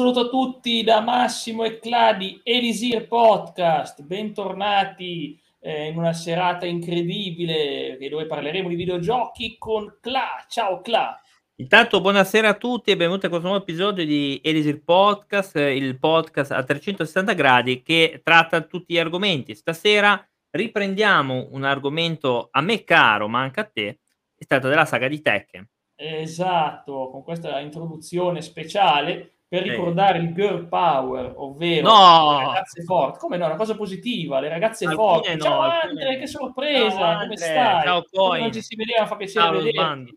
Saluto 0.00 0.20
a 0.20 0.28
tutti 0.30 0.82
da 0.82 1.02
Massimo 1.02 1.62
e 1.62 1.78
Cladi, 1.78 2.40
Elisir 2.42 3.06
Podcast, 3.06 4.00
bentornati 4.00 5.38
eh, 5.58 5.88
in 5.88 5.98
una 5.98 6.14
serata 6.14 6.64
incredibile 6.64 7.98
dove 8.08 8.24
parleremo 8.24 8.70
di 8.70 8.76
videogiochi 8.76 9.56
con 9.58 9.98
Cla. 10.00 10.42
Ciao 10.48 10.80
Cla. 10.80 11.20
Intanto 11.56 12.00
buonasera 12.00 12.48
a 12.48 12.54
tutti 12.54 12.90
e 12.90 12.96
benvenuti 12.96 13.26
a 13.26 13.28
questo 13.28 13.46
nuovo 13.46 13.62
episodio 13.62 14.06
di 14.06 14.40
Elisir 14.42 14.82
Podcast, 14.82 15.56
il 15.56 15.98
podcast 15.98 16.52
a 16.52 16.62
360 16.62 17.34
gradi 17.34 17.82
che 17.82 18.22
tratta 18.24 18.62
tutti 18.62 18.94
gli 18.94 18.98
argomenti. 18.98 19.54
Stasera 19.54 20.26
riprendiamo 20.48 21.48
un 21.50 21.64
argomento 21.64 22.48
a 22.50 22.62
me 22.62 22.84
caro, 22.84 23.28
ma 23.28 23.40
anche 23.42 23.60
a 23.60 23.70
te, 23.70 23.98
si 24.34 24.46
tratta 24.46 24.66
della 24.70 24.86
saga 24.86 25.08
di 25.08 25.20
Tekken. 25.20 25.68
Esatto, 25.94 27.10
con 27.10 27.22
questa 27.22 27.60
introduzione 27.60 28.40
speciale 28.40 29.32
per 29.50 29.64
ricordare 29.64 30.18
il 30.18 30.32
girl 30.32 30.68
power, 30.68 31.32
ovvero 31.36 31.88
no! 31.88 32.38
le 32.38 32.44
ragazze 32.46 32.82
forti. 32.84 33.18
Come 33.18 33.36
no? 33.36 33.46
Una 33.46 33.56
cosa 33.56 33.74
positiva, 33.74 34.38
le 34.38 34.48
ragazze 34.48 34.84
Alcune 34.84 35.08
forti. 35.08 35.30
no, 35.32 35.38
ciao 35.42 35.60
alcune 35.60 35.90
Andre, 36.02 36.18
che 36.20 36.26
sorpresa, 36.28 36.88
Ciao, 36.90 36.98
come 36.98 37.14
Andre. 37.22 37.36
stai? 37.36 37.82
Ciao, 37.82 38.04
Coin. 38.12 38.42
non 38.42 38.52
ci 38.52 38.62
si 38.62 38.76
vedeva, 38.76 39.06
fa 39.06 39.16
piacere 39.16 39.60
Ciao. 39.60 39.70
Sbando. 39.70 40.12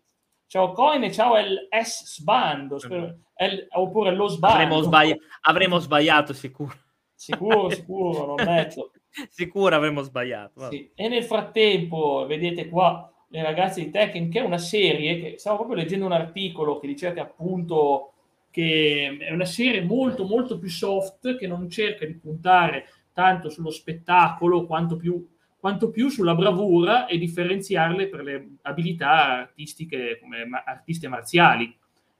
Ciao 0.46 0.70
Coin 0.72 1.02
e 1.02 1.10
ciao 1.12 1.36
il 1.38 1.66
S 1.82 2.14
Sbando, 2.14 2.78
spero- 2.78 3.18
el- 3.34 3.66
oppure 3.72 4.14
lo 4.14 4.28
Sbando. 4.28 4.56
Avremo, 4.56 4.80
sbagli- 4.82 5.18
avremo 5.40 5.78
sbagliato 5.78 6.32
sicuro. 6.32 6.72
Sicuro, 7.12 7.68
sicuro, 7.74 8.26
non 8.36 8.46
metto. 8.46 8.92
sicuro 9.30 9.74
avremo 9.74 10.02
sbagliato. 10.02 10.70
Sì. 10.70 10.92
E 10.94 11.08
nel 11.08 11.24
frattempo, 11.24 12.24
vedete 12.28 12.68
qua 12.68 13.12
le 13.30 13.42
ragazze 13.42 13.82
di 13.82 13.90
Tekken, 13.90 14.30
che 14.30 14.38
è 14.38 14.42
una 14.44 14.58
serie 14.58 15.18
che 15.20 15.38
stavo 15.38 15.56
proprio 15.56 15.76
leggendo 15.78 16.06
un 16.06 16.12
articolo 16.12 16.78
che 16.78 16.86
diceva 16.86 17.12
che 17.12 17.18
appunto 17.20 18.10
che 18.54 19.16
è 19.18 19.32
una 19.32 19.46
serie 19.46 19.82
molto 19.82 20.24
molto 20.24 20.60
più 20.60 20.68
soft 20.68 21.36
che 21.36 21.48
non 21.48 21.68
cerca 21.68 22.06
di 22.06 22.14
puntare 22.14 22.86
tanto 23.12 23.48
sullo 23.48 23.70
spettacolo 23.70 24.64
quanto 24.64 24.94
più, 24.94 25.26
quanto 25.58 25.90
più 25.90 26.08
sulla 26.08 26.36
bravura 26.36 27.06
e 27.06 27.18
differenziarle 27.18 28.06
per 28.06 28.22
le 28.22 28.50
abilità 28.62 29.40
artistiche 29.40 30.20
come 30.20 30.44
ma- 30.44 30.62
artiste 30.64 31.08
marziali. 31.08 31.64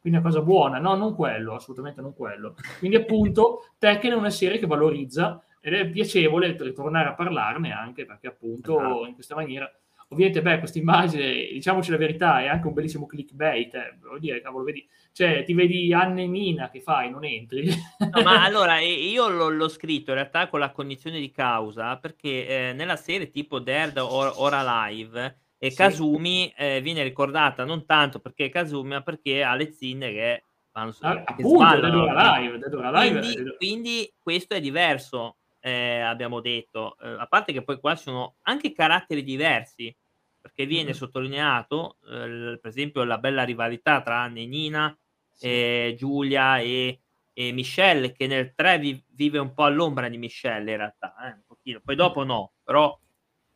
Quindi 0.01 0.19
è 0.19 0.23
una 0.23 0.29
cosa 0.29 0.43
buona, 0.43 0.81
no, 0.81 0.97
non 0.97 1.15
quello, 1.15 1.55
assolutamente 1.55 2.01
non 2.01 2.17
quello. 2.17 2.57
Quindi 2.81 2.97
appunto 2.97 3.69
Tekken 3.79 4.11
è 4.11 4.17
una 4.17 4.31
serie 4.31 4.59
che 4.59 4.67
valorizza 4.67 5.41
ed 5.61 5.75
è 5.75 5.89
piacevole 5.89 6.57
ritornare 6.59 7.11
a 7.11 7.15
parlarne 7.15 7.71
anche 7.71 8.05
perché 8.07 8.27
appunto 8.27 8.81
Esatto. 8.81 9.07
in 9.07 9.15
questa 9.15 9.37
maniera 9.37 9.73
ovviamente 10.09 10.43
beh 10.43 10.59
questa 10.59 10.79
immagine 10.79 11.49
diciamoci 11.53 11.91
la 11.91 11.97
verità 11.97 12.41
è 12.43 12.47
anche 12.47 12.67
un 12.67 12.73
bellissimo 12.73 13.07
clickbait 13.07 13.75
eh, 13.75 13.99
voglio 14.01 14.19
dire 14.19 14.41
cavolo 14.41 14.65
vedi 14.65 14.87
cioè 15.13 15.45
ti 15.45 15.55
vedi 15.55 15.93
Anna 15.93 16.21
e 16.21 16.27
Nina 16.27 16.71
che 16.71 16.81
fai 16.81 17.09
non 17.11 17.25
entri. 17.25 17.69
No, 17.99 18.23
ma 18.23 18.43
allora 18.43 18.79
eh, 18.79 18.93
io 18.93 19.29
l'ho, 19.29 19.49
l'ho 19.49 19.69
scritto 19.69 20.11
in 20.11 20.17
realtà 20.17 20.49
con 20.49 20.59
la 20.59 20.73
cognizione 20.73 21.21
di 21.21 21.31
causa 21.31 21.97
perché 21.99 22.47
eh, 22.71 22.73
nella 22.73 22.97
serie 22.97 23.31
tipo 23.31 23.61
Dead 23.61 23.97
or, 23.97 24.33
or 24.37 24.55
Alive 24.55 25.39
e 25.57 25.71
Sì. 25.71 25.77
Kazumi 25.77 26.53
eh, 26.57 26.81
viene 26.81 27.03
ricordata 27.05 27.65
non 27.65 27.87
tanto 27.87 28.19
perché 28.19 28.49
Kazumi 28.49 28.89
ma 28.89 29.03
perché 29.03 29.45
ha 29.45 29.55
le 29.55 29.73
zinne 29.73 30.13
che 30.13 30.45
vanno 30.73 30.91
su 30.91 31.05
Ah, 31.05 31.23
appunto 31.25 31.81
Dead 31.81 31.95
or 31.95 32.09
Alive 32.09 32.59
Dead 32.59 32.75
or 32.75 32.85
Alive 32.85 33.21
quindi, 33.21 33.57
quindi 33.57 34.15
questo 34.19 34.55
è 34.55 34.61
diverso 34.61 35.37
eh, 35.67 36.01
abbiamo 36.01 36.41
detto 36.41 36.97
Eh, 36.99 37.09
a 37.19 37.27
parte 37.27 37.53
che 37.55 37.63
poi 37.65 37.81
qua 37.81 37.97
sono 37.97 38.37
anche 38.43 38.73
caratteri 38.73 39.23
diversi 39.23 39.95
perché 40.41 40.67
viene 40.67 40.91
Mhm. 40.91 40.95
sottolineato 40.95 41.97
eh, 42.03 42.59
per 42.61 42.67
esempio 42.71 43.03
la 43.05 43.17
bella 43.19 43.45
rivalità 43.45 44.03
tra 44.03 44.21
Anna 44.21 44.41
e 44.41 44.47
Nina 44.47 44.99
Sì. 45.31 45.95
Giulia 45.97 46.59
e, 46.59 47.01
e 47.33 47.53
Michelle 47.53 48.13
che 48.13 48.27
nel 48.27 48.53
3 48.55 48.79
vi- 48.79 49.03
vive 49.09 49.39
un 49.39 49.55
po' 49.55 49.65
all'ombra 49.65 50.09
di 50.09 50.19
Michelle 50.19 50.71
in 50.73 50.77
realtà 50.77 51.15
eh, 51.25 51.33
un 51.33 51.43
pochino. 51.47 51.81
poi 51.83 51.97
dopo 51.97 52.25
no 52.25 52.53
però 52.63 52.97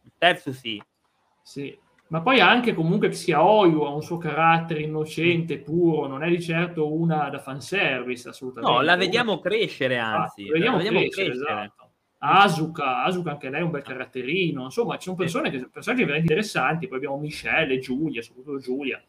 il 0.05 0.13
terzo 0.17 0.51
sì 0.53 0.83
Sì, 1.43 1.79
ma 2.09 2.21
poi 2.23 2.41
anche 2.41 2.73
comunque 2.75 3.09
che 3.09 3.15
sia 3.15 3.45
Oyu 3.45 3.83
ha 3.83 3.91
un 3.91 4.03
suo 4.03 4.17
carattere 4.19 4.81
innocente, 4.83 5.59
puro, 5.59 6.07
non 6.07 6.23
è 6.23 6.29
di 6.31 6.41
certo 6.43 6.91
una 6.93 7.29
da 7.29 7.39
fanservice, 7.39 8.29
assolutamente. 8.31 8.77
no 8.77 8.83
la 8.83 8.97
vediamo 8.97 9.39
crescere 9.41 9.99
anzi 9.99 10.47
Ah, 10.49 10.53
vediamo 10.53 10.77
la 10.79 10.83
vediamo 10.83 11.01
crescere, 11.01 11.29
crescere. 11.31 11.53
esatto. 11.65 11.88
Asuka, 12.19 13.05
Asuka 13.05 13.31
anche 13.31 13.49
lei 13.49 13.61
è 13.61 13.65
un 13.65 13.71
bel 13.71 13.83
caratterino, 13.83 14.65
insomma 14.65 14.97
ci 14.97 15.05
sono 15.05 15.17
persone 15.17 15.51
che, 15.51 15.69
personaggi 15.71 16.03
veramente 16.03 16.33
interessanti, 16.33 16.89
poi 16.89 16.97
abbiamo 16.97 17.19
Michelle 17.19 17.75
e 17.75 17.79
Giulia, 17.79 18.23
soprattutto 18.23 18.59
Giulia, 18.59 19.01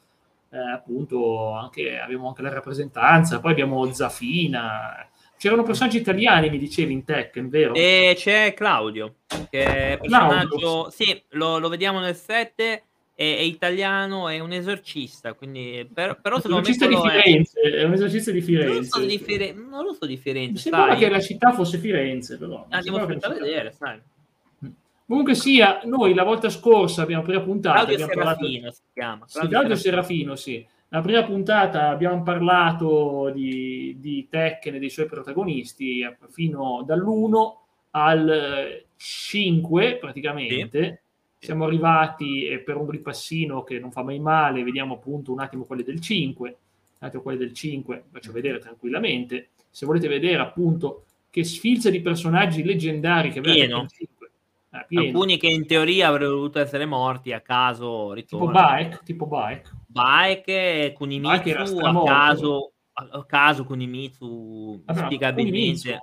eh, 0.52 0.58
appunto 0.58 1.54
anche, 1.54 2.00
abbiamo 2.00 2.28
anche 2.28 2.42
la 2.44 2.54
rappresentanza, 2.54 3.40
poi 3.40 3.52
abbiamo 3.52 3.92
Zafina, 3.92 5.08
c'erano 5.38 5.64
personaggi 5.64 5.98
italiani 5.98 6.50
mi 6.50 6.60
dicevi 6.60 6.94
in 6.94 7.04
Tekken, 7.04 7.50
vero? 7.50 7.74
E 7.74 8.14
c'è 8.16 8.54
Claudio, 8.54 9.16
che 9.50 9.64
è 9.64 9.98
Claudio. 9.98 10.00
personaggio, 10.00 10.90
sì, 10.92 11.24
lo, 11.30 11.58
lo 11.58 11.70
vediamo 11.70 12.00
nel 12.00 12.16
7, 12.16 12.89
è, 13.20 13.36
è 13.36 13.42
italiano, 13.42 14.30
è 14.30 14.40
un 14.40 14.54
esorcista, 14.54 15.34
quindi, 15.34 15.86
per- 15.94 16.22
però 16.22 16.36
me 16.38 16.42
esorcista 16.46 16.88
di 16.88 16.96
quello 16.96 17.12
è- 17.12 17.22
Firenze, 17.22 17.60
è 17.60 17.84
un 17.84 17.92
esorcista 17.94 18.32
di 18.32 18.38
Non 18.40 18.48
Firenze. 18.48 18.84
so 18.90 19.06
di 19.06 19.18
Fire- 19.20 19.52
non 19.52 19.84
lo 19.84 19.92
so 19.94 20.06
di 20.06 20.14
Mi 20.14 20.18
Firenze, 20.20 20.62
sembrava 20.62 20.92
sai? 20.92 21.00
che 21.00 21.10
la 21.10 21.20
città 21.20 21.52
fosse 21.52 21.78
Firenze, 21.80 22.38
però. 22.38 22.66
mi 22.70 22.74
Andiamo 22.74 22.98
a 23.00 23.06
vedere, 23.06 23.74
sai. 23.74 24.00
Comunque 25.06 25.36
sia, 25.36 25.82
noi 25.84 26.14
la 26.14 26.24
volta 26.24 26.50
scorsa 26.50 27.02
abbiamo 27.02 27.24
prima 27.24 27.42
puntata 27.42 27.84
Claudio 27.84 27.94
abbiamo 27.96 28.14
parlato 28.14 28.46
Serafino 28.46 28.72
si 28.72 28.82
chiama. 28.94 29.26
Sì, 29.28 29.48
Claudio 29.48 29.76
Serafino, 29.76 30.36
sì. 30.36 30.66
La 30.88 31.02
prima 31.02 31.24
puntata 31.26 31.90
abbiamo 31.90 32.24
parlato 32.24 33.32
di, 33.34 33.98
di 34.00 34.28
Tekken 34.30 34.76
e 34.76 34.80
dei 34.80 34.90
suoi 34.90 35.08
protagonisti 35.08 36.08
fino 36.30 36.84
dall'1 36.86 37.54
al 37.92 38.84
5 38.96 39.98
praticamente. 39.98 40.84
Sì. 40.84 41.08
Siamo 41.42 41.66
arrivati 41.66 42.62
per 42.66 42.76
un 42.76 42.90
ripassino 42.90 43.64
che 43.64 43.80
non 43.80 43.92
fa 43.92 44.04
mai 44.04 44.20
male, 44.20 44.64
vediamo 44.64 44.96
appunto 44.96 45.32
un 45.32 45.40
attimo 45.40 45.64
quelli 45.64 45.84
del 45.84 46.02
5. 46.02 46.58
Un 47.00 47.08
attimo 47.08 47.24
quelli 47.24 47.38
del 47.38 47.54
5, 47.54 48.04
faccio 48.12 48.34
vedere 48.34 48.60
tranquillamente. 48.60 49.52
Se 49.70 49.86
volete 49.86 50.10
vedere 50.10 50.42
appunto 50.42 51.06
che 51.30 51.46
sfilza 51.46 51.90
di 51.90 52.02
personaggi 52.02 52.64
leggendari 52.64 53.32
che 53.32 53.40
aveva 53.40 53.54
Pieno. 53.54 53.82
Tekken 53.82 53.88
5. 53.90 54.32
Eh, 54.72 54.86
pieno. 54.88 55.06
Alcuni 55.06 55.38
che 55.38 55.48
in 55.48 55.66
teoria 55.66 56.10
avrebbero 56.10 56.36
dovuto 56.36 56.60
essere 56.60 56.86
morti 56.86 57.32
a 57.32 57.40
caso 57.40 58.14
Tipo 58.14 58.14
ritornano. 58.14 58.52
Baek, 58.52 59.04
tipo 59.04 59.26
Baek. 59.26 59.76
Baek, 59.88 60.46
Baek 60.46 60.94
Kunimitsu, 60.94 61.50
a 61.58 61.66
stramorto. 61.66 62.12
caso, 62.12 62.72
a 62.94 63.08
a 63.12 63.26
caso 63.26 63.64
Kunimitsu, 63.64 64.84
Vabbè, 64.86 65.00
ma 65.00 65.06
spiegabilmente. 65.06 66.00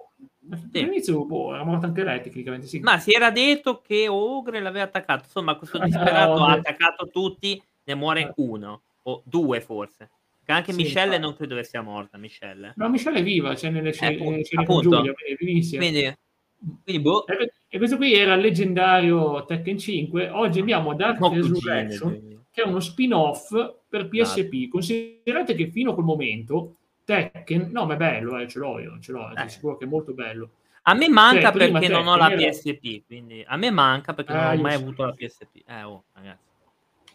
All'inizio, 0.51 0.81
all'inizio, 0.81 1.25
boh, 1.25 1.55
era 1.55 1.65
morto 1.65 1.87
anche 1.87 2.05
lei 2.05 2.21
tecnicamente, 2.23 2.67
sì. 2.67 2.81
Ma 2.81 2.99
si 2.99 3.13
era 3.13 3.31
detto 3.31 3.81
che 3.81 4.09
Ogre 4.09 4.61
l'aveva 4.61 4.85
attaccato. 4.85 5.25
Insomma, 5.25 5.57
questo 5.57 5.79
disperato 5.85 6.43
Ah, 6.45 6.51
ha 6.51 6.53
attaccato 6.53 7.09
tutti, 7.09 7.61
ne 7.85 7.95
muore 7.95 8.21
Eh. 8.23 8.33
uno 8.37 8.83
o 9.03 9.23
due 9.25 9.61
forse. 9.61 10.11
Che 10.45 10.53
anche 10.53 10.71
Sì, 10.73 10.79
Michelle 10.83 11.05
infatti. 11.17 11.21
non 11.23 11.35
credo 11.37 11.57
che 11.57 11.65
sia 11.65 11.83
morta, 11.83 12.19
Michelle. 12.19 12.73
No, 12.77 12.89
Michelle 12.89 13.19
è 13.19 13.23
viva, 13.23 13.55
c'è 13.55 13.69
nelle 13.71 13.93
scene, 13.93 14.15
appunto, 14.15 14.31
nelle 14.31 14.45
scene 14.45 14.65
con 14.65 14.77
appunto. 14.77 14.97
Giulia, 14.99 15.13
è 15.13 15.35
vivissima. 15.37 15.83
Quindi, 15.83 16.17
quindi 16.85 17.03
boh, 17.03 17.27
E 17.27 17.51
e 17.69 17.79
questo 17.79 17.97
qui 17.97 18.15
era 18.15 18.35
il 18.35 18.41
leggendario 18.41 19.45
Tekken 19.45 19.77
5. 19.77 20.29
Oggi 20.31 20.61
andiamo 20.61 20.91
a 20.91 20.95
Dark 20.95 21.19
no, 21.19 21.33
Resurrection, 21.35 22.45
che 22.53 22.63
è 22.63 22.67
uno 22.67 22.79
spin-off 22.79 23.51
per 23.89 24.09
Esatto. 24.11 24.41
PSP. 24.43 24.69
Considerate 24.69 25.55
che 25.57 25.67
fino 25.69 25.91
a 25.91 25.95
quel 25.95 26.07
momento 26.07 26.77
Tekken, 27.07 27.71
no, 27.71 27.87
ma 27.87 27.95
è 27.95 27.97
bello, 27.97 28.37
eh, 28.37 28.49
ce 28.49 28.59
l'ho 28.59 28.81
io, 28.81 28.99
ce 29.01 29.13
l'ho, 29.13 29.31
Eh. 29.31 29.35
sono 29.37 29.49
sicuro 29.49 29.77
che 29.77 29.85
è 29.85 29.89
molto 29.89 30.13
bello. 30.13 30.51
A 30.89 30.95
me 30.95 31.09
manca 31.09 31.53
Cioè, 31.53 31.71
perché 31.71 31.89
non 31.89 32.07
ho 32.09 32.17
la 32.17 32.31
PSP, 32.31 33.03
quindi 33.07 33.45
a 33.47 33.57
me 33.57 33.71
manca 33.71 34.13
perché 34.13 34.33
non 34.33 34.43
Ah, 34.43 34.51
ho 34.51 34.55
io 34.55 34.61
mai 34.63 34.77
sì. 34.77 34.83
avuto 34.83 35.05
la 35.05 35.13
PSP. 35.13 35.63
Eh, 35.67 35.83
oh, 35.83 36.03
ragazzi. 36.13 36.41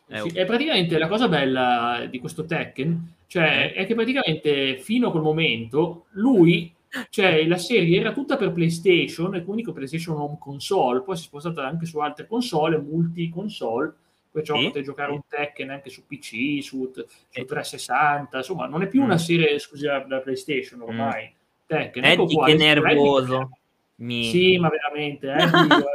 Eh, 0.07 0.19
Sì, 0.19 0.37
oh. 0.37 0.41
e 0.41 0.45
praticamente 0.45 0.97
la 0.97 1.07
cosa 1.07 1.27
bella 1.27 2.05
di 2.09 2.19
questo 2.19 2.45
Tekken, 2.45 3.13
cioè, 3.27 3.73
Eh. 3.75 3.81
è 3.81 3.85
che 3.85 3.93
praticamente 3.95 4.77
fino 4.77 5.07
a 5.07 5.11
quel 5.11 5.23
momento 5.23 6.05
lui, 6.11 6.73
cioè 7.09 7.45
la 7.47 7.57
serie 7.57 7.99
era 7.99 8.11
tutta 8.13 8.35
per 8.37 8.51
PlayStation 8.51 9.35
e 9.35 9.43
quindi 9.43 9.63
con 9.63 9.73
PlayStation 9.73 10.17
Home 10.17 10.37
Console, 10.39 11.01
poi 11.01 11.15
si 11.17 11.23
è 11.23 11.27
spostata 11.27 11.65
anche 11.65 11.85
su 11.85 11.99
altre 11.99 12.27
console, 12.27 12.77
multi 12.77 13.29
console, 13.29 13.93
perciò 14.31 14.55
Sì, 14.55 14.63
potete 14.67 14.83
giocare 14.83 15.11
un 15.11 15.21
Tekken 15.27 15.69
anche 15.69 15.89
su 15.89 16.05
PC, 16.05 16.63
su, 16.63 16.91
su 16.93 17.05
Sì. 17.29 17.45
360, 17.45 18.37
insomma 18.37 18.65
non 18.67 18.81
è 18.81 18.87
più 18.87 19.01
Mm. 19.01 19.05
una 19.05 19.17
serie 19.17 19.51
esclusiva 19.51 19.99
da 19.99 20.19
PlayStation 20.19 20.81
ormai. 20.81 21.33
Tekken, 21.65 22.03
ecco 22.03 22.23
Eddie, 22.23 22.35
qua, 22.35 22.45
che 22.45 22.51
Eddie- 22.53 22.65
nervoso. 22.73 23.49
Mi- 23.95 24.23
Sì, 24.25 24.57
ma 24.57 24.69
veramente, 24.69 25.27
Eddie, 25.33 25.67
guarda, 25.67 25.89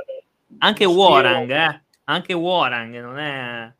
Anche 0.58 0.84
spero- 0.84 0.98
Warang, 0.98 1.50
eh. 1.50 1.82
Anche 2.04 2.32
Warang, 2.34 3.00
non 3.00 3.18
è... 3.18 3.72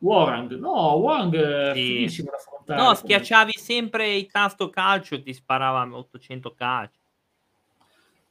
Warang, 0.00 0.56
no, 0.58 0.92
Warang 0.92 1.34
è 1.34 1.72
Sì. 1.74 1.80
fighissimo 1.82 2.30
da 2.30 2.36
affrontare. 2.36 2.80
No, 2.80 2.94
schiacciavi 2.94 3.52
sempre 3.56 4.14
il 4.14 4.30
tasto 4.30 4.70
calcio 4.70 5.16
e 5.16 5.22
ti 5.22 5.32
sparava 5.34 5.88
800 5.90 6.54
calci. 6.54 6.97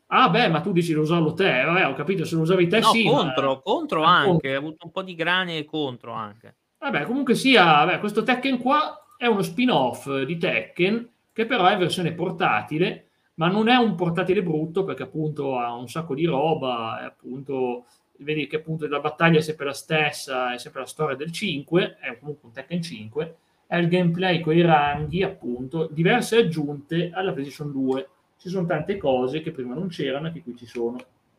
Ah, 0.07 0.29
beh, 0.29 0.47
ma 0.47 0.61
tu 0.61 0.71
dici 0.71 0.93
di 0.93 0.99
usarlo 0.99 1.33
te, 1.33 1.63
vabbè, 1.63 1.85
ho 1.87 1.93
capito, 1.93 2.23
se 2.23 2.35
lo 2.35 2.41
usavi 2.41 2.67
te 2.67 2.79
No, 2.79 2.87
sì. 2.91 3.03
ma- 3.03 3.11
contro, 3.11 3.59
contro 3.61 4.03
Ah, 4.03 4.17
anche. 4.19 4.29
contro. 4.29 4.51
Ho 4.53 4.57
avuto 4.57 4.85
un 4.85 4.91
po' 4.91 5.01
di 5.03 5.15
grani 5.15 5.57
e 5.57 5.65
contro 5.65 6.13
anche. 6.13 6.55
Vabbè, 6.79 7.03
comunque 7.03 7.35
sia, 7.35 7.63
vabbè, 7.65 7.99
questo 7.99 8.23
Tekken 8.23 8.57
qua 8.59 9.03
è 9.17 9.25
uno 9.25 9.41
spin-off 9.41 10.21
di 10.23 10.37
Tekken 10.37 11.09
che 11.33 11.45
però 11.45 11.65
è 11.65 11.75
versione 11.77 12.13
portatile, 12.13 13.07
ma 13.35 13.47
non 13.49 13.67
è 13.67 13.75
un 13.75 13.95
portatile 13.95 14.41
brutto 14.41 14.83
perché 14.85 15.03
appunto 15.03 15.57
ha 15.57 15.73
un 15.73 15.87
sacco 15.89 16.15
di 16.15 16.25
roba, 16.25 16.99
appunto 17.03 17.85
vedi 18.19 18.47
che 18.47 18.55
appunto 18.57 18.87
la 18.87 18.99
battaglia 18.99 19.39
è 19.39 19.41
sempre 19.41 19.65
la 19.65 19.73
stessa, 19.73 20.53
è 20.53 20.57
sempre 20.57 20.81
la 20.81 20.87
storia 20.87 21.15
del 21.15 21.31
5, 21.31 21.97
è 21.99 22.17
comunque 22.17 22.47
un 22.47 22.53
Tekken 22.53 22.81
5, 22.81 23.35
è 23.67 23.75
il 23.75 23.89
gameplay 23.89 24.39
con 24.39 24.55
i 24.55 24.61
ranghi, 24.61 25.21
appunto, 25.21 25.87
diverse 25.91 26.37
aggiunte 26.37 27.11
alla 27.13 27.33
PlayStation 27.33 27.71
2. 27.71 28.09
Ci 28.37 28.49
sono 28.49 28.65
tante 28.65 28.97
cose 28.97 29.41
che 29.41 29.51
prima 29.51 29.73
non 29.73 29.87
c'erano 29.87 30.27
e 30.27 30.31
che 30.31 30.41
qui 30.43 30.55
ci 30.55 30.65
sono. 30.65 30.97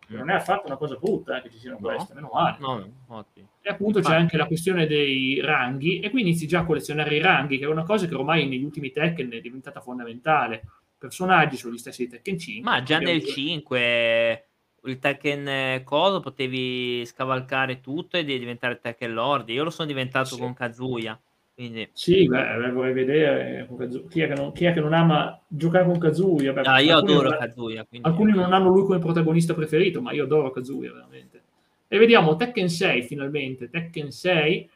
Non 0.08 0.30
è 0.30 0.34
affatto 0.34 0.66
una 0.66 0.76
cosa 0.76 0.96
brutta 0.96 1.38
eh, 1.38 1.42
che 1.42 1.50
ci 1.50 1.58
siano 1.58 1.76
no. 1.78 1.88
queste, 1.88 2.14
meno 2.14 2.30
male. 2.32 2.56
No, 2.60 3.26
e 3.60 3.68
appunto 3.68 4.00
c'è 4.00 4.14
anche 4.14 4.38
la 4.38 4.46
questione 4.46 4.86
dei 4.86 5.38
ranghi, 5.40 6.00
e 6.00 6.08
qui 6.08 6.22
inizi 6.22 6.46
già 6.46 6.60
a 6.60 6.64
collezionare 6.64 7.14
i 7.14 7.20
ranghi, 7.20 7.58
che 7.58 7.64
è 7.64 7.68
una 7.68 7.84
cosa 7.84 8.06
che 8.06 8.14
ormai 8.14 8.48
negli 8.48 8.64
ultimi 8.64 8.90
Tekken 8.90 9.30
è 9.30 9.40
diventata 9.40 9.80
fondamentale. 9.80 10.62
Personaggi 10.96 11.56
sono 11.56 11.74
gli 11.74 11.78
stessi 11.78 12.04
di 12.04 12.10
Tekken 12.10 12.38
5. 12.38 12.70
Ma 12.70 12.82
già 12.82 12.98
nel 12.98 13.22
5 13.22 14.46
il 14.84 14.98
Tekken 14.98 15.48
eh, 15.48 15.82
Coso 15.84 16.20
potevi 16.20 17.04
scavalcare 17.04 17.80
tutto 17.80 18.16
e 18.16 18.24
diventare 18.24 18.80
Tekken 18.80 19.12
Lord. 19.12 19.48
Io 19.50 19.64
lo 19.64 19.70
sono 19.70 19.86
diventato 19.86 20.34
sì. 20.34 20.40
con 20.40 20.54
Kazuya. 20.54 21.20
Quindi... 21.58 21.90
Sì, 21.92 22.28
beh, 22.28 22.70
vorrei 22.70 22.92
vedere 22.92 23.68
chi 24.08 24.20
è, 24.20 24.32
non, 24.32 24.52
chi 24.52 24.64
è, 24.64 24.72
che 24.72 24.78
non, 24.78 24.92
ama 24.92 25.42
giocare 25.48 25.86
con 25.86 25.98
Kazuya. 25.98 26.52
Beh, 26.52 26.60
ah, 26.60 26.78
io 26.78 26.96
adoro 26.96 27.30
non, 27.30 27.38
Kazuya. 27.38 27.84
Quindi... 27.84 28.06
Alcuni 28.06 28.30
non 28.30 28.52
hanno 28.52 28.68
lui 28.68 28.82
come 28.82 29.00
protagonista 29.00 29.54
preferito, 29.54 30.00
ma 30.00 30.12
io 30.12 30.22
adoro 30.22 30.52
Kazuya 30.52 30.92
veramente. 30.92 31.42
E 31.88 31.98
vediamo 31.98 32.36
Tekken 32.36 32.68
6 32.68 33.02
finalmente. 33.02 33.68
Tekken 33.70 34.12
6 34.12 34.70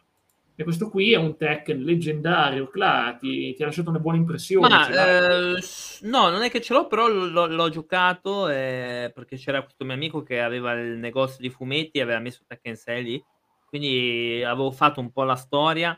e 0.56 0.64
questo 0.64 0.90
qui 0.90 1.12
è 1.12 1.16
un 1.16 1.36
Tekken 1.36 1.84
leggendario, 1.84 2.66
Clara, 2.66 3.14
ti, 3.14 3.54
ti 3.54 3.62
ha 3.62 3.66
lasciato 3.66 3.90
una 3.90 4.00
buona 4.00 4.18
impressione. 4.18 4.68
Ma, 4.68 4.88
eh, 4.88 5.62
no, 6.00 6.30
non 6.30 6.42
è 6.42 6.50
che 6.50 6.60
ce 6.60 6.72
l'ho, 6.74 6.88
però 6.88 7.06
l'ho, 7.06 7.46
l'ho 7.46 7.68
giocato 7.68 8.48
eh, 8.48 9.12
perché 9.14 9.36
c'era 9.36 9.62
questo 9.62 9.84
mio 9.84 9.94
amico 9.94 10.24
che 10.24 10.40
aveva 10.40 10.72
il 10.72 10.98
negozio 10.98 11.38
di 11.42 11.48
fumetti 11.48 11.98
e 11.98 12.02
aveva 12.02 12.18
messo 12.18 12.42
Tekken 12.44 12.74
6 12.74 13.04
lì, 13.04 13.24
quindi 13.68 14.42
avevo 14.44 14.72
fatto 14.72 14.98
un 14.98 15.12
po' 15.12 15.22
la 15.22 15.36
storia 15.36 15.96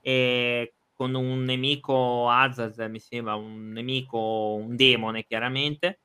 e 0.00 0.74
con 0.94 1.14
un 1.14 1.44
nemico 1.44 2.28
Azaz, 2.28 2.76
mi 2.88 2.98
sembra, 2.98 3.34
un 3.34 3.70
nemico, 3.70 4.54
un 4.54 4.76
demone 4.76 5.24
chiaramente, 5.24 6.00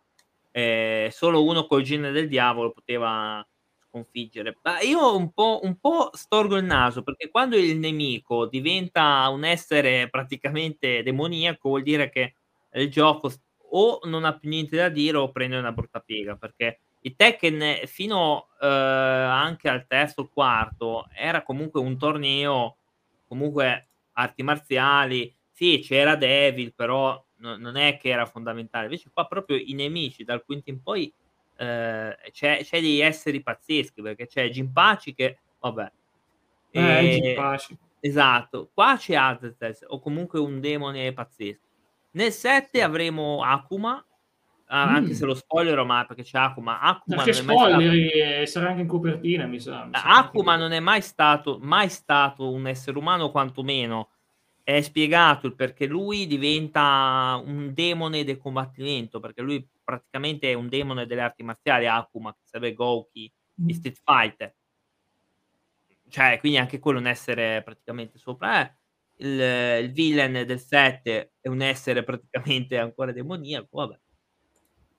eh, 0.52 1.10
solo 1.12 1.44
uno 1.44 1.66
col 1.68 1.82
gene 1.84 2.12
del 2.12 2.28
diavolo 2.30 2.72
poteva 2.72 3.46
sconfiggere. 3.90 4.58
Ma 4.64 4.80
io 4.82 5.16
un 5.16 5.32
po', 5.34 5.60
un 5.64 5.78
po' 5.80 6.12
storgo 6.14 6.58
il 6.58 6.66
naso 6.66 7.04
perché 7.04 7.30
quando 7.30 7.58
il 7.58 7.78
nemico 7.78 8.46
diventa 8.48 9.28
un 9.30 9.44
essere 9.44 10.10
praticamente 10.10 11.04
demoniaco, 11.04 11.70
vuol 11.70 11.84
dire 11.84 12.10
che 12.10 12.36
il 12.74 12.90
gioco 12.90 13.32
o 13.72 14.00
non 14.04 14.24
ha 14.26 14.38
più 14.38 14.50
niente 14.50 14.78
da 14.78 14.90
dire 14.90 15.18
o 15.18 15.32
prende 15.32 15.58
una 15.58 15.72
brutta 15.72 16.00
piega 16.00 16.36
perché 16.36 16.80
il 17.02 17.16
Tekken 17.16 17.86
fino 17.86 18.48
eh, 18.62 18.66
anche 18.68 19.70
al 19.70 19.86
terzo 19.88 20.28
quarto 20.28 21.08
era 21.14 21.44
comunque 21.44 21.80
un 21.80 21.98
torneo 21.98 22.78
comunque 23.28 23.88
arti 24.14 24.44
marziali 24.44 25.34
sì 25.52 25.80
c'era 25.80 26.16
Devil 26.16 26.74
però 26.74 27.24
no, 27.38 27.58
non 27.58 27.76
è 27.76 27.98
che 27.98 28.10
era 28.10 28.26
fondamentale. 28.26 28.86
Invece 28.86 29.10
qua 29.12 29.26
proprio 29.28 29.58
i 29.58 29.74
nemici 29.74 30.24
dal 30.24 30.44
quinto 30.44 30.70
in 30.70 30.82
poi 30.82 31.12
eh, 31.58 32.18
c'è, 32.32 32.60
c'è 32.64 32.82
degli 32.82 33.00
esseri 33.00 33.42
pazzeschi 33.42 34.02
perché 34.02 34.28
c'è 34.28 34.50
Gimpaci 34.50 35.14
che 35.14 35.38
vabbè 35.60 35.92
eh, 36.72 37.64
esatto 38.02 38.70
qua 38.74 38.98
c'è 38.98 39.16
Azetes 39.16 39.86
o 39.88 40.00
comunque 40.00 40.40
un 40.40 40.60
demone 40.60 41.14
pazzesco. 41.14 41.64
Nel 42.12 42.32
7 42.32 42.82
avremo 42.82 43.44
Akuma 43.44 44.04
ah, 44.68 44.92
mm. 44.92 44.96
anche 44.96 45.14
se 45.14 45.26
lo 45.26 45.36
spoiler 45.36 45.84
ma 45.84 46.06
perché 46.06 46.24
c'è 46.24 46.38
Akuma 46.38 46.80
Akuma 46.80 47.18
perché 47.18 47.34
spoileri 47.34 48.10
stato... 48.10 48.46
sarà 48.46 48.70
anche 48.70 48.82
in 48.82 48.88
copertina 48.88 49.46
mi 49.46 49.60
sa, 49.60 49.86
mi 49.86 49.92
sa 49.94 50.04
Akuma 50.04 50.56
non 50.56 50.72
è 50.72 50.80
mai 50.80 51.02
stato 51.02 51.60
mai 51.62 51.90
stato 51.90 52.52
un 52.52 52.68
essere 52.68 52.98
umano 52.98 53.32
quantomeno 53.32 54.10
è 54.66 54.82
spiegato 54.82 55.46
il 55.46 55.54
perché 55.54 55.86
lui 55.86 56.26
diventa 56.26 57.40
un 57.46 57.72
demone 57.72 58.24
del 58.24 58.40
combattimento, 58.40 59.20
perché 59.20 59.44
lui 59.44 59.66
praticamente 59.84 60.50
è 60.50 60.56
un 60.56 60.68
demone 60.70 61.06
delle 61.06 61.22
arti 61.22 61.44
marziali, 61.44 61.86
Akuma, 61.86 62.34
che 62.34 62.40
serve 62.46 62.74
Gouki, 62.74 63.32
di 63.54 63.74
mm. 63.74 63.78
Street 63.78 64.02
Fighter. 64.04 64.56
Cioè, 66.10 66.40
quindi 66.40 66.58
anche 66.58 66.80
quello 66.80 66.98
è 66.98 67.02
un 67.02 67.08
essere 67.08 67.62
praticamente 67.62 68.18
sopra. 68.18 68.62
Eh, 68.66 68.76
il, 69.18 69.86
il 69.86 69.92
villain 69.92 70.44
del 70.48 70.60
7 70.60 71.34
è 71.40 71.48
un 71.48 71.62
essere 71.62 72.04
praticamente 72.04 72.80
ancora 72.80 73.12
demoniaco, 73.12 73.68
vabbè. 73.70 74.00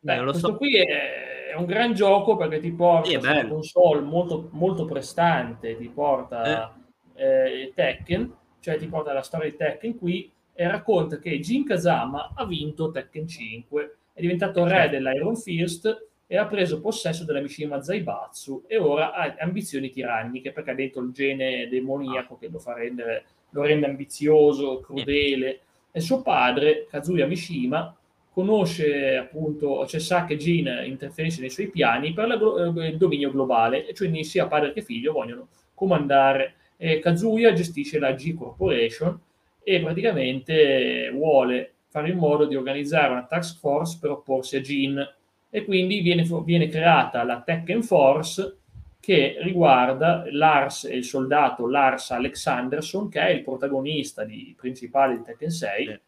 Beh, 0.06 0.22
questo 0.22 0.48
so. 0.48 0.56
qui 0.56 0.76
è, 0.76 1.52
un 1.56 1.64
gran 1.64 1.94
gioco 1.94 2.36
perché 2.36 2.60
ti 2.60 2.70
porta 2.70 3.08
sì, 3.08 3.16
una 3.16 3.48
console 3.48 4.02
molto, 4.02 4.48
molto 4.52 4.84
prestante, 4.84 5.76
ti 5.76 5.88
porta 5.88 6.72
eh. 7.14 7.24
Eh, 7.24 7.72
Tekken, 7.74 8.32
cioè 8.60 8.76
ti 8.76 8.86
porta 8.86 9.12
la 9.12 9.22
storia 9.22 9.50
di 9.50 9.56
Tekken 9.56 9.98
qui 9.98 10.30
e 10.52 10.68
racconta 10.68 11.18
che 11.18 11.40
Jin 11.40 11.64
Kazama 11.64 12.32
ha 12.36 12.44
vinto 12.44 12.90
Tekken 12.90 13.26
5, 13.26 13.96
è 14.12 14.20
diventato 14.20 14.62
re 14.64 14.70
certo. 14.70 14.90
dell'Iron 14.92 15.36
Fist 15.36 16.06
e 16.28 16.36
ha 16.36 16.46
preso 16.46 16.80
possesso 16.80 17.24
della 17.24 17.40
Mishima 17.40 17.82
Zaibatsu 17.82 18.64
e 18.66 18.76
ora 18.76 19.12
ha 19.12 19.34
ambizioni 19.40 19.90
tiranniche 19.90 20.52
perché 20.52 20.70
ha 20.70 20.74
dentro 20.74 21.02
il 21.02 21.10
gene 21.12 21.68
demoniaco 21.68 22.34
ah. 22.34 22.38
che 22.38 22.48
lo 22.48 22.58
fa 22.58 22.74
rendere 22.74 23.24
lo 23.50 23.62
rende 23.62 23.86
ambizioso, 23.86 24.80
crudele 24.80 25.60
e 25.90 26.00
suo 26.00 26.22
padre 26.22 26.86
Kazuya 26.88 27.26
Mishima 27.26 27.96
conosce 28.36 29.16
appunto, 29.16 29.86
cioè 29.86 29.98
sa 29.98 30.26
che 30.26 30.36
Jin 30.36 30.82
interferisce 30.84 31.40
nei 31.40 31.48
suoi 31.48 31.70
piani 31.70 32.12
per 32.12 32.26
la, 32.26 32.34
eh, 32.34 32.88
il 32.88 32.98
dominio 32.98 33.30
globale, 33.30 33.86
e 33.86 33.94
cioè 33.94 34.22
sia 34.24 34.46
padre 34.46 34.74
che 34.74 34.82
figlio 34.82 35.12
vogliono 35.12 35.48
comandare. 35.72 36.56
Eh, 36.76 36.98
Kazuya 36.98 37.54
gestisce 37.54 37.98
la 37.98 38.12
G 38.12 38.34
Corporation 38.34 39.18
e 39.62 39.80
praticamente 39.80 41.10
vuole 41.14 41.76
fare 41.88 42.10
in 42.10 42.18
modo 42.18 42.44
di 42.44 42.54
organizzare 42.56 43.10
una 43.10 43.24
task 43.24 43.58
force 43.58 43.96
per 43.98 44.10
opporsi 44.10 44.56
a 44.56 44.60
Jin 44.60 45.14
e 45.48 45.64
quindi 45.64 46.00
viene, 46.00 46.26
viene 46.44 46.68
creata 46.68 47.24
la 47.24 47.40
Tekken 47.40 47.82
Force 47.82 48.58
che 49.00 49.38
riguarda 49.40 50.26
Lars 50.28 50.84
e 50.84 50.94
il 50.94 51.04
soldato 51.04 51.66
Lars 51.66 52.10
Alexanderson 52.10 53.08
che 53.08 53.20
è 53.20 53.30
il 53.30 53.42
protagonista 53.42 54.24
di, 54.24 54.54
principale 54.54 55.16
di 55.16 55.22
Tekken 55.22 55.50
6 55.50 56.00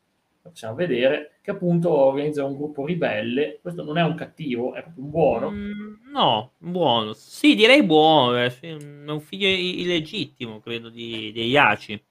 lo 0.49 0.51
possiamo 0.51 0.75
vedere, 0.75 1.39
che 1.43 1.51
appunto 1.51 1.91
organizza 1.91 2.45
un 2.45 2.57
gruppo 2.57 2.85
ribelle. 2.85 3.59
Questo 3.61 3.85
non 3.85 3.99
è 3.99 4.03
un 4.03 4.15
cattivo, 4.15 4.75
è 4.75 4.83
proprio 4.83 5.05
un 5.05 5.11
buono. 5.11 5.51
Mm, 5.51 5.95
no, 6.13 6.53
buono. 6.59 7.13
Sì, 7.13 7.55
direi 7.55 7.85
buono. 7.85 8.43
Eh. 8.43 8.59
È 8.59 8.73
un 8.73 9.21
figlio 9.21 9.49
illegittimo, 9.49 10.61
credo, 10.61 10.89
di, 10.89 11.31
di 11.33 11.47
Iaci. 11.49 12.03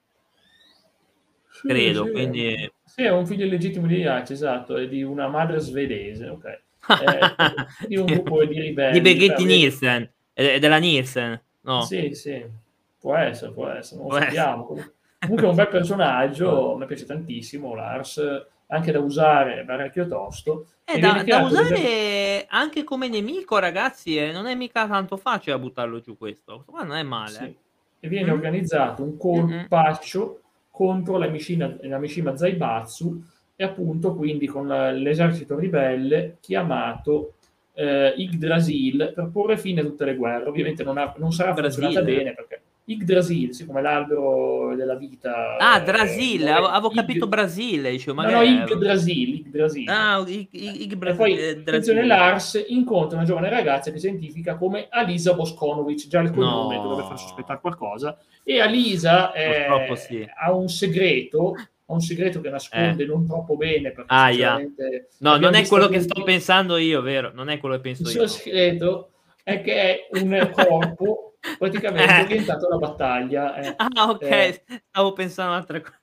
Sì, 1.50 1.68
credo, 1.68 2.06
sì. 2.06 2.12
quindi... 2.12 2.72
Sì, 2.84 3.04
è 3.04 3.12
un 3.12 3.26
figlio 3.26 3.46
illegittimo 3.46 3.88
di 3.88 3.98
Iaci, 3.98 4.34
esatto, 4.34 4.78
è 4.78 4.88
di 4.88 5.04
una 5.04 5.28
madre 5.28 5.60
svedese, 5.60 6.30
ok. 6.30 6.62
È 6.88 7.86
di 7.88 7.98
un 7.98 8.06
gruppo 8.06 8.46
di 8.46 8.60
ribelli. 8.60 8.94
Di 8.94 9.02
Beghetti 9.02 9.44
Nielsen, 9.44 10.10
è 10.34 10.60
della 10.60 10.78
Nielsen, 10.78 11.40
no? 11.62 11.82
Sì, 11.82 12.14
sì, 12.14 12.44
può 13.00 13.16
essere, 13.16 13.52
può 13.52 13.68
essere, 13.68 14.02
non 14.02 14.10
lo 14.10 14.20
sappiamo. 14.20 14.76
Comunque 15.20 15.48
è 15.48 15.50
un 15.50 15.56
bel 15.56 15.68
personaggio, 15.68 16.76
mi 16.80 16.86
piace 16.86 17.06
tantissimo 17.06 17.74
Lars, 17.74 18.22
anche 18.68 18.92
da 18.92 19.00
usare 19.00 19.64
parecchio 19.66 20.08
tosto. 20.08 20.68
Eh, 20.86 21.00
da, 21.00 21.24
da 21.26 21.44
usare 21.44 21.70
delle... 21.70 22.46
anche 22.50 22.84
come 22.84 23.08
nemico, 23.08 23.58
ragazzi, 23.60 24.18
eh, 24.18 24.32
non 24.32 24.46
è 24.46 24.56
mica 24.56 24.88
tanto 24.88 25.18
facile 25.18 25.56
a 25.56 25.60
buttarlo 25.60 26.00
giù 26.00 26.18
questo. 26.18 26.64
Questo 26.66 26.86
non 26.86 26.98
è 26.98 27.04
male. 27.04 27.30
Sì. 27.30 27.44
Eh. 27.44 27.56
E 28.00 28.08
viene 28.08 28.30
mm. 28.30 28.34
organizzato 28.34 29.04
un 29.04 29.18
colpaccio 29.18 30.20
mm-hmm. 30.20 30.40
contro 30.70 31.18
la 31.18 31.28
Mishima, 31.28 31.76
la 31.82 31.98
Mishima 31.98 32.38
Zaibatsu 32.38 33.24
e 33.56 33.64
appunto 33.64 34.14
quindi 34.14 34.46
con 34.46 34.68
la, 34.68 34.92
l'esercito 34.92 35.58
ribelle 35.58 36.38
chiamato 36.40 37.34
eh, 37.74 38.14
Yggdrasil 38.16 39.14
per 39.16 39.30
porre 39.32 39.58
fine 39.58 39.82
a 39.82 39.84
tutte 39.84 40.06
le 40.06 40.16
guerre. 40.16 40.48
Ovviamente 40.48 40.84
non, 40.84 40.98
ha, 40.98 41.14
non 41.18 41.32
sarà 41.32 41.56
funzionata 41.56 42.02
bene 42.02 42.34
perché 42.34 42.62
Yggdrasil, 42.90 43.54
sì, 43.54 43.66
come 43.66 43.82
l'albero 43.82 44.74
della 44.74 44.96
vita. 44.96 45.58
Ah, 45.58 45.82
Drasil, 45.82 46.48
eh, 46.48 46.52
avevo 46.52 46.90
capito 46.90 47.26
Ig... 47.26 47.30
Brasile. 47.30 47.92
Dicevo, 47.92 48.22
no, 48.22 48.30
no, 48.30 48.42
Yggdrasil, 48.42 49.34
Yggdrasil. 49.40 49.90
Ah, 49.90 50.24
Ig, 50.26 50.48
Ig, 50.52 51.06
e 51.06 51.14
poi, 51.14 51.38
eh, 51.38 51.50
attenzione, 51.50 52.06
Lars 52.06 52.64
incontra 52.68 53.18
una 53.18 53.28
giovane 53.28 53.50
ragazza 53.50 53.92
che 53.92 54.00
si 54.00 54.08
identifica 54.08 54.56
come 54.56 54.88
Alisa 54.90 55.34
Boskonovic, 55.34 56.08
già 56.08 56.22
il 56.22 56.32
cognome 56.32 56.78
no. 56.78 56.84
dovrebbe 56.84 57.10
far 57.10 57.20
sospettare 57.20 57.60
qualcosa. 57.60 58.18
E 58.42 58.62
Alisa 58.62 59.34
eh, 59.34 59.68
sì. 59.98 60.26
ha 60.34 60.54
un 60.54 60.70
segreto 60.70 61.56
ha 61.90 61.94
un 61.94 62.02
segreto 62.02 62.42
che 62.42 62.50
nasconde 62.50 63.04
eh. 63.04 63.06
non 63.06 63.26
troppo 63.26 63.58
bene. 63.58 63.92
Perché 63.92 64.14
ah, 64.14 64.30
yeah. 64.30 64.62
No, 65.20 65.36
non 65.36 65.56
è 65.56 65.68
quello 65.68 65.90
che 65.90 66.00
sto 66.00 66.24
pensando 66.24 66.78
io, 66.78 67.02
vero? 67.02 67.32
Non 67.34 67.50
è 67.50 67.58
quello 67.60 67.76
che 67.76 67.82
penso 67.82 68.04
il 68.04 68.16
io. 68.16 68.24
Il 68.24 68.30
suo 68.30 68.40
segreto 68.40 69.12
è 69.44 69.62
che 69.62 69.74
è 69.74 70.08
un 70.12 70.52
corpo 70.54 71.37
praticamente 71.58 72.16
eh. 72.18 72.22
orientato 72.24 72.68
alla 72.68 72.78
battaglia. 72.78 73.56
Eh. 73.56 73.76
Ah, 73.96 74.10
ok, 74.10 74.22
eh. 74.24 74.64
stavo 74.90 75.14
pensando 75.14 75.54
a 75.54 75.56
altre 75.58 75.82
cose. 75.82 76.00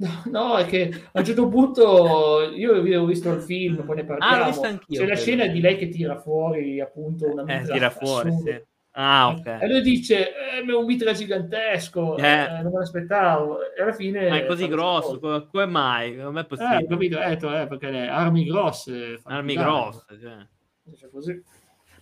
No, 0.00 0.22
no, 0.30 0.56
è 0.56 0.64
che 0.64 0.90
a 1.12 1.18
un 1.18 1.24
certo 1.26 1.46
punto 1.48 2.50
io 2.54 2.74
avevo 2.74 3.04
visto 3.04 3.30
il 3.32 3.42
film, 3.42 3.84
poi 3.84 3.96
ne 3.96 4.04
parliamo. 4.04 4.42
Ah, 4.44 4.46
visto 4.46 4.66
anch'io. 4.66 4.98
C'è 5.00 5.06
la 5.06 5.14
credo. 5.14 5.20
scena 5.20 5.46
di 5.46 5.60
lei 5.60 5.76
che 5.76 5.88
tira 5.88 6.16
fuori 6.18 6.80
appunto 6.80 7.30
una 7.30 7.42
Eh, 7.42 7.58
mitra 7.58 7.74
tira 7.74 7.90
fuori, 7.90 8.32
sì. 8.42 8.62
Ah, 8.92 9.28
ok. 9.28 9.46
E 9.60 9.68
lui 9.68 9.82
dice, 9.82 10.30
eh, 10.30 10.66
è 10.66 10.72
un 10.74 10.84
mitra 10.86 11.12
gigantesco, 11.12 12.16
Eh. 12.16 12.22
eh, 12.26 12.62
non 12.62 12.72
me 12.72 12.78
l'aspettavo. 12.78 13.58
E 13.76 13.82
alla 13.82 13.92
fine... 13.92 14.28
Ma 14.28 14.36
è 14.38 14.46
così 14.46 14.66
grosso, 14.68 15.18
cosa. 15.18 15.20
come, 15.20 15.46
come 15.52 15.66
mai? 15.66 16.16
Come 16.18 16.40
è 16.40 16.42
Eh, 16.42 16.46
possibile? 16.46 16.86
capito, 16.86 17.20
eh, 17.22 17.36
to- 17.36 17.56
eh, 17.56 17.66
perché 17.66 17.90
le 17.90 18.08
armi 18.08 18.44
grosse. 18.46 19.20
Armi 19.24 19.54
grosse, 19.54 20.04
cioè. 20.20 20.96
Cioè, 20.96 21.10
così. 21.10 21.42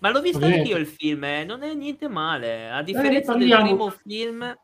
Ma 0.00 0.10
l'ho 0.10 0.20
visto 0.20 0.36
Ovviamente. 0.38 0.62
anch'io 0.70 0.76
il 0.76 0.86
film, 0.86 1.24
eh, 1.24 1.44
non 1.44 1.62
è 1.62 1.72
niente 1.74 2.08
male. 2.08 2.70
A 2.70 2.82
differenza 2.82 3.32
del 3.34 3.48
parliamo. 3.48 3.64
primo 3.64 3.90
film, 3.90 4.58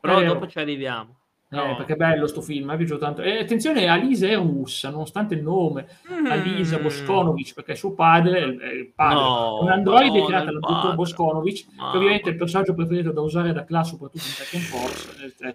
però 0.00 0.20
Eh, 0.20 0.24
dopo 0.26 0.46
ci 0.46 0.58
arriviamo. 0.58 1.12
Eh, 1.50 1.56
No. 1.56 1.76
perché 1.76 1.94
è 1.94 1.96
bello 1.96 2.26
sto 2.26 2.42
film, 2.42 2.66
mi 2.68 2.74
è 2.74 2.76
piaciuto 2.76 2.98
tanto. 2.98 3.22
E 3.22 3.38
attenzione, 3.38 3.86
Alisa 3.88 4.26
è 4.28 4.36
russa, 4.36 4.90
nonostante 4.90 5.32
il 5.34 5.42
nome. 5.42 5.86
Alisa 6.28 6.78
Mm. 6.78 6.82
Boskonovic, 6.82 7.54
perché 7.54 7.74
suo 7.74 7.92
padre 7.94 8.38
è 8.58 8.66
il 8.70 8.92
padre. 8.94 9.14
No, 9.14 9.58
un 9.62 9.70
androide 9.70 10.08
Madonna, 10.18 10.26
creato 10.26 10.44
dal 10.44 10.60
dottor. 10.60 10.94
Boskonovic, 10.94 11.64
che 11.64 11.96
ovviamente 11.96 12.28
è 12.28 12.32
il 12.32 12.38
personaggio 12.38 12.74
preferito 12.74 13.12
da 13.12 13.22
usare 13.22 13.54
da 13.54 13.64
classe, 13.64 13.90
soprattutto 13.92 14.24
in 14.26 14.34
Tekken 14.36 14.60
Force. 14.60 15.32
È, 15.38 15.54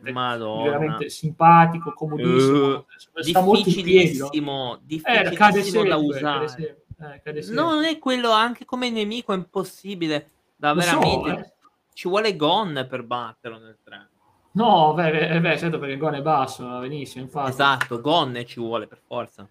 veramente 0.63 1.09
simpatico, 1.09 1.93
comodissimo. 1.93 2.85
Eh, 3.13 3.23
sta 3.23 3.41
molto 3.41 3.69
in 3.69 3.75
piedi. 3.83 4.17
no? 4.17 4.79
difficilissimo, 4.83 5.83
Eh, 5.83 5.87
da 5.87 5.97
usare. 5.97 6.82
Sempre, 7.09 7.39
eh. 7.39 7.51
No, 7.51 7.73
non 7.73 7.83
è 7.83 7.99
quello, 7.99 8.31
anche 8.31 8.65
come 8.65 8.89
nemico 8.89 9.33
è 9.33 9.35
impossibile. 9.35 10.29
Da 10.55 10.71
Lo 10.73 10.81
so, 10.81 10.99
veramente 10.99 11.41
eh. 11.41 11.51
ci 11.93 12.07
vuole 12.07 12.35
Gon 12.35 12.85
per 12.89 13.03
batterlo 13.03 13.57
nel 13.59 13.77
3. 13.83 14.09
No, 14.53 14.93
beh, 14.93 15.29
eh, 15.29 15.39
beh, 15.41 15.57
certo 15.57 15.79
perché 15.79 15.97
Gon 15.97 16.13
è 16.15 16.21
basso, 16.21 16.65
va 16.67 16.79
benissimo, 16.79 17.23
infatti. 17.23 17.49
Esatto, 17.49 17.99
Gon 18.01 18.41
ci 18.45 18.59
vuole 18.59 18.87
per 18.87 18.99
forza. 19.05 19.47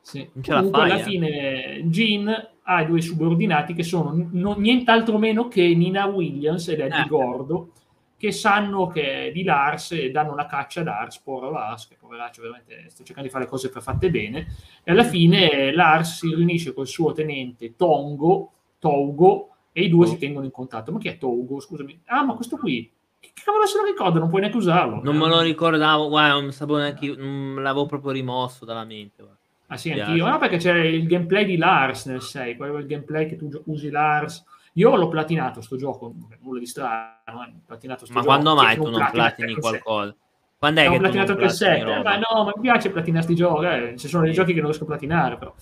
Sì. 0.00 0.28
Non 0.32 0.42
ce 0.44 0.50
la 0.52 0.56
Comunque, 0.58 0.80
fai, 0.80 0.90
alla 0.92 1.00
eh. 1.00 1.02
fine 1.02 1.82
Jean 1.88 2.48
ha 2.62 2.80
i 2.80 2.86
due 2.86 3.00
subordinati 3.00 3.74
che 3.74 3.82
sono 3.82 4.12
n- 4.12 4.54
nient'altro 4.58 5.18
meno 5.18 5.48
che 5.48 5.74
Nina 5.74 6.06
Williams 6.06 6.68
ed 6.68 6.80
Eddie 6.80 7.02
Eh. 7.02 7.08
Gordo, 7.08 7.72
che 8.18 8.32
sanno 8.32 8.86
che 8.86 9.26
è 9.28 9.32
di 9.32 9.42
Lars 9.44 9.92
e 9.92 10.10
danno 10.10 10.32
una 10.32 10.46
caccia 10.46 10.80
ad 10.80 10.86
Lars, 10.86 11.18
povero 11.20 11.50
Lars, 11.50 11.86
che 11.86 11.96
poveraccio 11.98 12.40
veramente 12.40 12.84
sta 12.88 13.04
cercando 13.04 13.28
di 13.28 13.32
fare 13.32 13.44
le 13.44 13.50
cose 13.50 13.68
per 13.68 13.82
fatte 13.82 14.10
bene, 14.10 14.46
e 14.82 14.90
alla 14.90 15.04
fine 15.04 15.72
Lars 15.72 16.18
si 16.18 16.34
riunisce 16.34 16.72
col 16.72 16.86
suo 16.86 17.12
tenente 17.12 17.76
Tongo, 17.76 18.52
Togo, 18.78 19.50
e 19.72 19.82
i 19.82 19.88
due 19.90 20.06
Oh. 20.06 20.08
si 20.08 20.16
tengono 20.18 20.46
in 20.46 20.50
contatto. 20.50 20.90
Ma 20.92 20.98
chi 20.98 21.08
è 21.08 21.18
Togo? 21.18 21.60
Scusami. 21.60 22.00
Ah, 22.06 22.24
ma 22.24 22.34
questo 22.34 22.56
qui, 22.56 22.90
che 23.20 23.32
cavolo 23.44 23.66
se 23.66 23.76
lo 23.78 23.84
ricorda? 23.84 24.18
Non 24.18 24.28
puoi 24.28 24.40
neanche 24.40 24.56
usarlo. 24.56 25.02
Non 25.02 25.16
me 25.16 25.28
lo 25.28 25.40
ricordavo, 25.40 26.08
guarda, 26.08 26.40
non 26.40 26.52
sapevo 26.52 26.78
neanche 26.78 27.04
io, 27.04 27.16
non 27.18 27.62
l'avevo 27.62 27.84
proprio 27.84 28.12
rimosso 28.12 28.64
dalla 28.64 28.84
mente. 28.84 29.22
guarda. 29.22 29.38
Ah 29.66 29.76
sì, 29.76 29.90
anch'io. 29.90 30.26
No, 30.26 30.38
perché 30.38 30.56
c'è 30.58 30.78
il 30.78 31.06
gameplay 31.06 31.44
di 31.44 31.56
Lars 31.56 32.06
nel 32.06 32.22
6, 32.22 32.56
quello 32.56 32.78
il 32.78 32.86
gameplay 32.86 33.28
che 33.28 33.36
tu 33.36 33.50
usi 33.66 33.90
Lars. 33.90 34.44
Io 34.76 34.94
l'ho 34.94 35.08
platinato 35.08 35.60
sto 35.62 35.76
gioco, 35.76 36.14
nulla 36.40 36.58
di 36.58 36.66
strano, 36.66 37.44
eh, 37.46 37.54
platinato 37.64 38.04
sto 38.04 38.14
Ma 38.14 38.20
gioco. 38.20 38.32
quando 38.32 38.54
mai 38.54 38.76
tu 38.76 38.88
non 38.88 39.08
platini 39.10 39.52
il 39.52 39.58
7? 39.62 39.78
qualcosa? 39.80 40.16
Quando 40.58 40.80
è 40.80 40.88
Ho 40.88 40.92
che 40.92 40.98
platinato 40.98 41.30
il 41.32 41.36
platini 41.38 41.58
7, 41.58 41.80
eh, 41.80 41.84
roba? 41.84 42.02
ma 42.02 42.16
no, 42.16 42.44
ma 42.44 42.52
mi 42.54 42.62
piace 42.62 42.90
platinare 42.90 43.22
sti 43.24 43.34
giochi, 43.34 43.64
eh, 43.66 43.94
ci 43.96 44.08
sono 44.08 44.24
dei 44.24 44.32
giochi 44.32 44.52
che 44.52 44.58
non 44.60 44.66
riesco 44.68 44.84
a 44.84 44.88
platinare 44.88 45.36
però. 45.38 45.54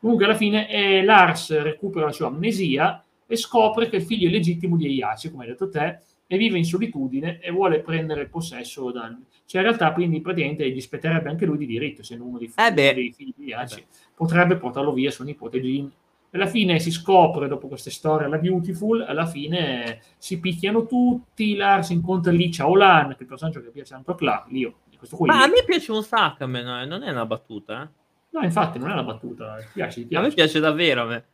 Comunque 0.00 0.24
alla 0.24 0.34
fine 0.34 0.68
eh, 0.70 1.02
Lars 1.04 1.60
recupera 1.62 2.06
la 2.06 2.12
sua 2.12 2.28
amnesia 2.28 3.02
e 3.26 3.36
scopre 3.36 3.88
che 3.88 3.96
il 3.96 4.02
figlio 4.02 4.26
illegittimo 4.26 4.76
di 4.76 4.86
Eiaci, 4.86 5.30
come 5.30 5.44
hai 5.44 5.50
detto 5.50 5.68
te, 5.68 5.98
e 6.26 6.36
vive 6.38 6.56
in 6.56 6.64
solitudine 6.64 7.40
e 7.40 7.50
vuole 7.50 7.80
prendere 7.80 8.22
il 8.22 8.28
possesso 8.30 8.90
dal... 8.90 9.16
Cioè 9.44 9.60
in 9.60 9.66
realtà 9.66 9.92
quindi 9.92 10.20
praticamente 10.22 10.68
gli 10.70 10.80
spetterebbe 10.80 11.28
anche 11.28 11.44
lui 11.44 11.58
di 11.58 11.66
diritto, 11.66 12.00
essendo 12.00 12.24
uno 12.24 12.38
dei 12.38 12.48
figli, 12.48 12.64
Eh 12.66 12.72
dei 12.72 13.12
figli 13.12 13.34
di 13.36 13.44
Eiaci. 13.52 13.78
Eh 13.80 13.82
beh. 13.82 13.86
Potrebbe 14.14 14.56
portarlo 14.56 14.92
via 14.92 15.10
suo 15.10 15.24
nipote 15.24 15.60
Jean. 15.60 15.90
Alla 16.34 16.46
fine 16.46 16.78
si 16.78 16.90
scopre, 16.90 17.46
dopo 17.46 17.68
queste 17.68 17.90
storie 17.90 18.26
alla 18.26 18.38
Beautiful, 18.38 19.02
alla 19.02 19.26
fine 19.26 20.00
si 20.16 20.40
picchiano 20.40 20.86
tutti, 20.86 21.54
Lars 21.54 21.90
incontra 21.90 22.32
lì 22.32 22.48
Chaolan, 22.50 23.08
che 23.10 23.16
è 23.18 23.20
il 23.22 23.26
personaggio 23.26 23.60
che 23.60 23.68
piace 23.68 23.94
a 23.94 24.02
Clark, 24.02 24.48
Lio, 24.50 24.76
questo 24.96 25.16
qui. 25.16 25.26
Ma 25.28 25.42
a 25.42 25.46
me 25.46 25.62
piace 25.66 25.92
un 25.92 26.02
sacco, 26.02 26.44
a 26.44 26.46
me, 26.46 26.62
no, 26.62 26.82
non 26.86 27.02
è 27.02 27.10
una 27.10 27.26
battuta. 27.26 27.90
No, 28.30 28.40
infatti, 28.40 28.78
non 28.78 28.88
è 28.88 28.92
una 28.94 29.02
battuta, 29.02 29.56
ti 29.58 29.66
piace, 29.74 30.06
ti 30.06 30.14
eh. 30.14 30.16
A 30.16 30.20
me 30.20 30.28
piace. 30.28 30.34
piace 30.34 30.60
davvero. 30.60 31.02
A 31.02 31.04
me. 31.06 31.24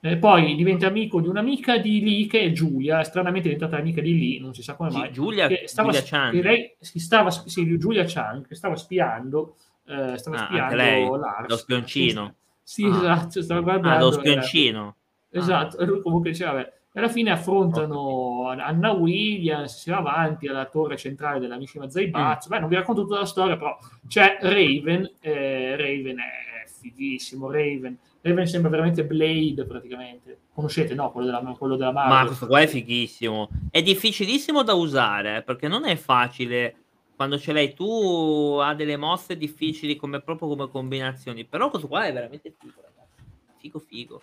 E 0.00 0.18
poi 0.18 0.54
diventa 0.54 0.86
amico 0.86 1.18
di 1.22 1.28
un'amica 1.28 1.78
di 1.78 2.02
Lee, 2.04 2.26
che 2.26 2.40
è 2.40 2.52
Giulia, 2.52 3.02
stranamente 3.04 3.48
è 3.48 3.52
diventata 3.54 3.80
amica 3.80 4.02
di 4.02 4.18
Lee, 4.18 4.38
non 4.38 4.52
si 4.52 4.62
sa 4.62 4.74
come 4.74 4.90
mai. 4.90 5.10
Giulia, 5.12 5.46
che 5.48 5.62
stava, 5.64 5.88
Giulia 5.90 6.06
Chan. 6.06 6.30
che 6.32 6.42
lei 6.42 6.76
si 6.78 6.98
stava, 6.98 7.30
sì, 7.30 7.78
Giulia 7.78 8.04
Chan, 8.06 8.44
che 8.46 8.54
stava 8.54 8.76
spiando, 8.76 9.56
eh, 9.86 10.18
stava 10.18 10.36
Ah, 10.42 10.44
spiando 10.44 11.16
Lars. 11.16 11.48
lo 11.48 11.56
spioncino. 11.56 12.34
Sì, 12.68 12.84
Ah. 12.84 12.88
esatto, 12.96 13.42
stava 13.42 13.60
Ah, 13.60 13.62
guardando. 13.62 14.04
lo 14.06 14.10
era- 14.10 14.20
spioncino. 14.42 14.96
Esatto, 15.30 15.78
e 15.78 15.84
lui 15.84 16.00
comunque 16.02 16.30
diceva, 16.30 16.52
vabbè, 16.52 16.72
e 16.92 16.98
alla 16.98 17.08
fine 17.08 17.30
affrontano 17.30 18.48
Anna 18.48 18.90
Williams, 18.92 19.78
si 19.82 19.90
va 19.90 19.98
avanti 19.98 20.48
alla 20.48 20.64
torre 20.64 20.96
centrale 20.96 21.38
dell'amicissima 21.38 21.88
Zaibaz. 21.88 22.48
Beh, 22.48 22.58
non 22.58 22.68
vi 22.68 22.74
racconto 22.74 23.02
tutta 23.02 23.18
la 23.20 23.24
storia, 23.26 23.56
però 23.56 23.78
c'è 24.08 24.38
Raven, 24.40 25.08
eh, 25.20 25.76
Raven 25.76 26.18
è 26.18 26.68
fighissimo, 26.68 27.50
Raven. 27.50 27.96
Raven 28.22 28.46
sembra 28.46 28.70
veramente 28.70 29.04
Blade 29.04 29.64
praticamente. 29.64 30.38
Conoscete, 30.52 30.94
no? 30.94 31.12
Quello 31.12 31.26
della, 31.26 31.54
quello 31.56 31.76
della 31.76 31.92
Marvel. 31.92 32.18
Ma 32.18 32.24
questo 32.26 32.46
qua 32.48 32.60
è 32.60 32.66
fighissimo. 32.66 33.48
È 33.70 33.80
difficilissimo 33.82 34.62
da 34.64 34.72
usare, 34.72 35.42
perché 35.42 35.68
non 35.68 35.84
è 35.84 35.94
facile. 35.96 36.74
Quando 37.16 37.38
ce 37.38 37.52
l'hai 37.52 37.72
tu 37.72 38.58
ha 38.62 38.74
delle 38.74 38.96
mosse 38.98 39.36
difficili 39.38 39.96
come 39.96 40.20
proprio 40.20 40.48
come 40.48 40.68
combinazioni. 40.68 41.44
Però 41.46 41.70
questo 41.70 41.88
qua 41.88 42.04
è 42.04 42.12
veramente 42.12 42.54
figo, 42.56 42.74
ragazzi. 42.82 43.22
Figo 43.58 43.78
figo. 43.78 44.22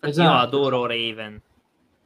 Esatto. 0.00 0.28
Io 0.28 0.36
adoro 0.36 0.86
Raven. 0.86 1.40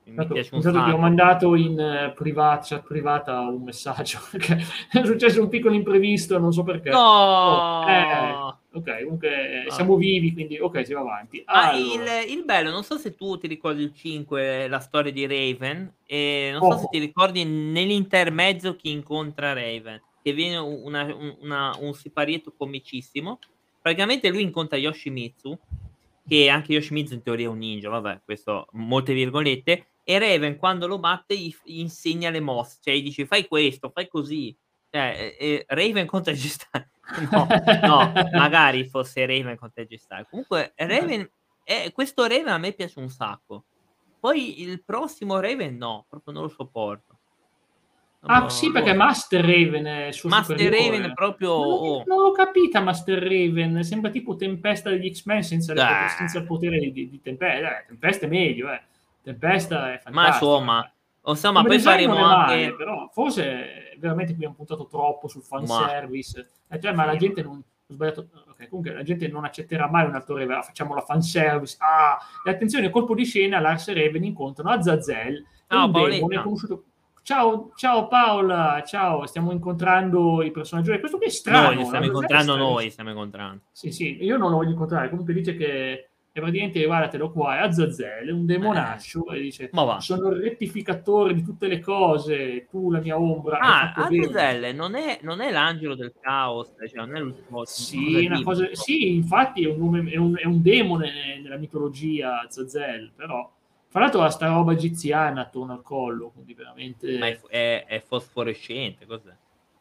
Mi 0.04 0.14
Tanto- 0.16 0.34
piace 0.34 0.50
un 0.54 0.60
intanto 0.60 0.84
ti 0.84 0.90
ho 0.90 0.98
mandato 0.98 1.54
in 1.54 1.78
eh, 1.78 2.12
privat- 2.14 2.66
chat 2.66 2.82
privata 2.82 3.40
un 3.40 3.62
messaggio 3.62 4.18
perché 4.30 4.58
è 4.90 5.04
successo 5.04 5.40
un 5.40 5.48
piccolo 5.48 5.74
imprevisto, 5.74 6.38
non 6.38 6.52
so 6.52 6.62
perché. 6.62 6.90
No! 6.90 6.98
Oh, 6.98 7.88
eh, 7.88 8.54
ok, 8.72 9.02
comunque 9.02 9.28
eh, 9.64 9.66
Ah. 9.68 9.72
siamo 9.72 9.96
vivi, 9.96 10.32
quindi 10.32 10.58
ok, 10.58 10.84
si 10.86 10.92
va 10.92 11.00
avanti. 11.00 11.42
Ma 11.46 11.70
Allora, 11.70 12.20
il, 12.22 12.30
il 12.38 12.44
bello, 12.44 12.70
non 12.70 12.84
so 12.84 12.96
se 12.98 13.14
tu 13.14 13.36
ti 13.38 13.46
ricordi 13.46 13.82
il 13.82 13.92
5, 13.94 14.68
la 14.68 14.80
storia 14.80 15.10
di 15.12 15.26
Raven, 15.26 15.92
e 16.06 16.50
non 16.52 16.62
Oh. 16.62 16.72
so 16.72 16.78
se 16.82 16.88
ti 16.90 16.98
ricordi 16.98 17.44
nell'intermezzo 17.44 18.76
chi 18.76 18.90
incontra 18.90 19.52
Raven, 19.52 20.00
che 20.22 20.32
viene 20.32 20.56
una- 20.58 21.04
un- 21.14 21.36
una- 21.40 21.76
un 21.80 21.92
siparietto 21.94 22.52
comicissimo. 22.56 23.38
Praticamente 23.80 24.28
lui 24.28 24.42
incontra 24.42 24.76
Yoshimitsu, 24.76 25.58
che 26.28 26.48
anche 26.48 26.72
Yoshimitsu 26.74 27.14
in 27.14 27.22
teoria 27.22 27.46
è 27.46 27.50
un 27.50 27.58
ninja, 27.58 27.88
vabbè, 27.88 28.20
questo 28.24 28.66
molte 28.72 29.14
virgolette, 29.14 29.86
e 30.04 30.18
Raven 30.18 30.56
quando 30.58 30.86
lo 30.86 30.98
batte 30.98 31.36
gli, 31.36 31.54
gli 31.64 31.78
insegna 31.80 32.30
le 32.30 32.40
mosse, 32.40 32.78
cioè 32.82 32.94
gli 32.94 33.02
dice 33.02 33.26
fai 33.26 33.46
questo, 33.48 33.90
fai 33.92 34.06
così. 34.08 34.54
Cioè, 34.90 35.64
Raven 35.68 36.06
contro 36.06 36.32
G-Star. 36.32 36.88
No, 37.30 37.46
no, 37.82 38.12
magari 38.32 38.84
fosse 38.88 39.26
Raven 39.26 39.56
contro 39.56 39.84
G-Star. 39.84 40.28
Comunque, 40.28 40.72
Raven, 40.76 41.28
eh, 41.64 41.90
questo 41.92 42.22
Raven 42.26 42.48
a 42.48 42.58
me 42.58 42.72
piace 42.72 42.98
un 43.00 43.08
sacco. 43.08 43.64
Poi 44.20 44.60
il 44.62 44.82
prossimo 44.84 45.40
Raven 45.40 45.76
no, 45.76 46.04
proprio 46.08 46.34
non 46.34 46.42
lo 46.44 46.48
sopporto. 46.48 47.18
Non 48.22 48.36
Ah 48.36 48.40
lo- 48.42 48.48
sì, 48.50 48.70
perché 48.70 48.92
Master 48.92 49.42
Raven 49.42 49.86
è 49.86 50.06
il 50.08 50.12
suo 50.14 50.28
Master 50.28 50.58
superiore. 50.58 50.96
Raven 50.98 51.14
proprio... 51.14 51.48
Non, 51.56 51.62
l'ho- 51.68 51.74
oh, 51.74 52.04
non 52.06 52.20
l'ho 52.20 52.32
capita 52.32 52.80
Master 52.80 53.18
Raven, 53.22 53.82
sembra 53.82 54.10
tipo 54.10 54.36
Tempesta 54.36 54.90
degli 54.90 55.10
X-Men 55.12 55.42
senza, 55.42 55.74
senza 56.08 56.38
il 56.38 56.44
potere 56.44 56.78
di, 56.78 57.08
di 57.08 57.20
Tempesta. 57.22 57.80
Eh, 57.80 57.84
Tempesta 57.86 58.26
è 58.26 58.28
meglio, 58.28 58.70
eh. 58.70 58.82
Tempesta 59.22 59.94
è 59.94 59.98
fantastico. 59.98 60.10
ma 60.12 60.28
insomma, 60.28 60.92
insomma 61.26 61.60
Come 61.62 61.74
poi 61.74 61.78
faremo 61.80 62.14
male, 62.14 62.64
anche... 62.64 62.76
però 62.76 63.08
forse 63.12 63.94
veramente 63.98 64.34
qui 64.34 64.44
hanno 64.44 64.54
puntato 64.54 64.86
troppo 64.86 65.28
sul 65.28 65.42
Ma- 65.48 65.58
fanservice. 65.58 66.50
Eh, 66.68 66.80
cioè, 66.80 66.92
ma 66.92 67.04
la 67.04 67.16
gente 67.16 67.42
non... 67.42 67.56
ho 67.56 67.92
sbagliato- 67.92 68.28
ok, 68.50 68.68
comunque 68.68 68.94
la 68.94 69.02
gente 69.02 69.28
non 69.28 69.44
accetterà 69.44 69.88
mai 69.88 70.06
un 70.06 70.14
attore 70.14 70.46
facciamo 70.62 70.94
la 70.94 71.02
fanservice. 71.02 71.76
Ah 71.78 72.18
e 72.44 72.50
attenzione 72.50 72.90
colpo 72.90 73.14
di 73.14 73.24
scena 73.24 73.60
Lars 73.60 73.88
e 73.88 73.94
Raven 73.94 74.24
incontrano 74.24 74.70
Azazel 74.70 75.44
un 75.68 75.92
demone 75.92 76.42
conosciuto. 76.42 76.84
Ciao 77.22 77.70
ciao 77.76 78.08
Paola 78.08 78.82
ciao 78.84 79.26
stiamo 79.26 79.52
incontrando 79.52 80.42
i 80.42 80.50
personaggi. 80.50 80.98
Questo 80.98 81.18
qui 81.18 81.26
è 81.26 81.30
strano 81.30 81.74
Noi, 81.74 81.84
stiamo 81.84 82.04
incontrando 82.06 82.56
noi, 82.56 82.90
stiamo 82.90 83.10
incontrando. 83.10 83.62
sì 83.70 83.92
sì 83.92 84.24
io 84.24 84.38
non 84.38 84.50
lo 84.50 84.56
voglio 84.56 84.70
incontrare. 84.70 85.10
Comunque 85.10 85.34
dice 85.34 85.54
che 85.54 86.09
è 86.32 86.38
praticamente 86.38 86.84
guardatelo 86.84 87.32
qua 87.32 87.56
è 87.58 87.62
Azazel 87.62 88.28
è 88.28 88.30
un 88.30 88.46
demonaccio 88.46 89.30
e 89.32 89.40
dice 89.40 89.68
sono 90.00 90.28
il 90.30 90.40
rettificatore 90.40 91.34
di 91.34 91.42
tutte 91.42 91.66
le 91.66 91.80
cose 91.80 92.66
tu 92.70 92.90
la 92.90 93.00
mia 93.00 93.18
ombra 93.18 93.58
Ah, 93.58 93.92
fatto 93.92 94.08
bene." 94.10 94.26
Azazel 94.26 94.74
non 94.76 94.94
è, 94.94 95.18
non 95.22 95.40
è 95.40 95.50
l'angelo 95.50 95.94
del 95.96 96.12
caos, 96.20 96.70
cioè 96.78 97.04
non 97.04 97.16
è 97.16 97.18
l'ultimo... 97.20 97.64
Sì, 97.64 98.26
una 98.26 98.42
cosa- 98.42 98.68
sì, 98.72 99.14
infatti 99.14 99.64
è 99.64 99.68
un, 99.68 99.78
nome- 99.78 100.10
è 100.10 100.16
un- 100.16 100.36
è 100.38 100.46
un 100.46 100.62
demone 100.62 101.40
nella 101.42 101.56
mitologia 101.56 102.40
Azazel, 102.42 103.10
però 103.16 103.50
fra 103.88 104.00
l'altro 104.02 104.22
ha 104.22 104.30
sta 104.30 104.46
roba 104.46 104.72
egiziana 104.72 105.40
attorno 105.40 105.72
al 105.72 105.82
collo, 105.82 106.30
quindi 106.32 106.54
veramente... 106.54 107.18
Ma 107.18 107.26
è, 107.26 107.40
è- 107.48 107.84
è 107.86 108.02
fosforescente, 108.06 109.04
cos'è? 109.04 109.32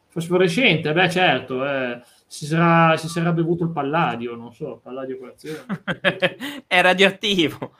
Fosforescente, 0.08 0.92
beh 0.92 1.10
certo, 1.10 1.64
eh, 1.64 2.00
si, 2.32 2.46
sarà, 2.46 2.96
si 2.96 3.08
sarà 3.08 3.32
bevuto 3.32 3.64
il 3.64 3.72
palladio, 3.72 4.36
non 4.36 4.52
so, 4.54 4.78
palladio 4.80 5.18
colazione. 5.18 5.64
è 6.68 6.80
radioattivo. 6.80 7.72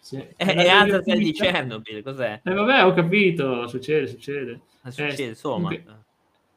Sì. 0.00 0.16
È, 0.16 0.44
è 0.44 0.68
Azazel 0.68 1.18
di 1.18 1.30
Chernobyl, 1.30 2.02
cos'è? 2.02 2.40
Eh 2.42 2.52
vabbè, 2.52 2.84
ho 2.84 2.92
capito, 2.94 3.68
succede, 3.68 4.08
succede. 4.08 4.60
Ah, 4.82 4.90
succede, 4.90 5.22
Eh, 5.22 5.26
insomma. 5.28 5.68
comunque- 5.68 6.04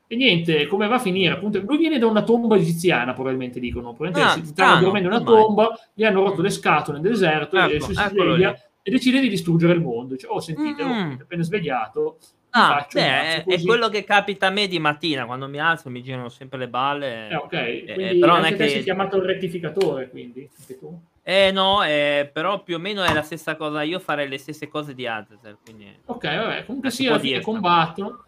E 0.07 0.15
niente, 0.15 0.65
come 0.65 0.87
va 0.87 0.95
a 0.95 0.99
finire? 0.99 1.35
Appunto, 1.35 1.59
lui 1.61 1.77
viene 1.77 1.99
da 1.99 2.07
una 2.07 2.23
tomba 2.23 2.55
egiziana, 2.55 3.13
probabilmente 3.13 3.59
dicono. 3.59 3.93
Probabilmente 3.93 4.39
Ah, 4.39 4.43
si 4.43 4.49
stava 4.49 4.79
dormendo 4.79 5.07
in 5.07 5.13
una 5.13 5.23
tomba, 5.23 5.79
gli 5.93 6.03
hanno 6.03 6.23
rotto 6.23 6.41
le 6.41 6.49
scatole 6.49 6.99
nel 6.99 7.11
deserto 7.11 7.57
e 7.57 7.75
Ecco, 7.75 7.85
si 7.85 7.91
eccolo 7.91 8.33
sveglia 8.33 8.59
e 8.81 8.89
decide 8.89 9.19
di 9.19 9.29
distruggere 9.29 9.73
il 9.73 9.81
mondo. 9.81 10.15
Dice, 10.15 10.25
oh, 10.27 10.39
sentite, 10.39 10.83
Mm. 10.83 11.11
appena 11.21 11.43
svegliato, 11.43 12.17
Ah, 12.51 12.87
beh, 12.91 13.01
è, 13.01 13.43
è 13.45 13.61
quello 13.61 13.89
che 13.89 14.03
capita 14.03 14.47
a 14.47 14.49
me 14.49 14.67
di 14.67 14.79
mattina, 14.79 15.25
quando 15.25 15.47
mi 15.47 15.59
alzo 15.59 15.89
mi 15.89 16.01
girano 16.01 16.29
sempre 16.29 16.57
le 16.57 16.67
balle. 16.67 17.27
Eh, 17.29 17.35
ok, 17.35 17.53
Eh, 17.53 18.17
però 18.19 18.35
non 18.35 18.45
è 18.45 18.55
che- 18.55 18.69
sei 18.69 18.83
chiamato 18.83 19.17
il 19.17 19.23
rettificatore, 19.23 20.09
quindi, 20.09 20.49
anche 20.59 20.79
tu? 20.79 20.99
Eh 21.21 21.51
no, 21.51 21.83
eh, 21.83 22.29
però 22.33 22.63
più 22.63 22.75
o 22.75 22.79
meno 22.79 23.03
è 23.03 23.13
la 23.13 23.21
stessa 23.21 23.55
cosa, 23.55 23.83
io 23.83 23.99
farei 23.99 24.27
le 24.27 24.39
stesse 24.39 24.67
cose 24.67 24.95
di 24.95 25.05
Azazel, 25.05 25.57
quindi... 25.63 25.95
Ok, 26.05 26.23
vabbè, 26.23 26.65
comunque 26.65 26.89
Si 26.89 26.97
sì, 26.97 27.03
può 27.03 27.13
alla 27.13 27.21
fine 27.21 27.41
combattono. 27.41 28.23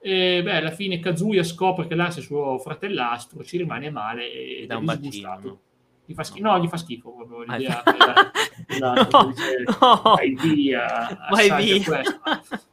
E 0.00 0.40
beh, 0.42 0.56
alla 0.56 0.70
fine 0.70 1.00
Kazuya 1.00 1.42
scopre 1.42 1.86
che 1.86 1.94
Lars 1.94 2.18
è 2.18 2.20
suo 2.22 2.58
fratellastro, 2.58 3.42
ci 3.42 3.56
rimane 3.58 3.90
male 3.90 4.30
e 4.30 4.64
dà 4.66 4.74
è 4.74 4.76
un 4.78 4.84
bacino, 4.84 5.38
no? 5.42 5.60
Gli 6.06 6.14
fa 6.14 6.22
schifo, 6.22 6.46
no, 6.46 6.58
gli 6.60 6.68
fa 6.68 6.76
schifo 6.76 7.10
proprio 7.12 7.38
Ah, 7.46 7.56
l'idea 7.56 7.82
fa- 7.84 7.92
che 7.92 8.78
la- 8.78 8.94
esatto, 8.94 9.18
No, 9.18 9.26
dice, 9.26 9.64
no. 9.80 10.00
vai 10.14 10.34
via, 10.34 11.26
Vai 11.30 11.64
via. 11.64 12.02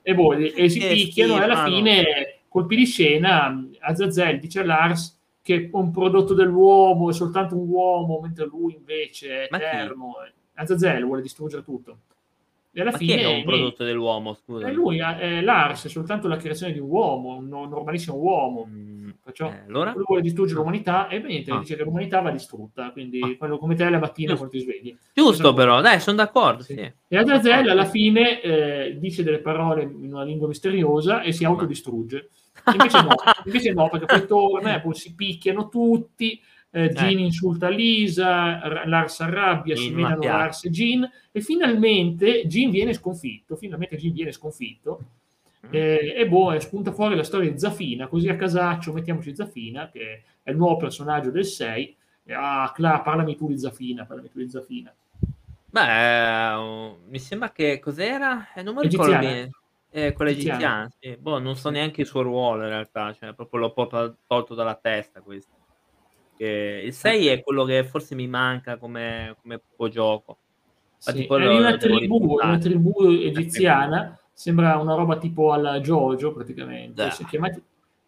E, 0.03 0.13
boh, 0.13 0.33
e 0.33 0.69
si 0.69 0.79
Che 0.79 0.87
picchiano 0.93 1.37
e 1.39 1.43
alla 1.43 1.63
fine, 1.65 2.39
colpi 2.47 2.75
di 2.75 2.85
scena, 2.85 3.59
Azazel 3.79 4.39
dice 4.39 4.59
a 4.59 4.65
Lars 4.65 5.19
che 5.41 5.55
è 5.55 5.69
un 5.73 5.91
prodotto 5.91 6.33
dell'uomo, 6.33 7.09
è 7.09 7.13
soltanto 7.13 7.57
un 7.57 7.67
uomo, 7.67 8.19
mentre 8.21 8.45
lui 8.45 8.75
invece 8.75 9.45
è 9.45 9.47
Ma 9.51 9.57
chi? 9.57 9.63
eterno. 9.65 10.13
Azazel 10.53 11.03
vuole 11.03 11.21
distruggere 11.21 11.63
tutto. 11.63 11.97
E 12.75 12.81
alla 12.81 12.89
Ma 12.89 12.97
fine 12.97 13.21
è 13.21 13.27
un 13.27 13.43
prodotto 13.43 13.83
dell'uomo, 13.83 14.33
scusa? 14.33 14.67
Lui, 14.71 14.97
eh, 14.99 15.41
Lars, 15.41 15.85
è 15.85 15.89
soltanto 15.89 16.27
la 16.27 16.37
creazione 16.37 16.73
di 16.73 16.79
un 16.79 16.89
uomo, 16.89 17.35
un 17.37 17.47
normalissimo 17.47 18.17
uomo. 18.17 18.65
Mm, 18.67 19.09
Perciò 19.23 19.47
eh, 19.47 19.63
allora? 19.67 19.91
lui 19.93 20.03
vuole 20.07 20.21
distruggere 20.23 20.57
l'umanità 20.59 21.07
e 21.07 21.21
beh, 21.21 21.27
niente, 21.27 21.51
Ah. 21.51 21.59
dice 21.59 21.75
che 21.75 21.83
l'umanità 21.83 22.21
va 22.21 22.31
distrutta. 22.31 22.89
Quindi, 22.91 23.19
Ah. 23.21 23.35
quello 23.37 23.59
come 23.59 23.75
te 23.75 23.87
la 23.87 23.99
mattina 23.99 24.33
Giusto. 24.33 24.47
quando 24.49 24.57
ti 24.57 24.59
svegli. 24.59 24.97
Giusto 25.13 25.43
Cosa- 25.51 25.53
però, 25.53 25.81
dai, 25.81 25.99
sono 25.99 26.17
d'accordo, 26.17 26.63
Sì. 26.63 26.73
sì. 26.73 26.91
E 27.09 27.15
Azazel 27.17 27.69
alla 27.69 27.85
fine 27.85 28.41
eh, 28.41 28.97
dice 28.99 29.21
delle 29.23 29.39
parole 29.39 29.83
in 29.83 30.11
una 30.11 30.23
lingua 30.23 30.47
misteriosa 30.47 31.21
e 31.21 31.31
si 31.31 31.45
autodistrugge. 31.45 32.29
Invece 32.71 33.01
no, 33.03 33.15
invece 33.45 33.73
no 33.73 33.89
perché 33.89 34.05
poi 34.07 34.25
torna 34.27 34.75
e 34.75 34.81
poi 34.81 34.95
si 34.95 35.13
picchiano 35.13 35.69
tutti. 35.69 36.41
Eh, 36.75 36.89
Jean 36.89 37.19
insulta 37.19 37.69
Lisa, 37.69 38.85
Lars 38.87 39.19
arrabbia, 39.19 39.75
si 39.75 39.91
menano. 39.91 40.23
Lars 40.23 40.65
e 40.65 40.71
Jean 40.71 41.07
e 41.31 41.39
finalmente 41.41 42.47
Jean 42.47 42.71
viene 42.71 42.93
sconfitto. 42.93 43.55
Finalmente 43.55 43.95
Jean 43.97 44.13
viene 44.13 44.31
sconfitto. 44.31 45.01
Eh, 45.69 46.15
e 46.17 46.27
boh, 46.27 46.59
spunta 46.59 46.91
fuori 46.91 47.15
la 47.15 47.23
storia 47.23 47.51
di 47.51 47.59
Zafina, 47.59 48.07
così 48.07 48.27
a 48.27 48.35
casaccio 48.35 48.91
mettiamoci 48.91 49.35
Zafina, 49.35 49.89
che 49.89 50.23
è 50.41 50.49
il 50.49 50.57
nuovo 50.57 50.77
personaggio 50.77 51.29
del 51.29 51.45
6. 51.45 51.95
E, 52.25 52.33
ah, 52.33 52.71
Cla, 52.73 53.01
parlami 53.01 53.35
tu 53.35 53.47
di 53.47 53.59
Zafina, 53.59 54.05
parlami 54.05 54.31
tu 54.31 54.39
di 54.39 54.49
Zafina. 54.49 54.91
Beh, 55.65 56.53
eh, 56.53 56.95
mi 57.07 57.19
sembra 57.19 57.51
che 57.51 57.79
cos'era? 57.79 58.51
Eh, 58.55 58.63
non 58.63 58.73
mi 58.73 58.87
ricordo 58.87 59.11
bene. 59.11 59.51
Eh, 59.91 60.13
quella 60.13 60.31
Egiziana. 60.31 60.89
sì. 60.99 61.15
Boh, 61.17 61.37
non 61.37 61.55
so 61.55 61.69
neanche 61.69 62.01
il 62.01 62.07
suo 62.07 62.23
ruolo 62.23 62.63
in 62.63 62.69
realtà, 62.69 63.13
cioè 63.13 63.33
proprio 63.33 63.59
l'ho 63.59 64.17
tolto 64.25 64.55
dalla 64.55 64.73
testa 64.73 65.21
questo. 65.21 65.51
Che 66.35 66.81
il 66.85 66.93
6 66.93 67.27
è 67.27 67.41
quello 67.43 67.63
che 67.63 67.83
forse 67.83 68.15
mi 68.15 68.27
manca 68.27 68.77
come, 68.77 69.35
come 69.41 69.61
gioco. 69.89 70.37
Sì, 70.97 71.25
quello 71.27 71.51
è 71.51 71.57
una 71.59 71.77
tribù, 71.77 72.37
una 72.41 72.57
tribù 72.57 72.93
egiziana, 73.09 74.17
sembra 74.31 74.77
una 74.77 74.95
roba 74.95 75.17
tipo 75.17 75.51
alla 75.51 75.79
Jojo 75.79 76.31
praticamente. 76.33 77.11
Si 77.11 77.25
chiamati- 77.25 77.61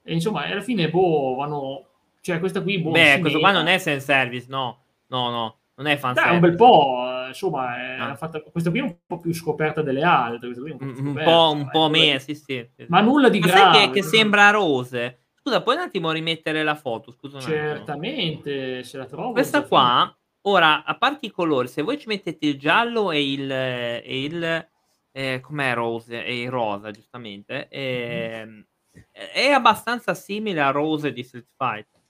e 0.03 0.13
insomma, 0.13 0.43
alla 0.45 0.61
fine, 0.61 0.89
boh, 0.89 1.35
vanno... 1.35 1.85
Cioè, 2.21 2.39
questa 2.39 2.61
qui, 2.61 2.79
boh, 2.79 2.91
Beh, 2.91 3.19
questo 3.19 3.39
qua 3.39 3.51
non 3.51 3.67
è 3.67 3.77
fan 3.79 3.99
service, 3.99 4.45
no. 4.49 4.83
No, 5.07 5.29
no, 5.29 5.57
non 5.75 5.87
è 5.87 5.97
fan 5.97 6.13
Dai, 6.13 6.23
un 6.23 6.29
service. 6.41 6.49
bel 6.49 6.55
po', 6.57 7.03
eh, 7.23 7.27
insomma, 7.27 7.97
Ah. 8.09 8.15
fatta- 8.15 8.41
questa 8.41 8.69
qui 8.71 8.79
è 8.79 8.83
un 8.83 8.95
po' 9.05 9.19
più 9.19 9.33
scoperta 9.33 9.81
delle 9.81 10.01
altre. 10.03 10.47
un 10.47 10.53
po' 10.77 10.83
Un, 10.85 10.93
più 10.93 11.03
un 11.05 11.13
po', 11.13 11.49
un 11.51 11.57
insomma, 11.59 11.69
po' 11.71 11.85
è 11.85 11.89
me, 11.89 11.97
quella- 11.99 12.19
sì, 12.19 12.35
sì. 12.35 12.69
sì. 12.75 12.85
Ma 12.87 13.01
nulla 13.01 13.29
di 13.29 13.39
Ma 13.39 13.47
sai 13.47 13.61
grave. 13.61 13.85
che, 13.85 13.89
che 13.91 14.01
sembra 14.03 14.49
rose? 14.51 15.24
Scusa, 15.45 15.61
puoi 15.61 15.75
un 15.75 15.81
attimo 15.81 16.09
rimettere 16.09 16.63
la 16.63 16.73
foto? 16.73 17.11
Scusa. 17.11 17.39
Certamente, 17.39 18.81
se 18.83 18.97
la 18.97 19.05
trovo. 19.05 19.31
Questa 19.31 19.61
qua, 19.61 20.11
ora, 20.41 20.83
a 20.83 20.97
parte 20.97 21.27
i 21.27 21.31
colori, 21.31 21.67
se 21.67 21.83
voi 21.83 21.99
ci 21.99 22.07
mettete 22.07 22.47
il 22.47 22.57
giallo 22.57 23.11
e 23.11 23.31
il... 23.31 23.51
E 23.51 24.23
il 24.23 24.67
eh, 25.11 25.39
com'è 25.41 25.75
rose? 25.75 26.25
E 26.25 26.41
il 26.41 26.49
rosa, 26.49 26.89
giustamente. 26.89 27.67
ehm, 27.69 28.65
è 29.11 29.49
abbastanza 29.51 30.15
simile 30.15 30.61
a 30.61 30.71
rose 30.71 31.13
di 31.13 31.21
Street 31.21 31.45
Fighter. 31.55 32.01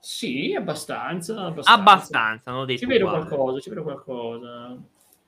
Sì, 0.00 0.52
abbastanza. 0.58 1.44
Abbastanza. 1.44 1.72
Abbastanza, 1.72 2.50
non 2.50 2.66
Ci 2.76 2.84
vedo 2.84 3.06
uguale. 3.06 3.26
qualcosa, 3.26 3.60
ci 3.60 3.68
vedo 3.68 3.82
qualcosa. 3.84 4.76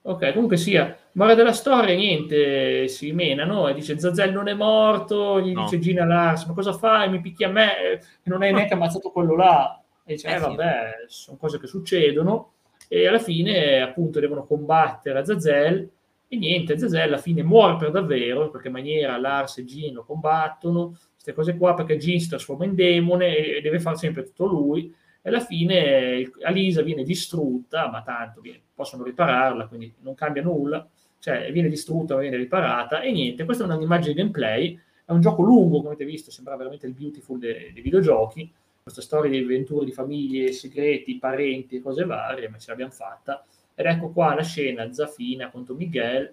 Ok, 0.09 0.33
comunque 0.33 0.57
sia, 0.57 0.97
morale 1.13 1.37
della 1.37 1.53
storia, 1.53 1.95
niente, 1.95 2.89
si 2.89 3.13
menano 3.13 3.69
e 3.69 3.75
dice 3.75 3.99
Zazel 3.99 4.33
non 4.33 4.49
è 4.49 4.55
morto, 4.55 5.39
gli 5.39 5.53
No. 5.53 5.65
dice 5.65 5.79
Gina 5.79 6.07
Lars, 6.07 6.47
ma 6.47 6.55
cosa 6.55 6.73
fai? 6.73 7.11
Mi 7.11 7.21
picchi 7.21 7.45
a 7.45 7.51
me, 7.51 8.01
non 8.23 8.41
hai 8.41 8.51
neanche 8.51 8.73
ammazzato 8.73 9.11
quello 9.11 9.37
là. 9.37 9.79
E 10.07 10.15
dice, 10.15 10.29
Eh 10.29 10.33
eh, 10.33 10.39
sì. 10.39 10.43
vabbè, 10.45 10.91
sono 11.09 11.37
cose 11.37 11.61
che 11.61 11.67
succedono. 11.67 12.53
E 12.89 13.07
alla 13.07 13.19
fine, 13.19 13.83
appunto, 13.83 14.19
devono 14.19 14.47
combattere 14.47 15.19
a 15.19 15.25
Zazel 15.27 15.91
e 16.27 16.37
niente, 16.39 16.79
Zazel 16.79 17.03
alla 17.03 17.19
fine 17.19 17.43
muore 17.43 17.77
per 17.77 17.91
davvero, 17.91 18.45
in 18.45 18.49
qualche 18.51 18.71
maniera 18.71 19.19
Lars 19.19 19.59
e 19.59 19.65
Jean 19.67 19.93
lo 19.93 20.05
combattono, 20.05 20.97
queste 21.13 21.35
cose 21.35 21.55
qua, 21.59 21.75
perché 21.75 21.99
Jean 21.99 22.19
si 22.19 22.31
trasforma 22.31 22.65
in 22.65 22.75
demone 22.75 23.37
e 23.37 23.61
deve 23.61 23.79
fare 23.79 23.97
sempre 23.97 24.23
tutto 24.23 24.47
lui 24.47 24.91
e 25.21 25.29
alla 25.29 25.41
fine 25.41 26.31
Alisa 26.43 26.83
viene 26.83 27.03
distrutta, 27.03 27.89
ma 27.91 28.03
tanto 28.03 28.41
viene- 28.41 28.61
possono 28.75 29.03
ripararla, 29.03 29.67
quindi 29.67 29.93
non 30.01 30.15
cambia 30.15 30.43
nulla, 30.43 30.89
cioè 31.19 31.51
viene 31.53 31.69
distrutta, 31.69 32.15
ma 32.15 32.21
viene 32.21 32.37
riparata. 32.37 33.01
E 33.01 33.11
niente, 33.11 33.45
questa 33.45 33.65
è 33.65 33.75
un'immagine 33.75 34.15
di 34.15 34.21
gameplay, 34.21 34.81
è 35.05 35.13
un 35.13 35.21
gioco 35.21 35.43
lungo, 35.43 35.79
come 35.79 35.89
avete 35.89 36.05
visto, 36.05 36.31
sembra 36.31 36.57
veramente 36.57 36.87
il 36.87 36.93
beautiful 36.93 37.39
dei, 37.39 37.73
dei 37.73 37.83
videogiochi, 37.83 38.53
questa 38.83 39.03
storia 39.03 39.31
di 39.31 39.39
avventure 39.39 39.85
di 39.85 39.93
famiglie, 39.93 40.53
segreti, 40.53 41.19
parenti 41.19 41.77
e 41.77 41.81
cose 41.81 42.05
varie, 42.05 42.49
ma 42.49 42.59
ce 42.59 42.71
l'abbiamo 42.71 42.93
fatta. 42.93 43.45
Ed 43.75 43.87
ecco 43.87 44.11
qua 44.11 44.35
la 44.35 44.43
scena, 44.43 44.93
Zafina 44.93 45.51
contro 45.51 45.75
Miguel, 45.75 46.33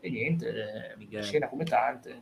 e 0.00 0.10
niente, 0.10 0.48
eh, 0.48 0.96
Miguel. 0.96 1.22
scena 1.22 1.48
come 1.48 1.64
tante, 1.64 2.20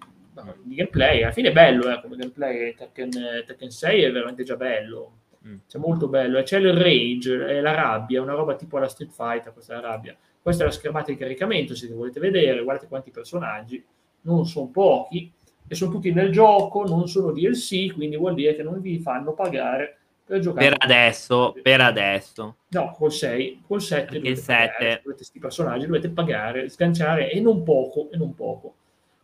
di 0.62 0.74
gameplay, 0.74 1.22
alla 1.22 1.32
fine 1.32 1.48
è 1.48 1.52
bello, 1.52 1.90
eh, 1.90 2.00
come 2.00 2.16
gameplay, 2.16 2.74
Tekken, 2.74 3.44
Tekken 3.46 3.70
6 3.70 4.02
è 4.02 4.12
veramente 4.12 4.42
già 4.42 4.56
bello, 4.56 5.12
Mm. 5.48 5.56
c'è 5.66 5.78
molto 5.78 6.08
bello, 6.08 6.38
e 6.38 6.42
c'è 6.42 6.58
il 6.58 6.72
rage, 6.74 7.46
è 7.46 7.60
la 7.60 7.74
rabbia, 7.74 8.20
una 8.20 8.34
roba 8.34 8.54
tipo 8.54 8.76
alla 8.76 8.88
Street 8.88 9.12
Fighter, 9.12 9.52
questa 9.52 9.72
è 9.72 9.80
la 9.80 9.88
rabbia. 9.88 10.16
Questa 10.40 10.62
è 10.62 10.66
la 10.66 10.72
schermata 10.72 11.10
di 11.10 11.16
caricamento, 11.16 11.74
se 11.74 11.88
volete 11.88 12.20
vedere, 12.20 12.62
guardate 12.62 12.88
quanti 12.88 13.10
personaggi, 13.10 13.82
non 14.22 14.46
sono 14.46 14.68
pochi, 14.68 15.30
e 15.66 15.74
sono 15.74 15.90
tutti 15.90 16.12
nel 16.12 16.32
gioco, 16.32 16.84
non 16.86 17.08
sono 17.08 17.32
DLC, 17.32 17.92
quindi 17.92 18.16
vuol 18.16 18.34
dire 18.34 18.54
che 18.56 18.62
non 18.62 18.80
vi 18.80 18.98
fanno 18.98 19.32
pagare 19.32 19.98
per 20.24 20.40
giocare. 20.40 20.68
Per 20.68 20.76
adesso, 20.78 21.54
per 21.62 21.80
adesso. 21.80 22.56
No, 22.68 22.94
col 22.96 23.12
6, 23.12 23.62
col 23.66 23.80
7 23.80 24.04
Perché 24.04 24.18
dovete 24.18 24.40
il 24.40 24.46
pagare, 24.46 24.68
7. 24.68 24.78
se 24.78 25.00
volete 25.02 25.14
questi 25.16 25.38
personaggi 25.38 25.86
dovete 25.86 26.08
pagare, 26.10 26.68
sganciare 26.68 27.30
e 27.30 27.40
non 27.40 27.62
poco, 27.62 28.10
e 28.10 28.16
non 28.16 28.34
poco. 28.34 28.74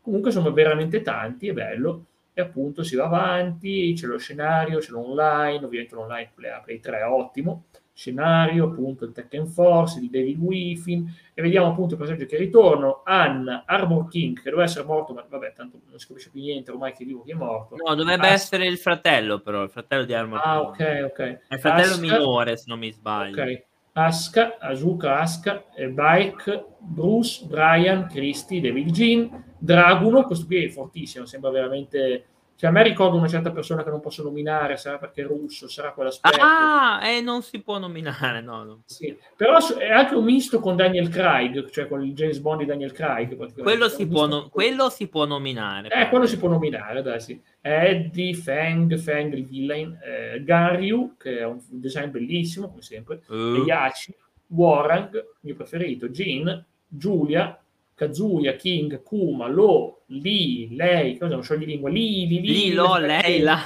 Comunque 0.02 0.30
sono 0.30 0.52
veramente 0.52 1.00
tanti, 1.00 1.48
è 1.48 1.52
bello, 1.52 2.04
e 2.34 2.42
appunto 2.42 2.82
si 2.82 2.96
va 2.96 3.04
avanti, 3.04 3.92
c'è 3.96 4.06
lo 4.06 4.18
scenario, 4.18 4.78
c'è 4.80 4.90
l'online, 4.90 5.64
ovviamente 5.64 5.94
l'online 5.94 6.30
Play, 6.34 6.50
Play 6.64 6.80
3 6.80 6.98
è 6.98 7.06
ottimo, 7.06 7.64
scenario, 7.92 8.64
appunto 8.66 9.04
il 9.04 9.12
Tekken 9.12 9.46
Force, 9.46 10.00
il 10.00 10.10
David 10.10 10.38
Wiffin, 10.40 11.08
e 11.32 11.40
vediamo 11.42 11.68
appunto 11.68 11.94
i 11.94 11.96
personaggi 11.96 12.26
che 12.26 12.36
ritornano, 12.36 13.02
Anna, 13.04 13.62
Armor 13.66 14.08
King, 14.08 14.36
che 14.42 14.50
doveva 14.50 14.64
essere 14.64 14.84
morto, 14.84 15.12
ma 15.14 15.24
vabbè, 15.28 15.52
tanto 15.54 15.78
non 15.88 15.98
si 16.00 16.08
capisce 16.08 16.30
più 16.30 16.40
niente, 16.40 16.72
ormai 16.72 16.92
che 16.92 17.04
è 17.04 17.06
vivo, 17.06 17.22
chi 17.22 17.30
è 17.30 17.34
morto. 17.34 17.76
No, 17.76 17.94
dovrebbe 17.94 18.26
Ah, 18.26 18.32
essere 18.32 18.66
il 18.66 18.78
fratello, 18.78 19.38
però, 19.38 19.62
il 19.62 19.70
fratello 19.70 20.04
di 20.04 20.12
Armor 20.12 20.40
Ah, 20.42 20.72
King. 20.76 21.04
ok, 21.04 21.10
ok. 21.12 21.18
È 21.48 21.54
il 21.54 21.60
fratello 21.60 21.92
Asuka- 21.92 22.16
minore, 22.18 22.56
se 22.56 22.64
non 22.66 22.78
mi 22.80 22.90
sbaglio. 22.90 23.40
Ok. 23.42 23.62
Asuka, 23.96 24.58
Asuka, 24.58 25.66
e 25.72 25.86
Bike, 25.88 26.64
Bruce, 26.80 27.46
Brian, 27.46 28.08
Christy, 28.08 28.60
David 28.60 28.90
Jean, 28.90 29.53
Draguno, 29.64 30.24
questo 30.24 30.46
qui 30.46 30.64
è 30.64 30.68
fortissimo, 30.68 31.24
sembra 31.24 31.50
veramente 31.50 32.26
Cioè, 32.56 32.70
a 32.70 32.72
me 32.72 32.84
ricordo 32.84 33.16
una 33.16 33.26
certa 33.26 33.50
persona 33.50 33.82
che 33.82 33.90
non 33.90 34.00
posso 34.00 34.22
nominare, 34.22 34.76
sarà 34.76 34.96
perché 34.98 35.22
è 35.22 35.26
russo, 35.26 35.68
sarà 35.68 35.92
quell'aspetto. 35.92 36.38
Ah, 36.40 37.00
e 37.02 37.16
eh, 37.16 37.20
non 37.20 37.42
si 37.42 37.60
può 37.60 37.78
nominare, 37.78 38.40
no. 38.40 38.62
no. 38.62 38.82
Sì. 38.86 39.16
Però 39.36 39.58
è 39.76 39.90
anche 39.90 40.14
un 40.14 40.24
misto 40.24 40.60
con 40.60 40.76
Daniel 40.76 41.08
Craig, 41.08 41.68
cioè 41.70 41.88
con 41.88 42.04
il 42.04 42.14
James 42.14 42.38
Bond 42.38 42.60
di 42.60 42.66
Daniel 42.66 42.92
Craig. 42.92 43.34
Quello 43.60 43.88
si, 43.88 44.06
può 44.06 44.26
no- 44.26 44.48
quello 44.50 44.88
si 44.88 45.08
può 45.08 45.24
nominare. 45.24 45.88
Eh, 45.88 46.08
quello 46.08 46.26
si 46.26 46.38
può 46.38 46.48
nominare, 46.48 47.02
dai, 47.02 47.20
sì. 47.20 47.42
Eddie, 47.60 48.34
Feng, 48.34 48.96
Feng 48.98 49.32
il 49.32 49.44
villain, 49.46 49.98
eh, 50.00 50.44
Ganryu, 50.44 51.16
che 51.18 51.38
è 51.38 51.44
un 51.44 51.58
design 51.70 52.10
bellissimo, 52.10 52.68
come 52.68 52.82
sempre, 52.82 53.22
uh. 53.26 53.64
Yachi, 53.64 54.14
Warang, 54.48 55.24
mio 55.40 55.54
preferito, 55.56 56.08
Jin, 56.08 56.64
Giulia, 56.86 57.58
Kazuya, 57.94 58.56
King, 58.56 59.02
Kuma, 59.02 59.48
Lo, 59.48 60.02
Li, 60.06 60.74
lei, 60.74 61.16
cosa 61.16 61.34
non 61.36 61.58
di 61.58 61.66
lingua, 61.66 61.90
Li, 61.90 62.26
Li, 62.26 62.40
Li, 62.40 62.52
Li, 62.52 62.72
Lo, 62.72 62.96
lei, 62.98 63.40
la. 63.40 63.60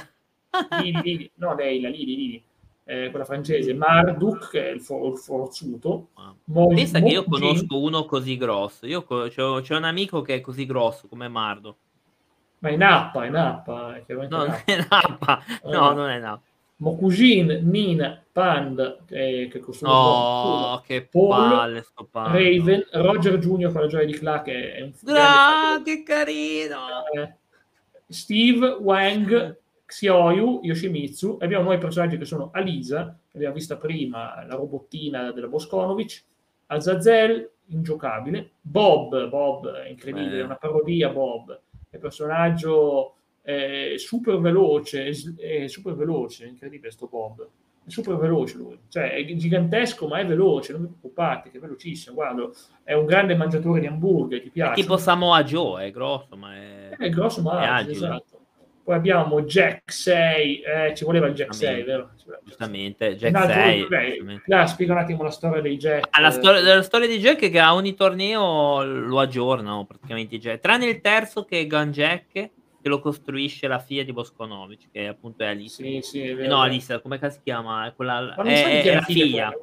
Li, 0.81 0.91
Li, 1.01 1.31
no, 1.35 1.55
lei, 1.55 1.81
la 1.81 1.89
Li, 1.89 2.05
Li, 2.05 2.15
Li, 2.15 2.43
eh, 2.85 3.09
quella 3.09 3.25
francese, 3.25 3.73
Marduk, 3.73 4.49
che 4.49 4.69
è 4.69 4.71
il, 4.71 4.81
for, 4.81 5.11
il 5.11 5.17
forzuto. 5.17 6.09
Ah. 6.15 6.33
Pensa 6.45 6.99
Mo, 6.99 7.07
che 7.07 7.13
io 7.13 7.23
conosco 7.23 7.79
uno 7.79 8.05
così 8.05 8.37
grosso, 8.37 8.85
io 8.85 9.03
c'ho, 9.03 9.27
c'è 9.61 9.75
un 9.75 9.83
amico 9.83 10.21
che 10.21 10.35
è 10.35 10.41
così 10.41 10.65
grosso 10.65 11.07
come 11.07 11.27
Mardo. 11.27 11.77
Ma 12.59 12.69
è 12.69 12.75
Nappa, 12.75 13.25
è 13.25 13.29
Nappa. 13.29 13.95
È 14.05 14.13
no, 14.13 14.27
non 14.27 14.61
è 14.65 14.85
Nappa, 14.89 15.43
no, 15.63 15.91
eh. 15.91 15.95
non 15.95 16.09
è 16.09 16.19
Nappa. 16.19 16.48
Mokujin, 16.79 17.59
Nina, 17.63 18.23
Pand, 18.31 18.99
eh, 19.09 19.49
che 19.51 19.59
costuma 19.59 19.91
Oh, 19.91 20.81
che 20.81 21.05
Paul, 21.05 21.49
palle 21.49 21.81
sto 21.81 22.07
Raven, 22.11 22.87
Roger 22.91 23.37
Jr. 23.37 23.71
con 23.71 23.81
la 23.81 23.87
gioia 23.87 24.05
di 24.05 24.13
Clark 24.13 24.43
che 24.45 24.73
è 24.73 24.81
un 24.81 24.93
ah, 25.07 25.81
che 25.83 26.03
carino! 26.03 27.05
Eh, 27.13 27.33
Steve, 28.07 28.77
Wang, 28.79 29.57
Xiaoyu, 29.85 30.61
Yoshimitsu 30.63 31.37
e 31.41 31.45
abbiamo 31.45 31.63
nuovi 31.63 31.79
personaggi 31.79 32.17
che 32.17 32.25
sono 32.25 32.49
Alisa, 32.53 33.17
che 33.27 33.35
abbiamo 33.35 33.55
vista 33.55 33.75
prima, 33.75 34.45
la 34.47 34.55
robottina 34.55 35.31
della 35.31 35.47
Boskonovic, 35.47 36.23
Azazel, 36.67 37.49
ingiocabile, 37.67 38.51
Bob, 38.61 39.27
Bob 39.27 39.69
è 39.71 39.89
incredibile, 39.89 40.39
è 40.39 40.43
una 40.43 40.55
parodia 40.55 41.09
Bob, 41.09 41.59
è 41.89 41.97
personaggio 41.97 43.15
è 43.49 43.97
super 43.97 44.37
veloce, 44.39 45.11
è 45.37 45.67
super 45.67 45.95
veloce, 45.95 46.45
incredibile 46.45 46.91
sto 46.91 47.07
Bob. 47.07 47.47
È 47.85 47.89
super 47.89 48.17
veloce 48.17 48.57
lui, 48.57 48.79
cioè 48.89 49.13
è 49.13 49.25
gigantesco 49.25 50.07
ma 50.07 50.19
è 50.19 50.25
veloce, 50.25 50.73
non 50.73 50.81
vi 50.81 50.87
preoccupate, 50.89 51.49
che 51.49 51.57
è 51.57 51.59
velocissimo, 51.59 52.15
guarda, 52.15 52.47
è 52.83 52.93
un 52.93 53.05
grande 53.05 53.35
mangiatore 53.35 53.79
di 53.79 53.87
hamburger, 53.87 54.41
ti 54.41 54.49
piace? 54.51 54.73
È 54.73 54.83
tipo 54.83 54.97
Samoa 54.97 55.43
Joe, 55.43 55.85
è 55.85 55.91
grosso 55.91 56.35
ma 56.35 56.55
è... 56.55 56.89
È 56.89 57.09
grosso 57.09 57.41
ma 57.41 57.63
è 57.63 57.65
agile, 57.65 57.91
esatto. 57.93 58.39
Poi 58.83 58.95
abbiamo 58.95 59.41
Jack 59.43 59.91
6, 59.91 60.61
eh, 60.61 60.95
ci 60.95 61.03
voleva 61.03 61.27
il 61.27 61.35
Jack 61.35 61.53
6, 61.53 61.83
vero? 61.83 62.09
Giustamente, 62.43 63.15
Jack 63.15 63.37
no, 63.37 63.45
6. 63.45 64.41
Là, 64.45 64.65
spiega 64.65 64.93
un 64.93 64.99
attimo 64.99 65.21
la 65.21 65.29
storia 65.29 65.61
dei 65.61 65.77
Jack. 65.77 66.07
Ah, 66.09 66.21
la, 66.21 66.31
storia, 66.31 66.61
la 66.61 66.81
storia 66.81 67.07
di 67.07 67.19
Jack 67.19 67.43
è 67.43 67.51
che 67.51 67.59
a 67.59 67.75
ogni 67.75 67.93
torneo 67.93 68.83
lo 68.83 69.19
aggiornano 69.19 69.85
praticamente 69.85 70.39
Jack, 70.39 70.59
tranne 70.59 70.87
il 70.87 71.01
terzo 71.01 71.45
che 71.45 71.59
è 71.59 71.67
Gun 71.67 71.91
Jack, 71.91 72.49
che 72.81 72.89
lo 72.89 72.99
costruisce 72.99 73.67
la 73.67 73.79
figlia 73.79 74.03
di 74.03 74.13
Bosconovic, 74.13 74.91
che 74.91 75.07
appunto 75.07 75.43
è 75.43 75.47
Alice. 75.47 75.83
Sì, 75.83 75.99
sì, 76.01 76.21
è 76.21 76.35
vero, 76.35 76.55
no, 76.55 76.61
Alice, 76.61 77.01
come 77.01 77.19
si 77.29 77.39
chiama? 77.43 77.91
Quella, 77.95 78.35
è, 78.35 78.41
è, 78.41 78.83
è 78.83 78.93
la 78.95 79.01
figlia. 79.01 79.53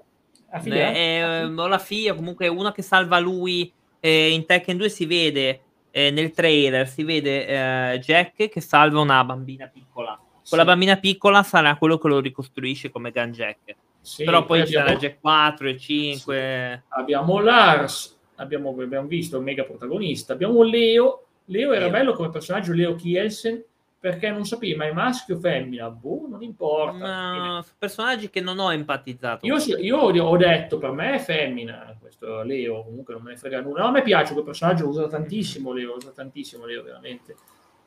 La 0.50 0.60
figlia? 0.60 0.90
È, 0.90 1.42
è, 1.42 1.44
la 1.44 1.78
figlia, 1.78 2.14
comunque 2.14 2.46
è 2.46 2.48
una 2.48 2.72
che 2.72 2.82
salva 2.82 3.18
lui. 3.18 3.72
Eh, 4.00 4.30
in 4.30 4.44
Tekken 4.44 4.76
2 4.76 4.88
si 4.88 5.06
vede, 5.06 5.60
eh, 5.90 6.10
nel 6.10 6.30
trailer, 6.30 6.86
si 6.86 7.02
vede 7.02 7.46
eh, 7.92 7.98
Jack 7.98 8.48
che 8.48 8.60
salva 8.60 9.00
una 9.00 9.24
bambina 9.24 9.66
piccola. 9.66 10.18
Sì. 10.42 10.50
Quella 10.50 10.64
bambina 10.64 10.96
piccola 10.96 11.42
sarà 11.42 11.76
quello 11.76 11.98
che 11.98 12.08
lo 12.08 12.20
ricostruisce 12.20 12.90
come 12.90 13.10
Gun 13.10 13.32
Jack. 13.32 13.74
Sì, 14.00 14.22
Però 14.22 14.44
poi, 14.44 14.60
poi 14.60 14.68
abbiamo... 14.68 14.86
c'era 14.86 14.98
Jack 14.98 15.20
4 15.20 15.68
e 15.68 15.78
5. 15.78 16.82
Sì. 16.84 16.94
Abbiamo 17.00 17.40
Lars, 17.40 18.16
abbiamo, 18.36 18.70
abbiamo 18.78 19.08
visto 19.08 19.38
il 19.38 19.42
mega 19.42 19.64
protagonista. 19.64 20.34
Abbiamo 20.34 20.62
Leo, 20.62 21.25
Leo 21.46 21.72
era 21.72 21.88
bello 21.88 22.12
come 22.12 22.30
personaggio, 22.30 22.72
Leo 22.72 22.94
Kielsen, 22.94 23.62
perché 23.98 24.30
non 24.30 24.44
sapevi 24.44 24.74
ma 24.74 24.86
è 24.86 24.92
maschio 24.92 25.36
o 25.36 25.38
femmina, 25.38 25.90
boh, 25.90 26.26
non 26.28 26.42
importa. 26.42 27.54
No, 27.54 27.64
personaggi 27.78 28.30
che 28.30 28.40
non 28.40 28.58
ho 28.58 28.72
empatizzato. 28.72 29.46
Io, 29.46 29.56
io, 29.78 30.24
ho 30.24 30.36
detto, 30.36 30.78
per 30.78 30.90
me 30.90 31.14
è 31.14 31.18
femmina, 31.18 31.96
questo 31.98 32.42
Leo, 32.42 32.84
comunque 32.84 33.14
non 33.14 33.22
me 33.22 33.30
ne 33.30 33.36
frega 33.36 33.60
nulla. 33.60 33.82
No, 33.82 33.88
a 33.88 33.90
me 33.90 34.02
piace 34.02 34.32
quel 34.32 34.44
personaggio, 34.44 34.84
lo 34.84 34.90
usa 34.90 35.08
tantissimo 35.08 35.72
Leo, 35.72 35.96
usa 35.96 36.10
tantissimo 36.10 36.66
Leo, 36.66 36.82
veramente. 36.82 37.34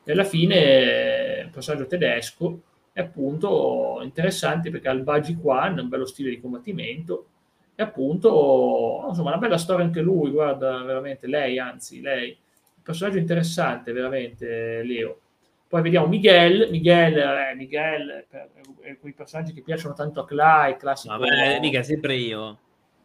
E 0.04 0.12
alla 0.12 0.24
fine 0.24 0.56
è 0.56 1.42
un 1.44 1.50
personaggio 1.50 1.86
tedesco, 1.86 2.60
è 2.92 3.00
appunto 3.00 4.00
interessante 4.02 4.70
perché 4.70 4.88
ha 4.88 4.92
il 4.92 5.02
Baji 5.02 5.36
Quan, 5.36 5.78
un 5.78 5.88
bello 5.88 6.06
stile 6.06 6.30
di 6.30 6.40
combattimento, 6.40 7.26
e 7.74 7.82
appunto, 7.82 9.06
insomma, 9.08 9.30
una 9.30 9.38
bella 9.38 9.56
storia 9.56 9.84
anche 9.84 10.00
lui, 10.00 10.30
guarda, 10.30 10.82
veramente, 10.82 11.26
lei, 11.26 11.58
anzi, 11.58 12.00
lei 12.02 12.36
personaggio 12.82 13.18
interessante, 13.18 13.92
veramente, 13.92 14.82
Leo. 14.82 15.20
Poi 15.68 15.82
vediamo 15.82 16.08
Miguel, 16.08 16.68
Miguel, 16.70 17.16
eh, 17.16 17.54
Miguel 17.54 18.26
è 18.80 18.98
quei 18.98 19.12
personaggi 19.12 19.52
che 19.52 19.62
piacciono 19.62 19.94
tanto 19.94 20.20
a 20.20 20.26
Clay, 20.26 20.76
classico. 20.76 21.16
Vabbè, 21.16 21.60
mica 21.60 21.82
sempre 21.84 22.16
io. 22.16 22.58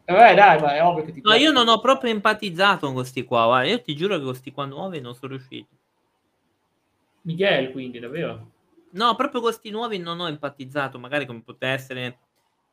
Eh, 0.04 0.34
dai, 0.34 0.60
ma 0.60 0.74
è 0.74 0.82
ovvio 0.82 1.04
che 1.04 1.12
ti 1.12 1.20
No, 1.22 1.34
io 1.34 1.52
non 1.52 1.68
ho 1.68 1.80
proprio 1.80 2.10
empatizzato 2.10 2.86
con 2.86 2.94
questi 2.94 3.24
qua, 3.24 3.46
guarda. 3.46 3.68
io 3.68 3.80
ti 3.82 3.94
giuro 3.94 4.18
che 4.18 4.24
questi 4.24 4.52
qua 4.52 4.64
nuovi 4.64 5.00
non 5.00 5.14
sono 5.14 5.32
riusciti. 5.32 5.68
Miguel, 7.22 7.70
quindi, 7.70 7.98
davvero? 7.98 8.50
No, 8.90 9.14
proprio 9.14 9.40
questi 9.40 9.70
nuovi 9.70 9.98
non 9.98 10.20
ho 10.20 10.28
empatizzato, 10.28 10.98
magari 10.98 11.26
come 11.26 11.42
poteva 11.44 11.72
essere 11.72 12.18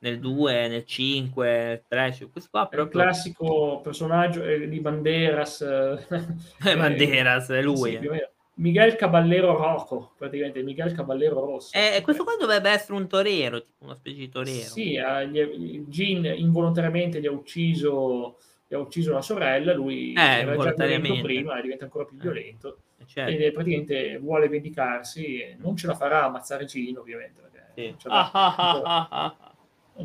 nel 0.04 0.20
2, 0.20 0.68
nel 0.68 0.86
5, 0.86 1.48
nel 1.48 1.84
3, 1.88 2.30
questo 2.32 2.50
qua 2.52 2.68
proprio... 2.68 2.84
È 2.84 3.06
il 3.06 3.10
classico 3.10 3.80
personaggio 3.82 4.44
eh, 4.44 4.68
di 4.68 4.80
Banderas. 4.80 5.62
Eh, 5.62 6.76
Banderas, 6.76 7.50
è 7.50 7.62
lui. 7.62 7.98
Sì, 8.00 8.08
eh. 8.08 8.30
Miguel 8.56 8.96
Caballero 8.96 9.56
Rocco, 9.58 10.12
praticamente 10.18 10.62
Miguel 10.62 10.92
Caballero 10.94 11.40
Rosso. 11.40 11.76
Eh, 11.76 12.02
questo 12.04 12.24
qua 12.24 12.36
dovrebbe 12.38 12.70
essere 12.70 12.94
un 12.94 13.08
torero, 13.08 13.64
tipo 13.64 13.86
una 13.86 13.96
specie 13.96 14.18
di 14.18 14.30
torero. 14.30 14.60
Sì, 14.60 14.94
eh, 14.94 15.84
Gin 15.88 16.26
involontariamente 16.36 17.20
gli 17.20 17.26
ha 17.26 17.32
ucciso, 17.32 18.38
gli 18.68 18.76
ha 18.76 18.80
ucciso 18.80 19.14
la 19.14 19.22
sorella, 19.22 19.74
lui 19.74 20.14
eh, 20.14 20.22
era 20.22 20.56
già 20.58 20.74
violento 20.74 21.22
prima, 21.22 21.60
diventa 21.62 21.86
ancora 21.86 22.06
più 22.06 22.18
violento. 22.18 22.78
Eh, 23.00 23.06
certo. 23.08 23.32
E 23.42 23.52
praticamente 23.52 24.18
vuole 24.20 24.50
vendicarsi, 24.50 25.56
non 25.58 25.76
ce 25.76 25.88
la 25.88 25.96
farà 25.96 26.26
ammazzare 26.26 26.66
Gin 26.66 26.98
ovviamente. 26.98 27.42
Perché 27.42 27.96
sì. 27.98 28.08
ah, 28.10 28.30
ah, 28.32 28.82
ah, 28.84 29.08
ah 29.10 29.53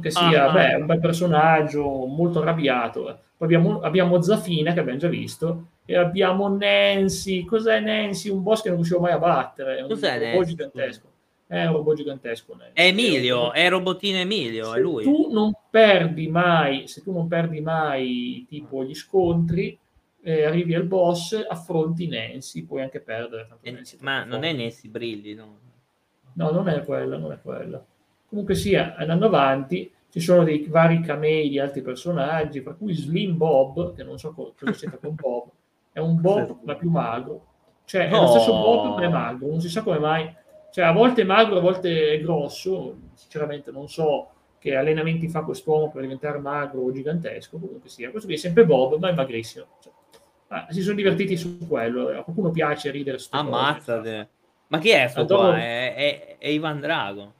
che 0.01 0.11
sia 0.11 0.51
ah, 0.51 0.53
beh, 0.53 0.75
un 0.75 0.87
bel 0.87 1.01
personaggio 1.01 1.85
molto 2.07 2.41
arrabbiato. 2.41 3.03
Poi 3.37 3.47
abbiamo, 3.47 3.81
abbiamo, 3.81 4.21
Zafina 4.21 4.73
che 4.73 4.81
abbiamo 4.81 4.99
già 4.99 5.09
visto 5.09 5.67
e 5.85 5.97
abbiamo 5.97 6.49
Nancy. 6.49 7.45
Cos'è 7.45 7.81
Nancy? 7.81 8.29
Un 8.29 8.43
boss 8.43 8.63
che 8.63 8.69
non 8.69 8.79
riuscivo 8.79 9.01
mai 9.01 9.13
a 9.13 9.19
battere. 9.19 9.79
È 9.79 9.83
un 9.83 9.89
Cos'è 9.89 10.19
robot 10.19 10.33
Nancy? 10.33 10.51
gigantesco. 10.51 11.07
È 11.47 11.65
un 11.65 11.73
robot 11.73 11.97
gigantesco. 11.97 12.55
Nancy. 12.55 12.73
È 12.75 12.87
Emilio, 12.87 13.53
è, 13.53 13.65
è 13.65 13.69
Robotino 13.71 14.19
Emilio, 14.19 14.73
se 14.73 14.79
è 14.79 14.81
lui. 14.81 15.05
Tu 15.05 15.29
non 15.33 15.53
perdi 15.71 16.29
mai, 16.29 16.87
se 16.89 17.03
tu 17.03 17.13
non 17.13 17.27
perdi 17.27 17.61
mai 17.61 18.45
tipo 18.49 18.85
gli 18.85 18.95
scontri, 18.95 19.79
eh, 20.23 20.45
arrivi 20.45 20.75
al 20.75 20.85
boss, 20.85 21.43
affronti 21.49 22.07
Nancy, 22.07 22.65
puoi 22.65 22.83
anche 22.83 23.01
perdere. 23.01 23.49
Eh, 23.63 23.81
ma 24.01 24.25
non 24.25 24.45
è 24.45 24.53
Nancy 24.53 24.89
Brilli, 24.89 25.35
no? 25.35 25.59
No, 26.35 26.51
non 26.51 26.69
è 26.69 26.85
quella, 26.85 27.17
non 27.17 27.33
è 27.33 27.41
quella. 27.41 27.83
Comunque 28.29 28.55
sia, 28.55 28.95
andando 28.97 29.27
avanti, 29.27 29.91
ci 30.11 30.21
sono 30.21 30.45
dei 30.45 30.67
vari 30.69 31.01
camei 31.01 31.49
di 31.49 31.59
altri 31.59 31.83
personaggi, 31.83 32.61
fra 32.61 32.75
cui 32.75 32.95
Slim 32.95 33.37
Bob, 33.37 33.95
che 33.95 34.05
non 34.05 34.19
so 34.19 34.33
cosa 34.33 34.53
c'entra 34.73 34.99
con 34.99 35.15
Bob, 35.15 35.51
è 35.93 35.99
un 35.99 36.21
Bob 36.21 36.59
ma 36.65 36.75
più 36.77 36.91
magro. 36.91 37.47
Cioè, 37.85 38.09
è 38.09 38.11
lo 38.11 38.27
stesso 38.27 38.53
Bob 38.53 38.99
ma 38.99 39.03
è 39.03 39.09
magro, 39.09 39.49
non 39.49 39.61
si 39.61 39.69
sa 39.69 39.83
come 39.83 39.99
mai. 39.99 40.31
Cioè, 40.71 40.85
a 40.85 40.93
volte 40.93 41.23
è 41.23 41.25
magro, 41.25 41.57
a 41.57 41.61
volte 41.61 42.13
è 42.13 42.21
grosso. 42.21 42.97
Sinceramente 43.15 43.71
non 43.71 43.89
so 43.89 44.29
che 44.59 44.77
allenamenti 44.77 45.29
fa 45.29 45.43
quest'uomo 45.43 45.91
per 45.91 46.03
diventare 46.03 46.39
magro 46.39 46.83
o 46.83 46.93
gigantesco, 46.93 47.59
comunque 47.59 47.89
sia. 47.89 48.11
Questo 48.11 48.29
qui 48.29 48.37
è 48.37 48.41
sempre 48.41 48.67
Bob, 48.67 48.99
ma 48.99 49.09
è 49.09 49.15
magrissimo. 49.15 49.67
Cioè, 49.81 49.93
ah, 50.49 50.67
si 50.69 50.83
sono 50.83 50.97
divertiti 50.97 51.37
su 51.37 51.67
quello. 51.67 52.09
A 52.09 52.23
qualcuno 52.23 52.51
piace 52.51 52.91
ridere 52.91 53.19
su 53.19 53.29
Ammazzate. 53.33 54.29
Ma 54.69 54.79
chi 54.79 54.91
è? 54.91 55.11
Allora, 55.15 55.59
è, 55.59 55.95
è, 55.95 56.37
è 56.39 56.49
Ivan 56.49 56.81
Drago. 56.81 57.33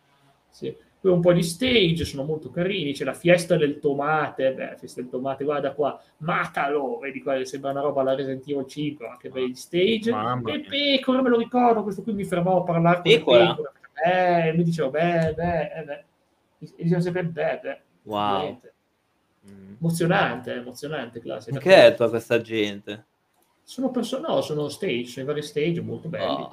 Sì. 0.59 0.77
Poi 1.01 1.13
un 1.13 1.21
po' 1.21 1.33
di 1.33 1.45
stage, 1.45 2.05
sono 2.05 2.25
molto 2.25 2.51
carini, 2.51 2.93
c'è 2.93 3.05
la 3.05 3.15
fiesta 3.15 3.57
del 3.57 3.79
tomate, 3.79 4.53
beh, 4.53 4.75
fiesta 4.79 5.01
del 5.01 5.09
tomate, 5.09 5.45
guarda 5.45 5.73
qua, 5.73 6.03
matalo, 6.19 6.99
vedi 6.99 7.23
qua, 7.23 7.45
sembra 7.45 7.71
una 7.71 7.83
roba 7.83 8.01
alla 8.01 8.17
Resident 8.17 8.43
Evil 8.49 8.67
5, 8.67 9.07
anche 9.07 9.29
bei 9.29 9.55
stage. 9.55 10.11
Mamma 10.11 10.53
e 10.53 10.61
pecora, 10.63 11.23
me 11.23 11.29
lo 11.29 11.39
ricordo, 11.39 11.85
questo 11.85 12.03
qui 12.03 12.15
mi 12.15 12.25
fermavo 12.25 12.63
a 12.63 12.65
parlare 12.65 12.97
con 12.97 13.03
pecora. 13.05 13.55
pecora. 13.55 13.73
Eh, 14.05 14.53
mi 14.55 14.65
dicevo, 14.65 14.91
beh, 14.91 15.35
beh, 15.37 15.73
eh, 15.73 15.85
beh. 15.85 16.05
E 16.59 16.83
diceva 16.83 17.01
sempre, 17.01 17.23
beh, 17.23 17.61
beh. 17.63 17.81
Wow. 18.03 18.61
Mm. 19.49 19.75
Emozionante, 19.79 20.53
emozionante, 20.53 21.21
classe. 21.21 21.57
Che 21.57 21.87
è 21.87 21.95
tua 21.95 22.09
questa 22.09 22.41
gente? 22.41 23.05
Sono 23.63 23.93
persone, 23.93 24.27
no, 24.27 24.41
sono 24.41 24.69
stage, 24.69 25.07
sono 25.07 25.27
i 25.27 25.29
vari 25.29 25.43
stage 25.43 25.81
molto 25.81 26.09
belli. 26.09 26.25
Oh 26.25 26.53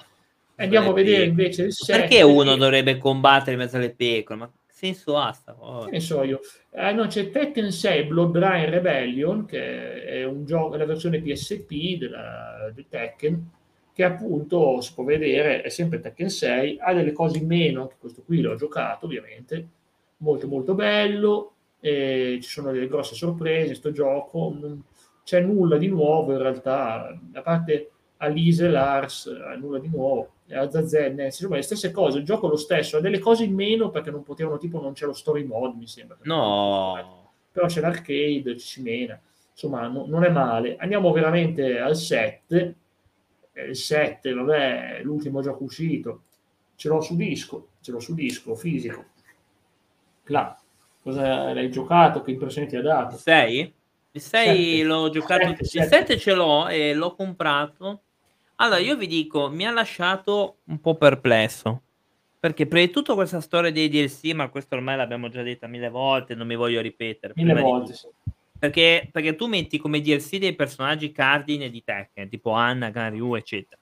Andiamo 0.57 0.91
a 0.91 0.93
vedere 0.93 1.25
invece 1.25 1.63
il 1.63 1.73
7. 1.73 1.99
Perché 1.99 2.21
uno 2.21 2.55
dovrebbe 2.55 2.97
combattere 2.97 3.53
in 3.53 3.59
mezzo 3.59 3.77
alle 3.77 3.93
pecore? 3.93 4.39
Ma 4.39 4.51
senso 4.67 5.17
ha 5.17 5.31
sta 5.31 5.53
cosa? 5.53 5.89
Ne 5.89 5.99
so 5.99 6.23
io. 6.23 6.41
Eh, 6.71 6.91
no, 6.91 7.07
c'è 7.07 7.29
Tekken 7.29 7.71
6 7.71 8.03
Bloodline 8.03 8.69
Rebellion, 8.69 9.45
che 9.45 10.03
è 10.03 10.23
un 10.25 10.45
gioco, 10.45 10.75
la 10.75 10.85
versione 10.85 11.21
PSP 11.21 11.97
della, 11.97 12.71
di 12.73 12.85
Tekken, 12.87 13.49
che 13.93 14.03
appunto 14.03 14.81
si 14.81 14.93
può 14.93 15.03
vedere, 15.05 15.61
è 15.61 15.69
sempre 15.69 16.01
Tekken 16.01 16.29
6, 16.29 16.77
ha 16.81 16.93
delle 16.93 17.13
cose 17.13 17.37
in 17.37 17.47
meno, 17.47 17.83
anche 17.83 17.95
questo 17.97 18.23
qui 18.23 18.41
l'ho 18.41 18.55
giocato 18.55 19.05
ovviamente, 19.05 19.67
molto 20.17 20.47
molto 20.47 20.73
bello, 20.73 21.53
ci 21.79 22.41
sono 22.41 22.71
delle 22.71 22.87
grosse 22.87 23.15
sorprese 23.15 23.69
in 23.69 23.75
sto 23.75 23.91
gioco, 23.91 24.55
non 24.59 24.83
c'è 25.23 25.39
nulla 25.39 25.77
di 25.77 25.87
nuovo 25.87 26.33
in 26.33 26.39
realtà, 26.39 27.17
a 27.33 27.41
parte 27.41 27.91
Alise, 28.17 28.69
Lars, 28.69 29.27
nulla 29.59 29.79
di 29.79 29.89
nuovo, 29.89 30.31
Azazen, 30.49 31.19
insomma 31.19 31.55
le 31.55 31.61
stesse 31.63 31.91
cose, 31.91 32.19
il 32.19 32.23
gioco 32.23 32.47
lo 32.47 32.55
stesso, 32.55 32.97
ha 32.97 33.01
delle 33.01 33.19
cose 33.19 33.43
in 33.43 33.53
meno 33.53 33.89
perché 33.89 34.11
non 34.11 34.23
potevano, 34.23 34.57
tipo 34.57 34.79
non 34.79 34.93
c'è 34.93 35.05
lo 35.05 35.13
story 35.13 35.43
mode 35.43 35.75
mi 35.77 35.87
sembra. 35.87 36.17
No. 36.23 37.33
Però 37.51 37.67
c'è 37.67 37.81
l'arcade, 37.81 38.57
ci 38.57 38.65
si 38.65 38.81
mena, 38.81 39.19
insomma 39.51 39.87
no, 39.87 40.05
non 40.07 40.23
è 40.23 40.29
male. 40.29 40.75
Andiamo 40.77 41.11
veramente 41.11 41.79
al 41.79 41.95
7, 41.95 42.75
il 43.67 43.75
7, 43.75 44.33
vabbè, 44.33 45.01
l'ultimo 45.03 45.41
gioco 45.41 45.63
uscito, 45.63 46.21
ce 46.75 46.89
l'ho 46.89 47.01
su 47.01 47.15
disco, 47.15 47.69
ce 47.81 47.91
l'ho 47.91 47.99
su 47.99 48.13
disco 48.13 48.55
fisico. 48.55 49.05
Là, 50.25 50.57
cosa 51.01 51.53
l'hai 51.53 51.69
giocato? 51.69 52.21
Che 52.21 52.31
impressione 52.31 52.67
ti 52.67 52.75
ha 52.75 52.81
dato? 52.81 53.17
6? 53.17 53.73
Il 54.15 54.21
6 54.21 54.83
l'ho 54.83 55.09
giocato, 55.09 55.55
il 55.59 55.67
7 55.67 56.17
ce 56.17 56.33
l'ho 56.33 56.67
e 56.67 56.93
l'ho 56.93 57.15
comprato 57.15 58.01
allora, 58.57 58.79
io 58.79 58.95
vi 58.95 59.07
dico, 59.07 59.49
mi 59.49 59.65
ha 59.65 59.71
lasciato 59.71 60.57
un 60.65 60.79
po' 60.79 60.95
perplesso. 60.95 61.81
Perché 62.39 62.67
prima 62.67 62.85
di 62.85 62.91
tutto 62.91 63.15
questa 63.15 63.41
storia 63.41 63.71
dei 63.71 63.89
DLC, 63.89 64.33
ma 64.33 64.49
questo 64.49 64.75
ormai 64.75 64.95
l'abbiamo 64.95 65.29
già 65.29 65.41
detta 65.41 65.67
mille 65.67 65.89
volte, 65.89 66.35
non 66.35 66.47
mi 66.47 66.55
voglio 66.55 66.79
ripetere. 66.79 67.33
Mille 67.35 67.59
volte, 67.59 67.93
sì. 67.93 68.07
Perché, 68.57 69.09
perché, 69.11 69.35
tu 69.35 69.47
metti 69.47 69.77
come 69.77 69.99
DLC 69.99 70.37
dei 70.37 70.55
personaggi 70.55 71.11
cardine 71.11 71.69
di 71.69 71.83
Tekken, 71.83 72.29
tipo 72.29 72.51
Anna, 72.51 72.89
Ganryu, 72.91 73.33
eccetera. 73.33 73.81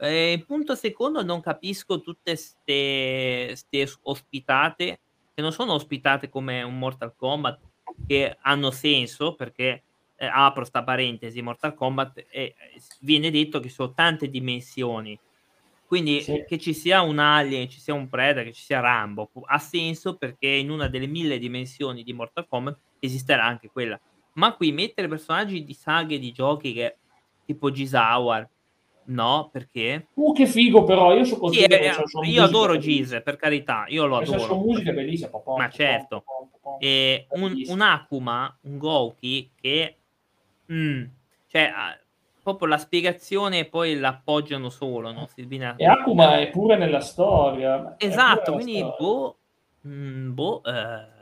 E 0.00 0.44
punto 0.46 0.76
secondo, 0.76 1.24
non 1.24 1.40
capisco 1.40 2.00
tutte 2.00 2.38
queste 2.64 3.90
ospitate, 4.02 5.00
che 5.34 5.42
non 5.42 5.52
sono 5.52 5.72
ospitate 5.72 6.28
come 6.28 6.62
un 6.62 6.78
Mortal 6.78 7.14
Kombat, 7.16 7.58
che 8.06 8.36
hanno 8.40 8.70
senso, 8.70 9.34
perché 9.34 9.82
eh, 10.16 10.26
apro 10.26 10.64
sta 10.64 10.82
parentesi, 10.82 11.40
Mortal 11.42 11.74
Kombat, 11.74 12.26
e 12.30 12.54
viene 13.00 13.30
detto 13.30 13.60
che 13.60 13.68
sono 13.68 13.92
tante 13.92 14.28
dimensioni. 14.28 15.18
Quindi 15.86 16.20
sì. 16.20 16.44
che 16.46 16.58
ci 16.58 16.74
sia 16.74 17.00
un 17.00 17.18
Alien, 17.18 17.68
ci 17.68 17.80
sia 17.80 17.94
un 17.94 18.08
Preda, 18.08 18.42
che 18.42 18.52
ci 18.52 18.62
sia 18.62 18.80
Rambo, 18.80 19.30
ha 19.46 19.58
senso 19.58 20.16
perché 20.16 20.48
in 20.48 20.70
una 20.70 20.86
delle 20.86 21.06
mille 21.06 21.38
dimensioni 21.38 22.02
di 22.02 22.12
Mortal 22.12 22.46
Kombat 22.46 22.78
esisterà 22.98 23.44
anche 23.46 23.70
quella. 23.70 23.98
Ma 24.34 24.54
qui 24.54 24.70
mettere 24.70 25.08
personaggi 25.08 25.64
di 25.64 25.72
saghe 25.72 26.18
di 26.18 26.30
giochi 26.30 26.74
che 26.74 26.96
tipo 27.46 27.70
Gisawar, 27.70 28.46
no, 29.08 29.48
perché? 29.52 30.08
Uh, 30.14 30.32
che 30.32 30.46
figo 30.46 30.84
però, 30.84 31.14
io 31.14 31.24
sono 31.24 31.48
sì, 31.48 31.62
eh, 31.64 31.92
Io 32.24 32.42
adoro 32.42 32.78
Gise, 32.78 33.20
per 33.20 33.36
carità, 33.36 33.84
io 33.88 34.06
lo 34.06 34.16
adoro. 34.16 34.38
La 34.38 34.44
sua 34.44 34.56
musica 34.56 34.90
è 34.90 34.94
bellissima, 34.94 35.30
Ma 35.56 35.68
certo. 35.68 36.24
E 36.78 37.26
un, 37.30 37.62
un 37.66 37.80
Akuma, 37.80 38.58
un 38.62 38.78
Gouki 38.78 39.50
che 39.60 39.98
Mm. 40.72 41.04
Cioè, 41.46 41.70
proprio 42.42 42.68
la 42.68 42.78
spiegazione 42.78 43.60
e 43.60 43.64
poi 43.66 43.98
l'appoggiano 43.98 44.68
solo, 44.68 45.12
no? 45.12 45.26
Silvina... 45.26 45.74
E 45.76 45.86
Akuma 45.86 46.38
è 46.38 46.48
pure 46.48 46.76
nella 46.76 47.00
storia. 47.00 47.94
Esatto, 47.98 48.52
quindi 48.52 48.76
storia. 48.76 48.96
boh, 48.98 49.36
mm, 49.86 50.32
boh 50.32 50.62
eh... 50.64 51.16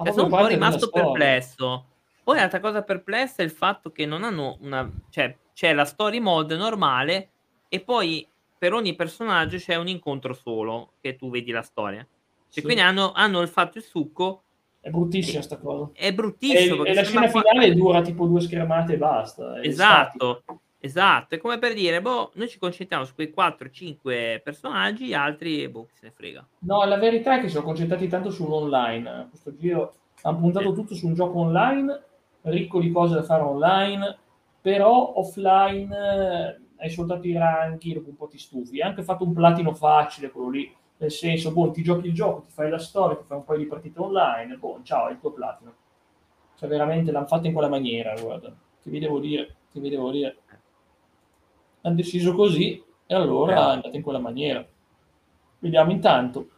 Cioè, 0.00 0.12
sono 0.12 0.24
un 0.24 0.30
po' 0.30 0.46
rimasto 0.46 0.90
perplesso. 0.90 1.86
Poi 2.22 2.36
l'altra 2.36 2.60
cosa 2.60 2.82
perplessa 2.82 3.42
è 3.42 3.44
il 3.44 3.50
fatto 3.50 3.90
che 3.90 4.06
non 4.06 4.22
hanno 4.22 4.56
una... 4.60 4.88
Cioè, 5.10 5.36
c'è 5.58 5.72
la 5.72 5.84
story 5.84 6.20
mode 6.20 6.54
normale 6.54 7.30
e 7.68 7.80
poi 7.80 8.24
per 8.56 8.72
ogni 8.74 8.94
personaggio 8.94 9.56
c'è 9.56 9.74
un 9.74 9.88
incontro 9.88 10.32
solo 10.32 10.92
che 11.00 11.16
tu 11.16 11.30
vedi 11.30 11.50
la 11.50 11.62
storia. 11.62 11.98
Cioè, 11.98 12.46
sì. 12.46 12.62
Quindi 12.62 12.80
hanno, 12.80 13.10
hanno 13.10 13.40
il 13.40 13.48
fatto 13.48 13.78
il 13.78 13.82
succo 13.82 14.42
è 14.78 14.88
bruttissima 14.88 15.42
sta 15.42 15.58
cosa. 15.58 15.90
È 15.94 16.14
bruttissimo. 16.14 16.84
E, 16.84 16.90
e 16.90 16.94
la 16.94 17.02
scena 17.02 17.26
finale 17.26 17.74
dura 17.74 18.02
tipo 18.02 18.26
due 18.26 18.40
schermate 18.40 18.92
e 18.92 18.96
basta. 18.98 19.60
Esatto. 19.60 20.44
Esatto, 20.78 21.34
è 21.34 21.38
come 21.38 21.58
per 21.58 21.74
dire, 21.74 22.00
boh, 22.00 22.30
noi 22.34 22.48
ci 22.48 22.60
concentriamo 22.60 23.04
su 23.04 23.14
quei 23.14 23.34
4-5 23.36 24.40
personaggi, 24.40 25.06
gli 25.06 25.12
altri, 25.12 25.68
boh, 25.68 25.86
chi 25.86 25.94
se 25.96 26.06
ne 26.06 26.12
frega. 26.12 26.46
No, 26.60 26.84
la 26.84 26.98
verità 26.98 27.34
è 27.34 27.40
che 27.40 27.48
si 27.48 27.54
sono 27.54 27.64
concentrati 27.64 28.06
tanto 28.06 28.30
sull'online. 28.30 29.26
Questo 29.28 29.56
giro 29.56 29.94
hanno 30.22 30.38
puntato 30.38 30.68
sì. 30.68 30.74
tutto 30.76 30.94
su 30.94 31.08
un 31.08 31.14
gioco 31.14 31.40
online, 31.40 32.02
ricco 32.42 32.78
di 32.78 32.92
cose 32.92 33.16
da 33.16 33.24
fare 33.24 33.42
online, 33.42 34.18
però 34.60 35.14
offline 35.16 35.96
eh, 35.96 36.60
hai 36.76 36.90
soltanto 36.90 37.26
i 37.26 37.32
ranchi, 37.32 37.94
dopo 37.94 38.10
un 38.10 38.16
po' 38.16 38.26
ti 38.26 38.38
stufi. 38.38 38.80
Hai 38.80 38.88
anche 38.88 39.02
fatto 39.02 39.24
un 39.24 39.32
platino 39.32 39.74
facile, 39.74 40.30
quello 40.30 40.50
lì 40.50 40.76
nel 41.00 41.12
senso, 41.12 41.52
boh, 41.52 41.70
ti 41.70 41.82
giochi 41.82 42.08
il 42.08 42.14
gioco, 42.14 42.40
ti 42.42 42.50
fai 42.50 42.68
la 42.68 42.78
storia, 42.78 43.16
ti 43.16 43.24
fai 43.24 43.36
un 43.38 43.44
paio 43.44 43.58
di 43.58 43.66
partite 43.66 44.00
online, 44.00 44.56
boh, 44.56 44.80
ciao, 44.82 45.08
è 45.08 45.12
il 45.12 45.20
tuo 45.20 45.30
platino. 45.30 45.74
Cioè, 46.56 46.68
veramente 46.68 47.12
l'hanno 47.12 47.26
fatto 47.26 47.46
in 47.46 47.52
quella 47.52 47.68
maniera, 47.68 48.14
guarda. 48.20 48.52
Che 48.82 48.90
vi 48.90 48.98
devo 48.98 49.20
dire? 49.20 49.54
Che 49.70 49.78
vi 49.78 49.90
devo 49.90 50.10
dire? 50.10 50.38
Hanno 51.82 51.94
deciso 51.94 52.34
così 52.34 52.82
e 53.06 53.14
allora 53.14 53.54
è 53.54 53.74
andato 53.74 53.94
in 53.94 54.02
quella 54.02 54.18
maniera. 54.18 54.66
Vediamo 55.60 55.92
intanto. 55.92 56.48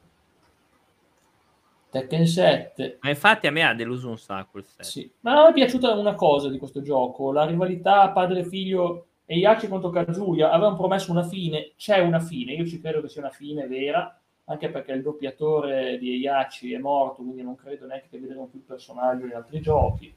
Tekken 1.90 2.26
7. 2.26 2.98
Ma 3.00 3.09
infatti 3.09 3.46
a 3.46 3.50
me 3.50 3.64
ha 3.64 3.74
deluso 3.74 4.09
un 4.09 4.18
sacco 4.18 4.59
il 4.59 4.64
7. 4.64 4.85
Sì. 4.85 5.11
Ma 5.20 5.33
a 5.33 5.42
me 5.44 5.50
è 5.50 5.53
piaciuta 5.53 5.92
una 5.94 6.14
cosa 6.14 6.48
di 6.48 6.59
questo 6.59 6.83
gioco, 6.83 7.33
la 7.33 7.44
rivalità 7.44 8.11
padre-figlio 8.11 9.07
e 9.26 9.38
Yachi 9.38 9.68
contro 9.68 9.90
Kazuya 9.90 10.50
avevano 10.50 10.76
promesso 10.76 11.11
una 11.11 11.22
fine, 11.22 11.72
c'è 11.76 11.98
una 11.98 12.20
fine, 12.20 12.53
io 12.53 12.66
ci 12.66 12.81
credo 12.81 13.00
che 13.00 13.09
sia 13.09 13.20
una 13.20 13.31
fine 13.31 13.66
vera, 13.66 14.18
anche 14.46 14.70
perché 14.70 14.92
il 14.92 15.03
doppiatore 15.03 15.98
di 15.98 16.11
Eiaci 16.14 16.72
è 16.72 16.79
morto, 16.79 17.22
quindi 17.22 17.42
non 17.42 17.55
credo 17.55 17.87
neanche 17.87 18.09
che 18.11 18.18
vedremo 18.18 18.46
più 18.46 18.59
il 18.59 18.64
personaggio 18.64 19.26
in 19.26 19.35
altri 19.35 19.61
giochi, 19.61 20.12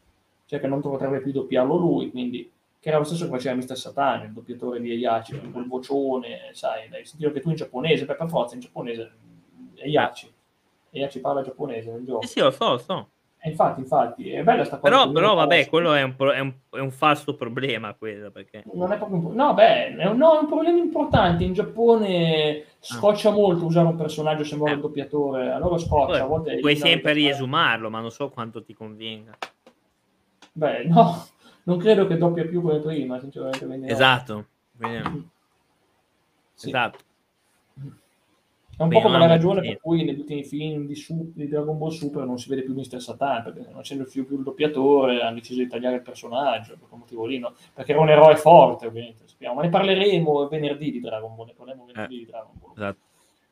cioè 0.46 0.60
che 0.60 0.68
non 0.68 0.82
potrebbe 0.82 1.22
più 1.22 1.32
doppiarlo 1.32 1.76
lui, 1.76 2.10
quindi 2.10 2.52
che 2.80 2.90
era 2.90 2.98
lo 2.98 3.04
stesso 3.04 3.26
che 3.26 3.32
faceva 3.32 3.56
Mr. 3.56 3.78
Satan, 3.78 4.26
il 4.26 4.32
doppiatore 4.32 4.82
di 4.82 4.92
Eiaci, 4.92 5.40
con 5.40 5.52
quel 5.52 5.68
vocione, 5.68 6.50
sai, 6.54 6.90
dai, 6.90 7.06
sentire 7.06 7.32
che 7.32 7.40
tu 7.40 7.50
in 7.50 7.56
giapponese, 7.56 8.06
per 8.06 8.18
forza 8.28 8.56
in 8.56 8.62
giapponese, 8.62 9.12
Eiaci, 10.94 10.98
Eiaci 10.98 11.20
parla 11.20 11.42
giapponese 11.42 11.92
nel 11.92 12.06
gioco. 12.06 12.22
Eh 12.22 12.28
sì, 12.28 12.40
lo 12.40 12.52
so, 12.52 12.70
lo 12.70 12.78
so. 12.78 13.10
Eh, 13.46 13.50
infatti, 13.50 13.82
infatti, 13.82 14.30
è 14.32 14.42
bella 14.42 14.64
sta 14.64 14.78
cosa. 14.78 14.90
Però, 14.90 15.12
però 15.12 15.34
vabbè, 15.34 15.68
quello 15.68 15.94
è 15.94 16.02
un, 16.02 16.16
è, 16.18 16.40
un, 16.40 16.54
è 16.70 16.80
un, 16.80 16.92
falso 16.92 17.36
problema, 17.36 17.94
quello, 17.94 18.32
perché... 18.32 18.64
Non 18.72 18.92
è 18.94 18.98
proprio 18.98 19.18
un, 19.18 19.36
no, 19.36 19.54
beh, 19.54 19.96
è 19.98 20.08
un, 20.08 20.16
no, 20.16 20.38
è 20.38 20.40
un 20.40 20.48
problema 20.48 20.78
importante. 20.78 21.44
In 21.44 21.52
Giappone 21.52 22.64
scoccia 22.80 23.30
ah. 23.30 23.34
molto 23.34 23.66
usare 23.66 23.88
un 23.88 23.98
personaggio 23.98 24.46
se 24.46 24.56
vuole 24.56 24.72
eh. 24.72 24.76
il 24.76 24.82
doppiatore, 24.82 25.52
allora 25.52 25.78
scoccia. 25.78 26.26
Poi, 26.26 26.60
puoi 26.62 26.76
sempre 26.78 27.12
riesumarlo, 27.12 27.90
ma 27.90 28.00
non 28.00 28.12
so 28.12 28.30
quanto 28.30 28.64
ti 28.64 28.74
convenga. 28.74 29.38
Beh, 30.54 30.86
no, 30.86 31.26
non 31.64 31.78
credo 31.80 32.08
che 32.08 32.16
doppia 32.16 32.46
più 32.46 32.62
come 32.62 32.80
prima, 32.80 33.20
sinceramente. 33.20 33.88
Esatto. 33.88 34.46
Quindi... 34.78 35.30
Sì. 36.54 36.70
Esatto. 36.70 37.00
È 38.76 38.82
un 38.82 38.90
Beh, 38.90 38.96
po' 38.96 39.02
come 39.02 39.20
la 39.20 39.28
ragione 39.28 39.62
per 39.62 39.80
cui 39.80 40.04
negli 40.04 40.20
ultimi 40.20 40.44
film 40.44 40.88
di, 40.88 40.96
Su- 40.96 41.32
di, 41.36 41.48
Dragon 41.48 41.78
Ball 41.78 41.90
Super 41.90 42.26
non 42.26 42.40
si 42.40 42.50
vede 42.50 42.64
più 42.64 42.74
Mr. 42.74 43.00
Satan, 43.00 43.44
perché 43.44 43.68
non 43.70 43.82
essendo 43.82 44.06
più, 44.06 44.26
più 44.26 44.38
il 44.38 44.44
doppiatore 44.44 45.22
hanno 45.22 45.36
deciso 45.36 45.60
di 45.60 45.68
tagliare 45.68 45.98
il 45.98 46.02
personaggio, 46.02 46.76
per 46.78 46.88
quel 46.88 47.00
motivo 47.00 47.26
lì, 47.26 47.38
no? 47.38 47.54
perché 47.74 47.92
era 47.92 48.02
un 48.02 48.10
eroe 48.10 48.36
forte, 48.36 48.88
ovviamente, 48.88 49.28
sappiamo. 49.28 49.56
ma 49.56 49.62
ne 49.62 49.70
parleremo 49.70 50.48
venerdì 50.48 50.92
di 50.92 51.00
Dragon 51.00 51.36
Ball, 51.36 51.46
ne 51.46 51.54
parleremo 51.54 51.86
venerdì 51.86 52.16
eh, 52.16 52.18
di 52.18 52.26
Dragon 52.26 52.54
Ball. 52.60 52.72
Esatto. 52.76 53.00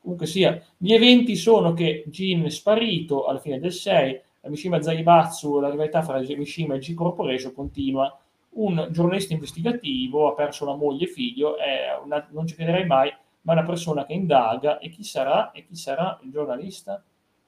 Comunque 0.01 0.25
sia, 0.25 0.59
gli 0.77 0.93
eventi 0.93 1.35
sono 1.35 1.73
che 1.73 2.03
Jin 2.07 2.45
è 2.45 2.49
sparito 2.49 3.25
alla 3.25 3.37
fine 3.37 3.59
del 3.59 3.71
6, 3.71 4.21
la 4.41 4.49
Mishima 4.49 4.81
Zaibatsu, 4.81 5.59
la 5.59 5.69
rivalità 5.69 6.01
fra 6.01 6.19
Mishima 6.19 6.73
e 6.73 6.79
G 6.79 6.95
Corporation 6.95 7.53
continua, 7.53 8.19
un 8.53 8.87
giornalista 8.89 9.33
investigativo 9.33 10.27
ha 10.27 10.33
perso 10.33 10.65
la 10.65 10.75
moglie 10.75 11.05
e 11.05 11.09
figlio, 11.09 11.55
una, 12.03 12.27
non 12.31 12.47
ci 12.47 12.55
crederei 12.55 12.87
mai, 12.87 13.13
ma 13.41 13.53
una 13.53 13.63
persona 13.63 14.05
che 14.05 14.13
indaga 14.13 14.79
e 14.79 14.89
chi 14.89 15.03
sarà? 15.03 15.51
E 15.51 15.65
chi 15.65 15.75
sarà 15.75 16.19
il 16.23 16.31
giornalista? 16.31 17.03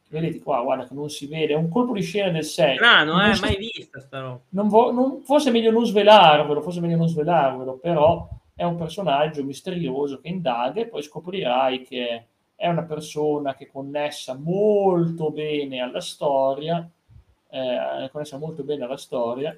Vedete 0.10 0.40
qua, 0.42 0.62
guarda 0.62 0.86
che 0.86 0.94
non 0.94 1.10
si 1.10 1.26
vede, 1.26 1.54
è 1.54 1.56
un 1.56 1.70
colpo 1.70 1.94
di 1.94 2.02
scena 2.02 2.30
del 2.30 2.44
6. 2.44 2.76
Strano, 2.76 3.24
eh, 3.24 3.40
mai 3.40 3.58
vista 3.58 4.00
sta 4.00 4.20
roba. 4.20 4.42
Non 4.50 4.68
vo- 4.68 4.92
non, 4.92 5.22
forse 5.24 5.50
è 5.50 5.52
meglio 5.52 5.72
non 5.72 5.86
svelarvelo, 5.86 6.62
forse 6.62 6.78
è 6.78 6.82
meglio 6.82 6.98
non 6.98 7.08
svelarvelo, 7.08 7.78
però 7.78 8.28
è 8.54 8.64
un 8.64 8.76
personaggio 8.76 9.44
misterioso 9.44 10.20
che 10.20 10.28
indaga 10.28 10.82
e 10.82 10.88
poi 10.88 11.02
scoprirai 11.02 11.82
che 11.82 12.26
è 12.56 12.68
una 12.68 12.84
persona 12.84 13.56
che 13.56 13.66
è 13.66 13.72
connessa 13.72 14.38
molto 14.38 15.32
bene 15.32 15.82
alla 15.82 16.02
storia, 16.02 16.88
eh, 17.50 18.04
è 18.06 18.10
connessa 18.12 18.38
molto 18.38 18.64
bene 18.64 18.84
alla 18.84 18.98
storia, 18.98 19.58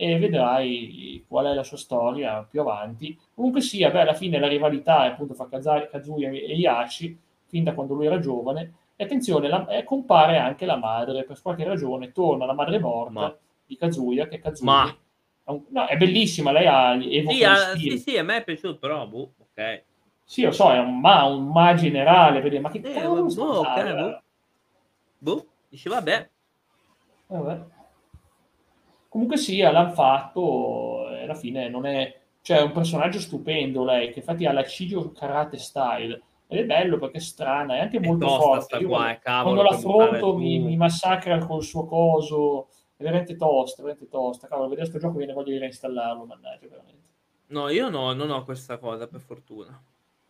e 0.00 0.16
vedrai 0.16 1.24
qual 1.26 1.46
è 1.46 1.54
la 1.54 1.64
sua 1.64 1.76
storia 1.76 2.46
più 2.48 2.60
avanti. 2.60 3.18
Comunque 3.34 3.60
sia, 3.60 3.90
beh, 3.90 4.02
alla 4.02 4.14
fine 4.14 4.38
la 4.38 4.46
rivalità 4.46 5.06
è 5.06 5.08
appunto 5.08 5.34
fra 5.34 5.48
Kazuya 5.48 6.30
e 6.30 6.54
Yashi, 6.54 7.18
fin 7.46 7.64
da 7.64 7.74
quando 7.74 7.94
lui 7.94 8.06
era 8.06 8.20
giovane, 8.20 8.74
e 8.94 9.02
attenzione, 9.02 9.48
la, 9.48 9.66
eh, 9.66 9.82
compare 9.82 10.38
anche 10.38 10.66
la 10.66 10.76
madre, 10.76 11.24
per 11.24 11.42
qualche 11.42 11.64
ragione 11.64 12.12
torna 12.12 12.46
la 12.46 12.52
madre 12.52 12.78
morta 12.78 13.20
Ma... 13.20 13.36
di 13.66 13.76
Kazuya, 13.76 14.28
che 14.28 14.36
è 14.36 14.38
Kazuya. 14.38 14.70
Ma... 14.70 14.96
No, 15.68 15.86
è 15.86 15.96
bellissima, 15.96 16.52
lei 16.52 16.66
ha 16.66 16.96
sì, 17.32 17.42
a, 17.42 17.56
sì, 17.74 17.98
sì, 17.98 18.16
a 18.18 18.22
me 18.22 18.36
è 18.36 18.44
piaciuto, 18.44 18.78
però, 18.78 19.04
boh, 19.04 19.32
ok. 19.50 19.82
Sì, 20.22 20.42
lo 20.42 20.52
so, 20.52 20.70
è 20.70 20.78
un 20.78 21.00
ma, 21.00 21.24
un 21.24 21.48
ma 21.48 21.74
generale, 21.74 22.40
vedi, 22.40 22.60
ma 22.60 22.70
che 22.70 22.78
eh, 22.84 22.92
cavolo 22.92 23.24
boh, 23.24 23.60
okay, 23.60 23.94
boh. 23.94 24.22
boh, 25.18 25.46
dice 25.68 25.88
vabbè. 25.88 26.30
vabbè. 27.26 27.76
Comunque 29.18 29.42
sia, 29.42 29.72
l'hanno 29.72 29.90
fatto, 29.94 31.08
alla 31.08 31.34
fine 31.34 31.68
non 31.68 31.86
è... 31.86 32.20
Cioè, 32.40 32.58
è 32.58 32.62
un 32.62 32.70
personaggio 32.70 33.18
stupendo 33.18 33.82
lei, 33.82 34.12
che 34.12 34.20
infatti 34.20 34.46
ha 34.46 34.52
la 34.52 34.62
Cidio 34.62 35.10
Karate 35.10 35.58
Style, 35.58 36.22
ed 36.46 36.60
è 36.60 36.64
bello 36.64 36.98
perché 36.98 37.18
è 37.18 37.20
strana, 37.20 37.74
è 37.74 37.80
anche 37.80 37.98
molto 37.98 38.28
forte. 38.28 38.76
Io, 38.76 38.86
qua, 38.86 39.10
eh, 39.10 39.18
cavolo, 39.18 39.56
quando 39.56 39.70
l'affronto 39.70 40.36
mi, 40.36 40.60
mi, 40.60 40.76
massacra 40.76 41.44
col 41.44 41.64
suo 41.64 41.84
coso, 41.86 42.68
è 42.96 43.02
veramente 43.02 43.34
tosta, 43.34 43.82
veramente 43.82 44.08
tosta. 44.08 44.46
Cavolo, 44.46 44.68
vedere 44.68 44.88
questo 44.88 45.04
gioco 45.04 45.18
viene 45.18 45.32
voglia 45.32 45.50
di 45.50 45.58
reinstallarlo, 45.58 46.24
mannaggia, 46.24 46.68
veramente. 46.68 47.08
No, 47.48 47.70
io 47.70 47.88
no, 47.88 48.12
non 48.12 48.30
ho 48.30 48.44
questa 48.44 48.78
cosa, 48.78 49.08
per 49.08 49.20
fortuna. 49.20 49.82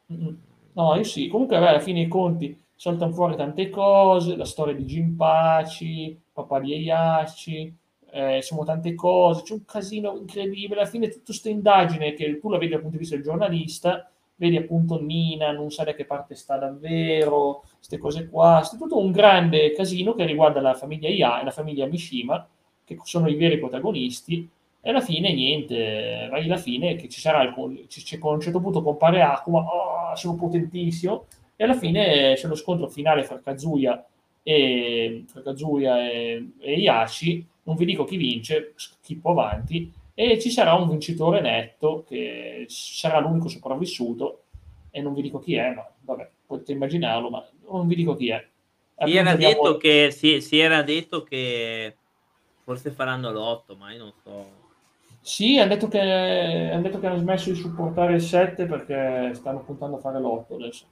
No, 0.07 0.95
io 0.95 1.05
sì. 1.05 1.29
Comunque, 1.29 1.59
beh, 1.59 1.69
alla 1.69 1.81
fine 1.81 2.01
i 2.01 2.09
conti 2.09 2.59
saltano 2.75 3.13
fuori 3.13 3.37
tante 3.37 3.69
cose, 3.69 4.35
la 4.35 4.47
storia 4.47 4.75
di 4.75 4.87
Gimpaci, 4.87 6.19
papà 6.33 6.59
di 6.61 6.73
Eiaci, 6.73 7.78
eh, 8.11 8.37
insomma 8.37 8.65
tante 8.65 8.95
cose, 8.95 9.43
c'è 9.43 9.53
un 9.53 9.65
casino 9.65 10.17
incredibile. 10.17 10.81
Alla 10.81 10.89
fine 10.89 11.09
tutta 11.09 11.25
questa 11.27 11.49
indagine 11.49 12.15
che 12.15 12.39
tu 12.39 12.49
la 12.51 12.59
vedi 12.59 12.73
dal 12.73 12.81
punto 12.81 12.97
di 12.97 13.03
vista 13.03 13.17
del 13.17 13.25
giornalista, 13.25 14.11
vedi 14.37 14.57
appunto 14.57 15.01
Nina, 15.01 15.51
non 15.51 15.71
sai 15.71 15.87
da 15.87 15.95
che 15.95 16.05
parte 16.05 16.35
sta 16.35 16.57
davvero, 16.57 17.65
queste 17.77 17.99
cose 17.99 18.29
qua. 18.29 18.63
È 18.63 18.77
tutto 18.77 18.99
un 18.99 19.11
grande 19.11 19.73
casino 19.73 20.15
che 20.15 20.25
riguarda 20.25 20.61
la 20.61 20.75
famiglia 20.75 21.09
Ia 21.09 21.41
e 21.41 21.45
la 21.45 21.51
famiglia 21.51 21.87
Mishima, 21.87 22.47
che 22.85 22.97
sono 23.03 23.29
i 23.29 23.35
veri 23.35 23.59
protagonisti, 23.59 24.49
e 24.81 24.91
alla 24.91 25.01
fine 25.01 25.33
niente, 25.35 26.29
vai 26.31 26.45
alla 26.45 26.57
fine 26.57 26.95
che 26.95 27.09
ci 27.09 27.21
sarà, 27.21 27.43
il, 27.43 27.87
c- 27.89 28.19
a 28.23 28.29
un 28.29 28.41
certo 28.41 28.61
punto 28.61 28.83
compare 28.83 29.21
Akuma, 29.23 29.59
oh, 29.59 30.15
sono 30.15 30.37
potentissimo, 30.37 31.27
e 31.57 31.65
alla 31.65 31.75
fine 31.75 32.35
c'è 32.37 32.47
lo 32.47 32.55
scontro 32.55 32.87
finale 32.89 33.25
fra 33.25 33.41
Kazuya 33.41 34.07
e, 34.43 35.25
fra 35.27 35.43
Kazuya 35.43 36.09
e, 36.09 36.51
e 36.59 36.73
Yashi, 36.79 37.45
non 37.69 37.77
vi 37.77 37.85
dico 37.85 38.05
chi 38.05 38.17
vince, 38.17 38.73
schippo 38.77 39.31
avanti, 39.31 39.93
e 40.15 40.41
ci 40.41 40.51
sarà 40.51 40.73
un 40.73 40.89
vincitore 40.89 41.43
netto 41.43 42.03
che 42.09 42.65
sarà 42.69 43.21
l'unico 43.21 43.49
sopravvissuto, 43.49 44.45
e 44.91 45.03
non 45.03 45.13
vi 45.13 45.21
dico 45.21 45.39
chi 45.39 45.55
è, 45.55 45.75
ma 45.75 45.87
vabbè, 46.01 46.31
potete 46.47 46.73
immaginarlo, 46.73 47.29
ma 47.29 47.47
non 47.71 47.87
vi 47.87 47.95
dico 47.95 48.17
chi 48.17 48.31
è. 48.31 48.45
Si 49.05 49.17
era, 49.17 49.37
detto 49.37 49.77
che, 49.77 50.11
si, 50.11 50.41
si 50.41 50.59
era 50.59 50.83
detto 50.83 51.23
che 51.23 51.95
forse 52.65 52.91
faranno 52.91 53.31
l'otto, 53.31 53.77
ma 53.77 53.93
io 53.93 53.99
non 53.99 54.13
so. 54.25 54.47
Sì, 55.21 55.59
hanno 55.59 55.75
detto, 55.75 55.89
che, 55.89 56.01
hanno 56.01 56.83
detto 56.83 56.99
che 56.99 57.07
hanno 57.07 57.19
smesso 57.19 57.51
di 57.51 57.57
supportare 57.57 58.15
il 58.15 58.23
7 58.23 58.65
perché 58.65 59.35
stanno 59.35 59.61
puntando 59.61 59.97
a 59.97 60.01
fare 60.01 60.19
l'8 60.19 60.55
adesso. 60.55 60.87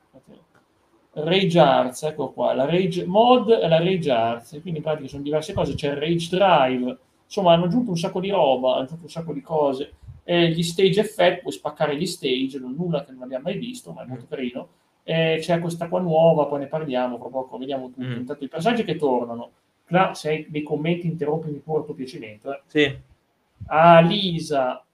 Rage 1.25 1.59
Arts, 1.59 2.03
ecco 2.03 2.33
qua, 2.33 2.53
la 2.53 2.67
Rage 2.67 3.07
Mod 3.07 3.49
e 3.51 3.69
la 3.69 3.79
Rage 3.79 4.11
Arts, 4.11 4.51
quindi 4.61 4.79
in 4.79 4.83
pratica 4.83 5.09
sono 5.09 5.23
diverse 5.23 5.55
cose, 5.55 5.75
c'è 5.75 5.93
il 5.93 5.97
Rage 5.97 6.37
Drive, 6.37 6.99
insomma 7.25 7.53
hanno 7.53 7.65
aggiunto 7.65 7.91
un 7.91 7.97
sacco 7.97 8.21
di 8.21 8.31
roba, 8.31 8.75
hanno 8.75 8.83
aggiunto 8.83 9.05
un 9.05 9.11
sacco 9.11 9.33
di 9.33 9.41
cose, 9.41 9.93
e 10.25 10.51
gli 10.51 10.63
stage 10.63 11.01
effect, 11.01 11.41
puoi 11.41 11.53
spaccare 11.53 11.97
gli 11.97 12.07
stage, 12.07 12.59
non 12.59 12.75
nulla 12.77 13.05
che 13.05 13.13
non 13.13 13.23
abbiamo 13.23 13.45
mai 13.45 13.57
visto, 13.57 13.93
ma 13.93 14.03
è 14.03 14.07
molto 14.07 14.27
carino, 14.29 14.69
e 15.05 15.39
c'è 15.41 15.59
questa 15.61 15.89
qua 15.89 16.01
nuova, 16.01 16.47
poi 16.47 16.61
ne 16.61 16.67
parliamo, 16.67 17.19
proprio 17.19 17.59
vediamo 17.59 17.91
tutto, 17.91 18.07
mm. 18.07 18.17
intanto 18.17 18.45
i 18.45 18.49
personaggi 18.49 18.85
che 18.85 18.97
tornano, 18.97 19.51
là 19.87 20.15
se 20.15 20.29
hai 20.29 20.47
dei 20.51 20.63
commenti 20.63 21.07
interrompimi 21.07 21.59
pure 21.59 21.81
a 21.81 21.85
tuo 21.85 21.95
piacimento. 21.95 22.53
Eh. 22.53 22.61
Sì. 22.67 22.99
Alisa, 23.69 24.85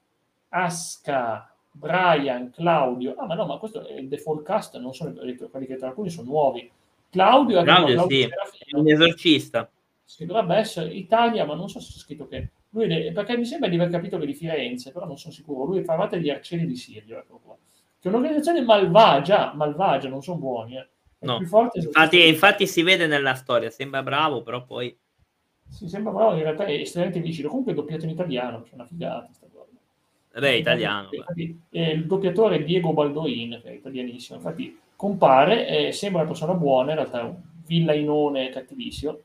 Aska, 0.50 1.51
Brian, 1.72 2.50
Claudio. 2.50 3.14
Ah, 3.16 3.26
ma 3.26 3.34
no, 3.34 3.46
ma 3.46 3.58
questo 3.58 3.86
è 3.86 3.94
il 3.94 4.08
default 4.08 4.44
cast, 4.44 4.78
non 4.78 4.94
sono 4.94 5.12
quelli 5.12 5.66
che 5.66 5.76
tra 5.76 5.88
alcuni 5.88 6.10
sono 6.10 6.28
nuovi. 6.28 6.70
Claudio, 7.10 7.60
è 7.60 7.64
Claudio, 7.64 7.94
Claudio 7.96 8.08
sì, 8.08 8.28
un 8.76 8.88
esorcista. 8.88 9.70
Si 10.04 10.24
dovrebbe 10.24 10.56
essere 10.56 10.92
Italia, 10.92 11.44
ma 11.44 11.54
non 11.54 11.68
so 11.68 11.80
se 11.80 11.92
c'è 11.92 11.98
scritto 11.98 12.26
che 12.26 12.50
lui, 12.70 13.12
perché 13.12 13.36
mi 13.36 13.44
sembra 13.44 13.68
di 13.68 13.76
aver 13.76 13.90
capito 13.90 14.18
che 14.18 14.26
di 14.26 14.34
Firenze, 14.34 14.92
però 14.92 15.06
non 15.06 15.18
sono 15.18 15.32
sicuro. 15.32 15.64
Lui 15.64 15.84
fa 15.84 15.96
parte 15.96 16.16
degli 16.16 16.30
arcieri 16.30 16.66
di 16.66 16.76
Sirio, 16.76 17.18
ecco 17.18 17.40
qua. 17.42 17.56
Che 17.98 18.08
è 18.08 18.10
un'organizzazione 18.10 18.62
malvagia, 18.62 19.52
malvagia, 19.54 20.08
non 20.08 20.22
sono 20.22 20.38
buoni, 20.38 20.76
eh. 20.76 20.88
No. 21.20 21.36
Infatti, 21.38 22.26
infatti, 22.26 22.66
si 22.66 22.82
vede 22.82 23.06
nella 23.06 23.34
storia, 23.34 23.70
sembra 23.70 24.02
bravo, 24.02 24.42
però 24.42 24.64
poi... 24.64 24.96
Si 25.68 25.88
sembra 25.88 26.12
bravo, 26.12 26.34
in 26.34 26.42
realtà 26.42 26.64
è 26.64 26.72
estremamente 26.72 27.20
vicino. 27.20 27.48
Comunque 27.48 27.72
è 27.72 27.74
doppiato 27.76 28.04
in 28.04 28.10
italiano, 28.10 28.62
c'è 28.62 28.74
una 28.74 28.86
figata. 28.86 29.28
Sta 29.32 29.46
Beh, 30.38 30.56
italiano. 30.56 31.08
Infatti, 31.10 31.60
eh, 31.70 31.90
il 31.92 32.06
doppiatore 32.06 32.64
Diego 32.64 32.92
Baldoin, 32.92 33.60
che 33.62 33.70
è 33.70 33.72
italianissimo. 33.72 34.38
Infatti 34.38 34.78
compare, 34.96 35.88
eh, 35.88 35.92
sembra 35.92 36.22
una 36.22 36.30
persona 36.30 36.54
buona, 36.54 36.90
in 36.90 36.96
realtà 36.96 37.20
è 37.20 37.24
un 37.24 37.36
villainone 37.66 38.50
cattivissimo. 38.50 39.18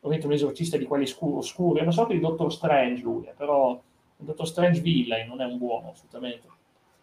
Ovviamente 0.00 0.26
un 0.26 0.32
esorcista 0.32 0.76
di 0.76 0.84
quelli 0.84 1.06
scuri, 1.06 1.38
oscuri. 1.38 1.80
È 1.80 1.82
una 1.82 1.92
sorta 1.92 2.12
di 2.12 2.20
Dottor 2.20 2.52
Strange 2.52 3.02
lui, 3.02 3.26
eh, 3.26 3.34
però 3.36 3.72
il 3.72 4.24
Dottor 4.26 4.46
Strange 4.46 4.80
villain, 4.80 5.28
non 5.28 5.40
è 5.40 5.44
un 5.44 5.58
buono 5.58 5.90
assolutamente. 5.90 6.48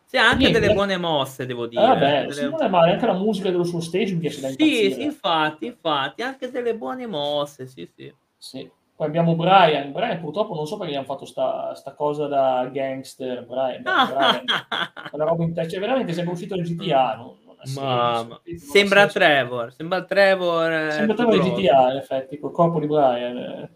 Sì, 0.06 0.18
ha 0.18 0.24
anche 0.24 0.38
Niente. 0.38 0.60
delle 0.60 0.74
buone 0.74 0.98
mosse, 0.98 1.46
devo 1.46 1.68
dire. 1.68 1.82
Ah, 1.82 1.96
beh, 1.96 2.20
delle... 2.22 2.34
sì, 2.34 2.50
non 2.50 2.64
è 2.64 2.68
male, 2.68 2.94
anche 2.94 3.06
la 3.06 3.14
musica 3.14 3.52
dello 3.52 3.64
suo 3.64 3.80
stage 3.80 4.14
mi 4.14 4.22
piace 4.22 4.42
da 4.42 4.48
Sì, 4.50 4.92
sì, 4.92 5.04
infatti, 5.04 5.68
infatti, 5.68 6.24
anche 6.24 6.50
delle 6.50 6.76
buone 6.76 7.06
mosse, 7.06 7.68
sì, 7.68 7.88
sì. 7.96 8.12
Sì. 8.36 8.72
Poi 9.00 9.08
abbiamo 9.08 9.34
Brian. 9.34 9.94
Brian 9.94 10.20
purtroppo 10.20 10.54
non 10.54 10.68
so 10.68 10.76
perché 10.76 10.92
gli 10.92 10.98
hanno 10.98 11.06
fatto 11.06 11.24
sta, 11.24 11.74
sta 11.74 11.94
cosa 11.94 12.28
da 12.28 12.70
gangster. 12.70 13.46
Brian, 13.46 13.82
Brian 13.82 14.44
la 15.16 15.24
roba 15.24 15.42
in 15.46 15.54
testa. 15.54 15.72
Cioè, 15.72 15.80
veramente 15.80 16.12
sembra 16.12 16.34
uscito 16.34 16.56
il 16.56 16.64
GTA. 16.64 17.16
Non, 17.16 17.38
non 17.46 17.56
ma, 17.76 18.24
ma... 18.24 18.42
sembra 18.58 19.08
Trevor. 19.08 19.72
Sembra 19.72 20.04
Trevor. 20.04 20.70
Eh, 20.70 20.92
sembra 20.92 21.16
Trevor 21.16 21.36
in 21.36 21.54
GTA, 21.54 21.92
in 21.92 21.98
effetti, 21.98 22.40
col 22.40 22.52
corpo 22.52 22.82
di 22.82 22.88
Brian. 22.88 23.38
Eh. 23.38 23.70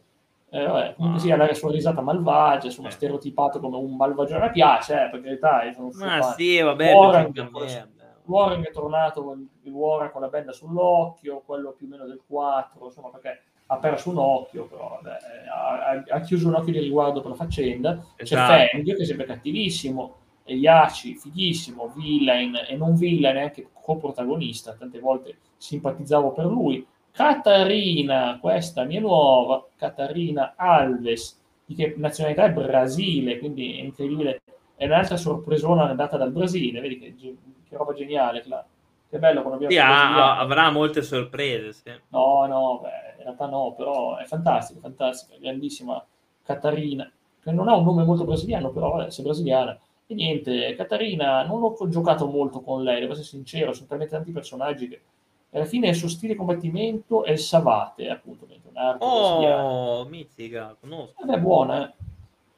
Eh, 0.49 0.65
vabbè, 0.65 0.95
comunque 0.95 1.19
ah. 1.21 1.23
sia 1.23 1.38
la 1.38 1.53
sua 1.53 1.71
risata 1.71 2.01
malvagia, 2.01 2.65
insomma, 2.65 2.89
eh. 2.89 2.91
stereotipato 2.91 3.62
come 3.62 3.77
un 3.77 3.95
malvagione. 3.95 4.51
Piace, 4.51 5.05
eh, 5.05 5.09
per 5.09 5.21
carità. 5.21 5.62
Sono 5.71 5.89
Ma 5.99 6.21
sì, 6.33 6.59
vabbè. 6.59 6.93
Warren, 6.93 7.49
Warren 8.25 8.62
è 8.65 8.71
tornato 8.71 9.38
il 9.62 9.71
Warren 9.71 10.12
con 10.12 10.19
la 10.19 10.27
benda 10.27 10.51
sull'occhio, 10.51 11.43
quello 11.45 11.71
più 11.71 11.86
o 11.86 11.89
meno 11.91 12.05
del 12.05 12.19
4, 12.27 12.83
insomma, 12.83 13.07
perché 13.07 13.41
ha 13.73 13.77
perso 13.77 14.09
un 14.09 14.17
occhio, 14.17 14.65
però 14.65 14.99
vabbè, 15.01 15.17
ha, 15.49 16.15
ha, 16.15 16.19
chiuso 16.21 16.47
un 16.47 16.55
occhio 16.55 16.73
di 16.73 16.79
riguardo 16.79 17.21
per 17.21 17.31
la 17.31 17.38
faccenda. 17.38 18.03
Esatto. 18.15 18.77
C'è 18.77 18.81
che 18.83 18.95
è 18.95 19.05
sempre 19.05 19.26
cattivissimo, 19.26 20.15
e 20.43 20.55
Yachi, 20.55 21.15
fighissimo, 21.15 21.93
villain 21.95 22.53
e 22.67 22.76
non 22.76 22.95
villain, 22.95 23.36
neanche 23.36 23.69
coprotagonista, 23.74 24.74
tante 24.74 24.99
volte 24.99 25.38
simpatizzavo 25.57 26.32
per 26.32 26.45
lui. 26.45 26.86
Catarina, 27.11 28.38
questa 28.41 28.84
mia 28.84 28.99
nuova, 28.99 29.65
Catarina 29.76 30.53
Alves, 30.55 31.39
di 31.65 31.76
che 31.76 31.93
nazionalità 31.97 32.45
è 32.45 32.51
Brasile, 32.51 33.38
quindi 33.38 33.80
è 33.80 33.84
incredibile, 33.84 34.41
è 34.76 34.86
un'altra 34.86 35.15
sorpresona 35.15 35.88
andata 35.88 36.17
dal 36.17 36.32
Brasile, 36.32 36.82
vedi 36.82 36.97
che, 36.97 37.15
che 37.15 37.78
roba 37.78 37.93
geniale, 37.93 38.41
che 38.41 39.19
bello 39.19 39.41
quando 39.43 39.63
abbiamo 39.63 39.71
sì, 39.71 39.78
avrà 39.80 40.71
molte 40.71 41.03
sorprese, 41.03 41.71
sì. 41.71 41.91
No, 42.09 42.47
no, 42.47 42.80
beh, 42.82 43.12
in 43.24 43.30
realtà 43.30 43.47
no, 43.47 43.74
però 43.76 44.17
è 44.17 44.26
fantastica, 44.26 44.80
fantastica, 44.80 45.38
grandissima 45.39 46.03
Catarina, 46.43 47.09
che 47.41 47.51
non 47.51 47.69
ha 47.69 47.76
un 47.76 47.86
nome 47.86 48.03
molto 48.03 48.26
brasiliano, 48.26 48.71
però 48.71 48.99
è 48.99 49.07
brasiliana. 49.21 49.80
E 50.05 50.13
niente, 50.13 50.76
Catarina, 50.76 51.45
non 51.45 51.63
ho 51.63 51.76
giocato 51.88 52.28
molto 52.28 52.61
con 52.61 52.84
lei, 52.84 52.99
devo 52.99 53.13
essere 53.13 53.28
sincero, 53.28 53.74
sono 53.74 53.88
talmente 53.88 54.13
tanti 54.13 54.32
personaggi 54.32 54.88
che 54.89 55.01
alla 55.51 55.65
fine 55.65 55.88
il 55.88 55.95
suo 55.95 56.09
stile 56.09 56.36
combattimento 56.36 57.24
è 57.24 57.32
il 57.32 57.39
Savate, 57.39 58.09
appunto. 58.09 58.47
Oh, 58.99 60.03
mizzica, 60.05 60.76
conosco. 60.80 61.21
Ed 61.21 61.30
è 61.30 61.38
buona, 61.38 61.88
eh. 61.88 61.93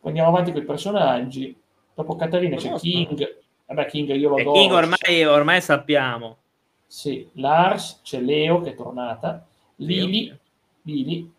Andiamo 0.01 0.29
avanti 0.29 0.51
con 0.51 0.61
i 0.61 0.65
personaggi. 0.65 1.55
Dopo 1.93 2.15
Caterina 2.15 2.55
c'è 2.55 2.73
King. 2.75 3.37
Vabbè, 3.65 3.85
King 3.87 4.15
io 4.15 4.29
lo 4.29 4.43
do. 4.43 4.51
King 4.53 4.71
ormai, 4.71 5.23
ormai 5.25 5.61
sappiamo. 5.61 6.37
Sì, 6.85 7.27
Lars, 7.33 8.01
c'è 8.03 8.19
Leo 8.19 8.61
che 8.61 8.71
è 8.71 8.75
tornata. 8.75 9.45
Lili, 9.77 10.33
Lili, 10.85 11.31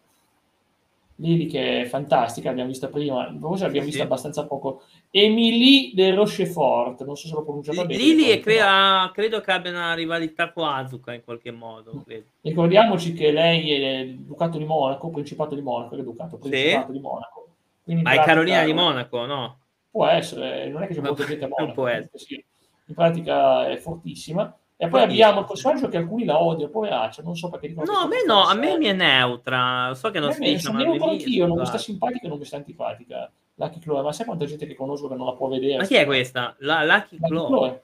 Lili 1.16 1.46
che 1.46 1.82
è 1.82 1.84
fantastica, 1.86 2.48
l'abbiamo 2.48 2.68
vista 2.68 2.88
prima, 2.88 3.34
forse 3.40 3.64
l'abbiamo 3.64 3.86
sì, 3.86 3.92
vista 3.92 4.00
sì. 4.00 4.06
abbastanza 4.06 4.46
poco. 4.46 4.82
Emily 5.10 5.94
de 5.94 6.14
Rochefort, 6.14 7.04
non 7.04 7.16
so 7.16 7.26
se 7.26 7.34
l'ho 7.34 7.42
pronunciata 7.42 7.86
bene. 7.86 8.02
Lili 8.02 8.38
crea, 8.40 9.10
credo 9.14 9.40
che 9.40 9.50
abbia 9.50 9.70
una 9.70 9.94
rivalità 9.94 10.52
con 10.52 10.68
Azuka 10.68 11.14
in 11.14 11.24
qualche 11.24 11.50
modo. 11.52 11.94
Mm. 11.94 12.00
Credo. 12.02 12.24
Ricordiamoci 12.42 13.14
che 13.14 13.30
lei 13.30 13.70
è 13.70 14.06
Ducato 14.08 14.58
di 14.58 14.64
Monaco, 14.64 15.08
Principato 15.08 15.54
di 15.54 15.62
Monaco, 15.62 15.94
è 15.96 16.02
Ducato, 16.02 16.36
Principato 16.36 16.86
sì. 16.88 16.92
di 16.92 17.00
Monaco. 17.00 17.48
Quindi 17.82 18.02
in 18.02 18.08
Ma 18.08 18.20
è 18.20 18.24
Carolina 18.24 18.62
di 18.62 18.74
Monaco, 18.74 19.24
no? 19.24 19.58
Può 19.90 20.06
essere, 20.06 20.68
non 20.68 20.82
è 20.82 20.86
che 20.86 20.94
c'è 20.94 21.00
molta 21.00 21.24
gente 21.24 21.44
a 21.44 21.48
non 21.48 21.56
Monaco, 21.60 21.74
può 21.80 21.86
essere. 21.86 22.44
In 22.88 22.94
pratica 22.94 23.68
è 23.68 23.76
fortissima. 23.78 24.54
E 24.78 24.88
poi 24.88 25.02
abbiamo 25.02 25.40
il 25.40 25.46
personaggio 25.46 25.88
che 25.88 25.96
alcuni 25.96 26.24
la 26.26 26.38
odiano, 26.38 26.70
poveraccia, 26.70 27.22
non 27.22 27.34
so 27.34 27.48
perché 27.48 27.68
No, 27.68 27.82
a 27.82 28.06
me 28.06 28.24
no, 28.26 28.42
a 28.42 28.54
me 28.54 28.76
mi 28.76 28.86
è 28.86 28.92
neutra. 28.92 29.92
So 29.94 30.10
che 30.10 30.20
non 30.20 30.32
si 30.32 30.40
dice, 30.40 30.70
ma 30.70 30.84
mi- 30.84 30.98
anch'io, 30.98 31.46
non 31.46 31.58
mi 31.58 31.66
sta 31.66 31.78
simpatica 31.78 32.28
non 32.28 32.38
mi 32.38 32.44
sta 32.44 32.56
antipatica. 32.56 33.30
Lucky 33.54 33.78
Chloe, 33.78 34.02
ma 34.02 34.12
sai 34.12 34.26
quanta 34.26 34.44
gente 34.44 34.66
che 34.66 34.74
conosco 34.74 35.08
che 35.08 35.14
non 35.14 35.24
la 35.26 35.32
può 35.32 35.48
vedere? 35.48 35.78
Ma 35.78 35.84
chi 35.84 35.94
è 35.94 36.04
questa? 36.04 36.54
La 36.58 36.84
Lucky 36.84 37.16
Lucky 37.18 37.26
Chloe. 37.26 37.46
Chloe. 37.46 37.82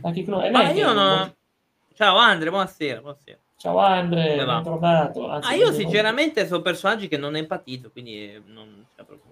Lucky 0.00 0.22
Chloe. 0.24 0.50
Ma 0.50 0.70
io 0.70 0.92
non... 0.92 1.34
Ciao 1.94 2.16
Andre, 2.16 2.50
buonasera. 2.50 3.00
buonasera. 3.00 3.38
Ciao 3.56 3.78
Andre, 3.78 4.44
bentornato. 4.44 5.28
Anzi, 5.28 5.50
Ah, 5.52 5.54
io 5.56 5.72
sinceramente 5.72 6.46
sono 6.46 6.62
personaggi 6.62 7.08
che 7.08 7.16
non 7.16 7.34
empatizzo, 7.34 7.90
quindi 7.90 8.32
eh, 8.34 8.42
non 8.46 8.86
c'è 8.94 9.02
proprio. 9.02 9.30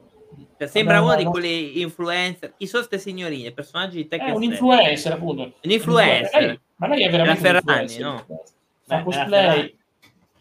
Cioè, 0.61 0.69
sembra 0.69 1.01
Vabbè, 1.01 1.07
uno 1.07 1.17
di 1.17 1.25
quelli 1.25 1.81
influencer. 1.81 2.53
Chi 2.55 2.67
sono 2.67 2.83
ste 2.83 2.99
signorine? 2.99 3.51
Personaggi 3.53 3.97
di 3.97 4.05
È 4.05 4.09
Tekken 4.09 4.35
un 4.35 4.43
7. 4.43 4.45
influencer, 4.53 5.13
appunto. 5.15 5.43
Un 5.43 5.71
influencer. 5.71 6.43
Lei- 6.43 6.61
ma 6.77 6.87
lei 6.89 7.03
è 7.05 7.11
veramente 7.11 7.41
Ferragni, 7.41 7.83
influencer. 7.95 8.03
no? 8.05 8.25
Fa 8.27 8.95
Eh, 8.95 8.97
la 8.99 9.03
cosplay, 9.03 9.77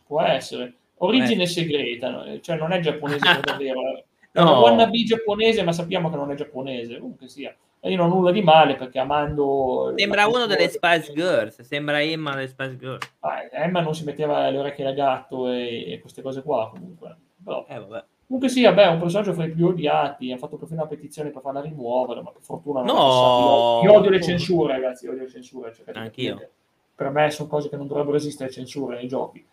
può 0.05 0.21
essere. 0.21 0.73
Origine 0.97 1.45
segreta, 1.45 2.09
no? 2.09 2.39
cioè 2.41 2.57
non 2.57 2.73
è 2.73 2.81
giapponese 2.81 3.19
davvero. 3.41 3.79
È 4.31 4.41
No. 4.41 4.43
una 4.51 4.59
wannabe 4.59 5.03
giapponese, 5.05 5.63
ma 5.63 5.71
sappiamo 5.71 6.09
che 6.09 6.17
non 6.17 6.31
è 6.31 6.35
giapponese. 6.35 6.97
Comunque 6.99 7.29
sia. 7.29 7.55
E 7.79 7.89
io 7.89 7.95
non 7.95 8.11
ho 8.11 8.15
nulla 8.15 8.31
di 8.31 8.41
male 8.41 8.75
perché 8.75 8.99
amando... 8.99 9.93
Sembra 9.95 10.27
uno 10.27 10.45
delle 10.47 10.67
Spice 10.67 11.13
Girls. 11.13 11.61
Sembra 11.61 12.01
Emma 12.01 12.35
delle 12.35 12.49
Spice 12.49 12.75
Girls. 12.77 13.09
Ah, 13.21 13.47
Emma 13.49 13.79
non 13.79 13.95
si 13.95 14.03
metteva 14.03 14.49
le 14.49 14.57
orecchie 14.57 14.83
da 14.83 14.91
gatto 14.91 15.49
e, 15.49 15.93
e 15.93 15.99
queste 16.01 16.21
cose 16.21 16.43
qua 16.43 16.69
comunque. 16.69 17.15
Però, 17.41 17.65
Eh, 17.69 17.79
vabbè. 17.79 18.03
Comunque 18.29 18.49
sia, 18.49 18.71
beh, 18.71 18.83
è 18.83 18.87
un 18.89 18.99
personaggio 18.99 19.33
fra 19.33 19.45
i 19.45 19.51
più 19.51 19.65
odiati. 19.67 20.31
Ha 20.31 20.37
fatto 20.37 20.55
perfino 20.55 20.81
una 20.81 20.89
petizione 20.89 21.31
per 21.31 21.41
farla 21.41 21.61
rimuovere, 21.61 22.21
ma 22.21 22.29
per 22.29 22.43
fortuna 22.43 22.81
non 22.81 22.89
è 22.89 22.93
No! 22.93 23.79
Io, 23.83 23.89
io 23.91 23.97
odio 23.97 24.09
le 24.11 24.21
censure, 24.21 24.73
ragazzi. 24.73 25.05
Io 25.05 25.11
odio 25.11 25.23
le 25.23 25.29
censure. 25.29 25.73
di 25.83 25.91
Anch'io. 25.93 26.49
Per 26.93 27.09
me 27.09 27.31
sono 27.31 27.49
cose 27.49 27.69
che 27.69 27.75
non 27.77 27.87
dovrebbero 27.87 28.17
esistere 28.17 28.51
censure 28.51 28.97
nei 28.97 29.07
giochi. 29.07 29.43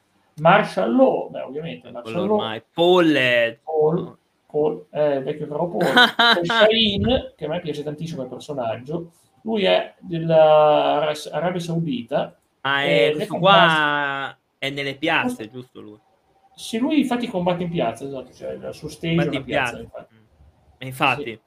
Martial 0.41 0.95
Law, 0.95 1.31
beh, 1.31 1.41
ovviamente. 1.41 1.91
Martial 1.91 2.15
Quello 2.15 2.29
Law, 2.29 2.37
ormai. 2.37 2.63
Paul. 2.71 3.59
Paul, 3.65 4.19
Paul, 4.47 4.87
eh, 4.91 5.17
il 5.17 5.23
vecchio 5.25 5.47
caro 5.47 5.69
Paul. 5.73 6.45
Shaheen, 6.45 7.33
che 7.35 7.45
a 7.47 7.49
me 7.49 7.61
piace 7.61 7.83
tantissimo 7.83 8.23
il 8.23 8.29
personaggio. 8.29 9.13
Lui 9.43 9.65
è 9.65 9.95
dell'Arabia 10.01 11.61
Saudita. 11.61 12.37
Ah, 12.63 12.83
Eh, 12.83 13.11
è, 13.11 13.15
questo 13.15 13.33
le 13.35 13.39
qua 13.41 14.39
è 14.59 14.71
nelle 14.71 14.95
piazze, 14.97 15.49
giusto 15.49 15.81
lui? 15.81 15.99
Sì, 16.59 16.79
lui 16.79 17.01
infatti 17.01 17.27
combatte 17.29 17.65
in 17.65 17.69
piazza, 17.71 18.05
esatto, 18.07 18.33
cioè 18.33 18.53
il 18.53 18.71
suo 18.73 18.89
stage 18.89 19.13
Infatti 19.13 19.37
in 19.37 19.45
piazza, 19.45 19.71
piazza. 19.77 19.83
infatti. 19.85 20.15
Mm. 20.15 20.25
E 20.79 20.87
Infatti. 20.87 21.41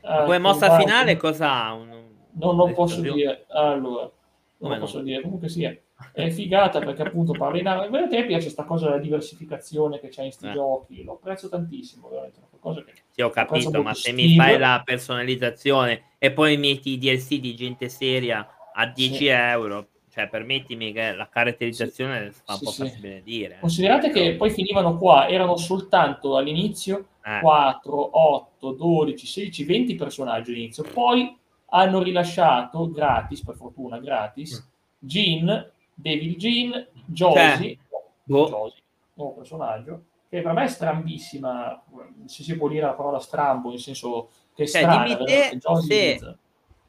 Ah, 0.00 0.22
Come 0.24 0.38
mossa 0.38 0.66
combatte- 0.68 0.84
finale 0.84 1.16
cosa 1.18 1.52
ha? 1.64 1.72
Un- 1.74 2.06
Non 2.32 2.56
lo 2.56 2.72
posso 2.72 3.00
un'esplosione? 3.00 3.14
dire, 3.16 3.44
allora, 3.48 4.10
non 4.58 4.70
no? 4.72 4.78
posso 4.78 5.00
dire, 5.00 5.20
comunque 5.20 5.48
sia, 5.50 5.76
è 6.12 6.30
figata 6.30 6.78
perché 6.78 7.02
appunto 7.02 7.32
parla 7.32 7.58
in 7.58 7.66
arabe, 7.66 7.98
a 7.98 8.06
te 8.08 8.24
piace 8.24 8.44
questa 8.44 8.64
cosa 8.64 8.86
della 8.86 8.98
diversificazione 8.98 10.00
che 10.00 10.08
c'è 10.08 10.22
in 10.22 10.32
sti 10.32 10.46
Eh. 10.46 10.52
giochi, 10.52 11.04
lo 11.04 11.12
apprezzo 11.14 11.48
tantissimo, 11.50 12.08
veramente, 12.08 12.40
cosa 12.60 12.82
che... 12.82 12.92
Sì, 13.10 13.20
ho 13.20 13.28
capito, 13.30 13.82
ma 13.82 13.92
se 13.92 14.12
mi 14.12 14.34
fai 14.36 14.56
la 14.56 14.80
personalizzazione 14.82 16.12
e 16.18 16.30
poi 16.32 16.56
metti 16.56 16.92
i 16.92 16.98
DLC 16.98 17.38
di 17.40 17.54
gente 17.54 17.88
seria 17.90 18.48
a 18.72 18.86
10 18.86 19.14
Sì. 19.16 19.26
euro, 19.26 19.88
cioè 20.18 20.28
permettimi 20.28 20.92
che 20.92 21.12
la 21.14 21.28
caratterizzazione 21.28 22.32
fa 22.32 22.54
un 22.54 22.58
Sì, 22.58 22.64
po' 22.64 22.70
sì. 22.72 22.82
facile 22.88 23.22
dire. 23.22 23.54
eh. 23.54 23.60
Considerate 23.60 24.10
che 24.10 24.34
poi 24.34 24.50
finivano 24.50 24.98
qua, 24.98 25.28
erano 25.28 25.56
soltanto 25.56 26.36
all'inizio 26.36 27.06
Eh, 27.22 27.40
4, 27.40 28.18
8, 28.18 28.72
12, 28.72 29.26
16, 29.26 29.64
20 29.64 29.94
personaggi 29.94 30.50
all'inizio, 30.50 30.82
poi 30.82 31.36
hanno 31.66 32.02
rilasciato 32.02 32.90
gratis, 32.90 33.44
per 33.44 33.54
fortuna 33.54 33.98
gratis, 33.98 34.66
Jean, 34.98 35.70
Devil 35.94 36.36
Jean, 36.36 36.86
Josie, 37.04 37.78
boh. 38.24 38.48
Josie, 38.48 38.82
nuovo 39.14 39.32
personaggio, 39.34 40.04
che 40.28 40.40
per 40.40 40.52
me 40.52 40.64
è 40.64 40.68
strambissima, 40.68 41.80
se 42.26 42.42
si 42.42 42.56
può 42.56 42.66
dire 42.68 42.86
la 42.86 42.94
parola 42.94 43.20
strambo, 43.20 43.68
nel 43.70 43.78
senso 43.78 44.30
che 44.54 44.64
è 44.64 44.66
Cioè, 44.66 44.82
strana, 44.82 45.04
dimmi 45.04 45.24
te 45.26 45.58
se-. 45.86 46.36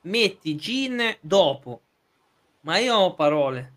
Metti 0.01 0.55
Gin 0.55 1.17
dopo, 1.19 1.81
ma 2.61 2.77
io 2.77 2.95
ho 2.95 3.13
parole. 3.13 3.73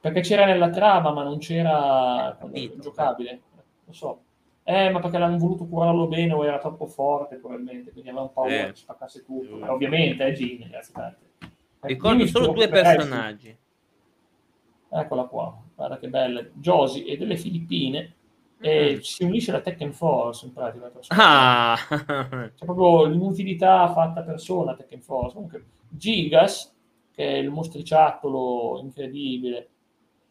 perché 0.00 0.20
c'era 0.20 0.44
nella 0.46 0.70
trama 0.70 1.10
ma 1.12 1.22
non 1.24 1.38
c'era 1.38 2.36
Capito. 2.38 2.78
giocabile, 2.78 3.40
lo 3.84 3.92
so. 3.92 4.22
Eh, 4.62 4.90
ma 4.90 5.00
perché 5.00 5.18
l'hanno 5.18 5.38
voluto 5.38 5.66
curarlo 5.66 6.06
bene 6.06 6.32
o 6.34 6.44
era 6.44 6.58
troppo 6.58 6.86
forte 6.86 7.36
probabilmente, 7.36 7.90
quindi 7.90 8.10
avevano 8.10 8.30
paura 8.30 8.54
Eh. 8.54 8.66
che 8.68 8.76
spaccasse 8.76 9.24
tutto. 9.24 9.56
Ma 9.56 9.72
ovviamente 9.72 10.24
è 10.26 10.32
Jean, 10.32 10.68
grazie 10.68 10.92
tante. 10.94 11.26
Eh, 11.40 11.48
Ricordo 11.88 12.26
solo 12.26 12.48
due 12.52 12.64
eh, 12.64 12.68
personaggi. 12.68 13.56
Eccola 14.90 15.24
qua, 15.24 15.56
guarda 15.74 15.98
che 15.98 16.08
bella. 16.08 16.42
Josie 16.54 17.04
e 17.06 17.16
delle 17.16 17.36
Filippine 17.36 18.14
e 18.60 18.96
Mm. 18.96 18.98
si 19.00 19.24
unisce 19.24 19.50
alla 19.50 19.60
Tekken 19.60 19.92
Force 19.92 20.46
in 20.46 20.52
pratica. 20.52 20.90
Ah, 21.08 21.76
C'è 21.88 22.64
proprio 22.64 23.04
l'inutilità 23.06 23.90
fatta 23.92 24.22
persona 24.22 24.74
Tekken 24.74 25.00
Force. 25.00 25.34
Comunque, 25.34 25.64
Gigas, 25.88 26.74
che 27.18 27.26
è 27.26 27.36
il 27.38 27.50
mostriciattolo 27.50 28.78
incredibile, 28.80 29.68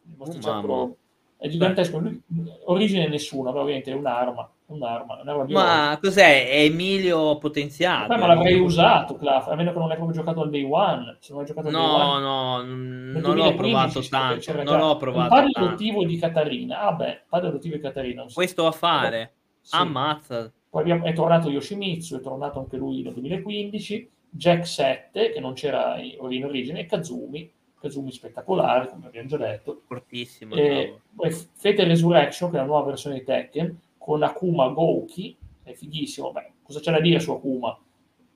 il 0.08 0.14
mostriciattolo 0.16 0.74
mamma. 0.74 0.92
è 1.36 1.48
gigantesco. 1.48 1.98
Lui, 1.98 2.22
origine 2.64 3.08
nessuna, 3.08 3.50
però 3.50 3.62
ovviamente 3.62 3.90
è 3.90 3.94
un'arma. 3.94 4.50
Un'arma, 4.68 5.20
un'arma 5.22 5.44
ma 5.48 5.98
cos'è? 6.00 6.46
È 6.50 6.60
Emilio 6.64 7.36
potenziato? 7.38 8.14
Ma 8.16 8.26
l'avrei 8.26 8.58
usato, 8.60 9.16
Claf, 9.16 9.48
a 9.48 9.54
meno 9.54 9.72
che 9.72 9.78
non 9.78 9.88
l'hai 9.88 9.96
proprio 9.96 10.18
giocato 10.18 10.42
al 10.42 10.50
day 10.50 10.62
one. 10.70 11.16
Se 11.20 11.32
non 11.32 11.40
hai 11.42 11.46
giocato 11.46 11.66
al 11.68 11.72
day 11.72 11.82
No, 11.82 11.94
one, 11.94 12.22
no, 12.22 12.56
nel 12.62 13.22
non 13.22 13.34
l'ho 13.36 13.50
2015 13.52 13.56
provato 13.56 14.00
tanto. 14.08 14.52
Non 14.52 14.64
già. 14.66 14.76
l'ho 14.78 14.96
provato 14.96 15.28
padre 15.28 15.50
tanto. 15.52 15.68
adottivo 15.68 16.04
di 16.04 16.16
Katarina. 16.18 16.80
Ah, 16.80 16.92
beh, 16.92 17.22
padre 17.28 17.48
adottivo 17.48 17.74
di 17.76 17.80
Katarina. 17.82 18.20
non 18.20 18.28
so. 18.28 18.34
Questo 18.34 18.66
a 18.66 18.72
fare. 18.72 19.32
Sì. 19.60 19.76
Ammazza. 19.76 20.50
Poi 20.70 20.80
abbiamo- 20.82 21.04
è 21.04 21.12
tornato 21.14 21.48
Yoshimitsu, 21.50 22.16
è 22.16 22.20
tornato 22.20 22.58
anche 22.58 22.76
lui 22.78 23.00
nel 23.02 23.12
2015, 23.14 24.10
Jack 24.30 24.66
7, 24.66 25.30
che 25.30 25.40
non 25.40 25.54
c'era 25.54 25.98
in 25.98 26.16
in 26.32 26.44
origine, 26.44 26.80
e 26.80 26.86
Kazumi, 26.86 27.50
Kazumi 27.80 28.12
spettacolare, 28.12 28.88
come 28.88 29.06
abbiamo 29.06 29.28
già 29.28 29.36
detto, 29.36 29.82
Fortissimo. 29.86 30.54
e 30.54 31.00
poi 31.14 31.30
Fate 31.30 31.84
Resurrection, 31.84 32.50
che 32.50 32.56
è 32.56 32.60
la 32.60 32.66
nuova 32.66 32.86
versione 32.86 33.18
di 33.18 33.24
Tekken, 33.24 33.78
con 33.98 34.22
Akuma 34.22 34.68
Gouki, 34.68 35.36
è 35.62 35.72
fighissimo, 35.72 36.32
beh, 36.32 36.52
cosa 36.62 36.80
c'è 36.80 36.90
da 36.92 37.00
dire 37.00 37.20
su 37.20 37.30
Akuma? 37.32 37.78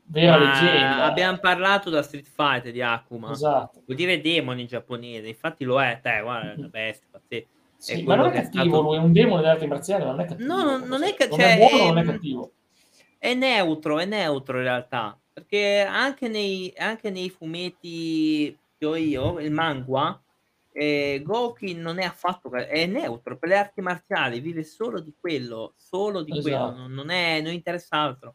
Vera 0.05 0.37
Ma 0.39 0.45
leggenda. 0.61 1.05
abbiamo 1.05 1.39
parlato 1.39 1.89
da 1.89 2.03
Street 2.03 2.27
Fighter 2.27 2.73
di 2.73 2.83
Akuma. 2.83 3.31
Esatto. 3.31 3.83
Vuol 3.87 3.97
dire 3.97 4.21
demone 4.21 4.61
in 4.61 4.67
giapponese, 4.67 5.29
infatti 5.29 5.65
lo 5.65 5.81
è, 5.81 6.01
te, 6.03 6.21
guarda, 6.23 6.53
è 6.53 6.57
una 6.59 6.69
bestia. 6.73 7.07
pazzesca. 7.11 7.49
Sì, 7.77 8.01
è 8.01 8.03
ma 8.05 8.15
non 8.17 8.27
è 8.27 8.31
che 8.31 8.39
è 8.39 8.43
cattivo 8.43 8.65
stato- 8.65 8.83
lui, 8.83 8.97
è 8.97 8.99
un 8.99 9.13
demone 9.13 9.41
delle 9.41 9.53
arti 9.53 9.67
marziali, 9.67 10.05
ma 10.05 10.11
non 10.11 10.21
è 10.21 10.25
cattivo. 10.27 10.55
No, 10.55 10.63
non- 10.65 10.83
non 10.89 11.03
è 11.03 11.15
ca- 11.15 11.27
non 11.29 11.39
cioè, 11.39 11.55
è 11.55 11.59
buono, 11.59 11.85
non 11.87 11.99
è 11.99 12.03
è- 12.03 12.05
cattivo. 12.05 12.53
È 13.19 13.35
neutro, 13.35 13.99
è 13.99 14.05
neutro 14.05 14.57
in 14.59 14.63
realtà, 14.65 15.19
perché 15.33 15.81
anche 15.81 16.29
nei, 16.29 16.73
anche 16.77 17.11
nei 17.11 17.31
fumetti 17.31 18.57
che 18.79 18.87
ho 18.87 18.97
io, 18.97 19.39
il 19.41 19.51
manga, 19.51 20.21
eh, 20.73 21.23
Goki 21.25 21.75
non 21.75 21.99
è 21.99 22.05
affatto, 22.05 22.51
è 22.53 22.87
neutro 22.87 23.37
per 23.37 23.49
le 23.49 23.59
arti 23.59 23.81
marziali, 23.81 24.41
vive 24.41 24.63
solo 24.65 25.01
di 25.01 25.13
quello, 25.19 25.75
solo 25.77 26.23
di 26.23 26.31
quello, 26.31 26.49
Esatto. 26.49 26.77
non, 26.77 26.93
non 26.93 27.11
è, 27.11 27.41
non 27.41 27.53
interessa 27.53 27.97
altro. 27.97 28.35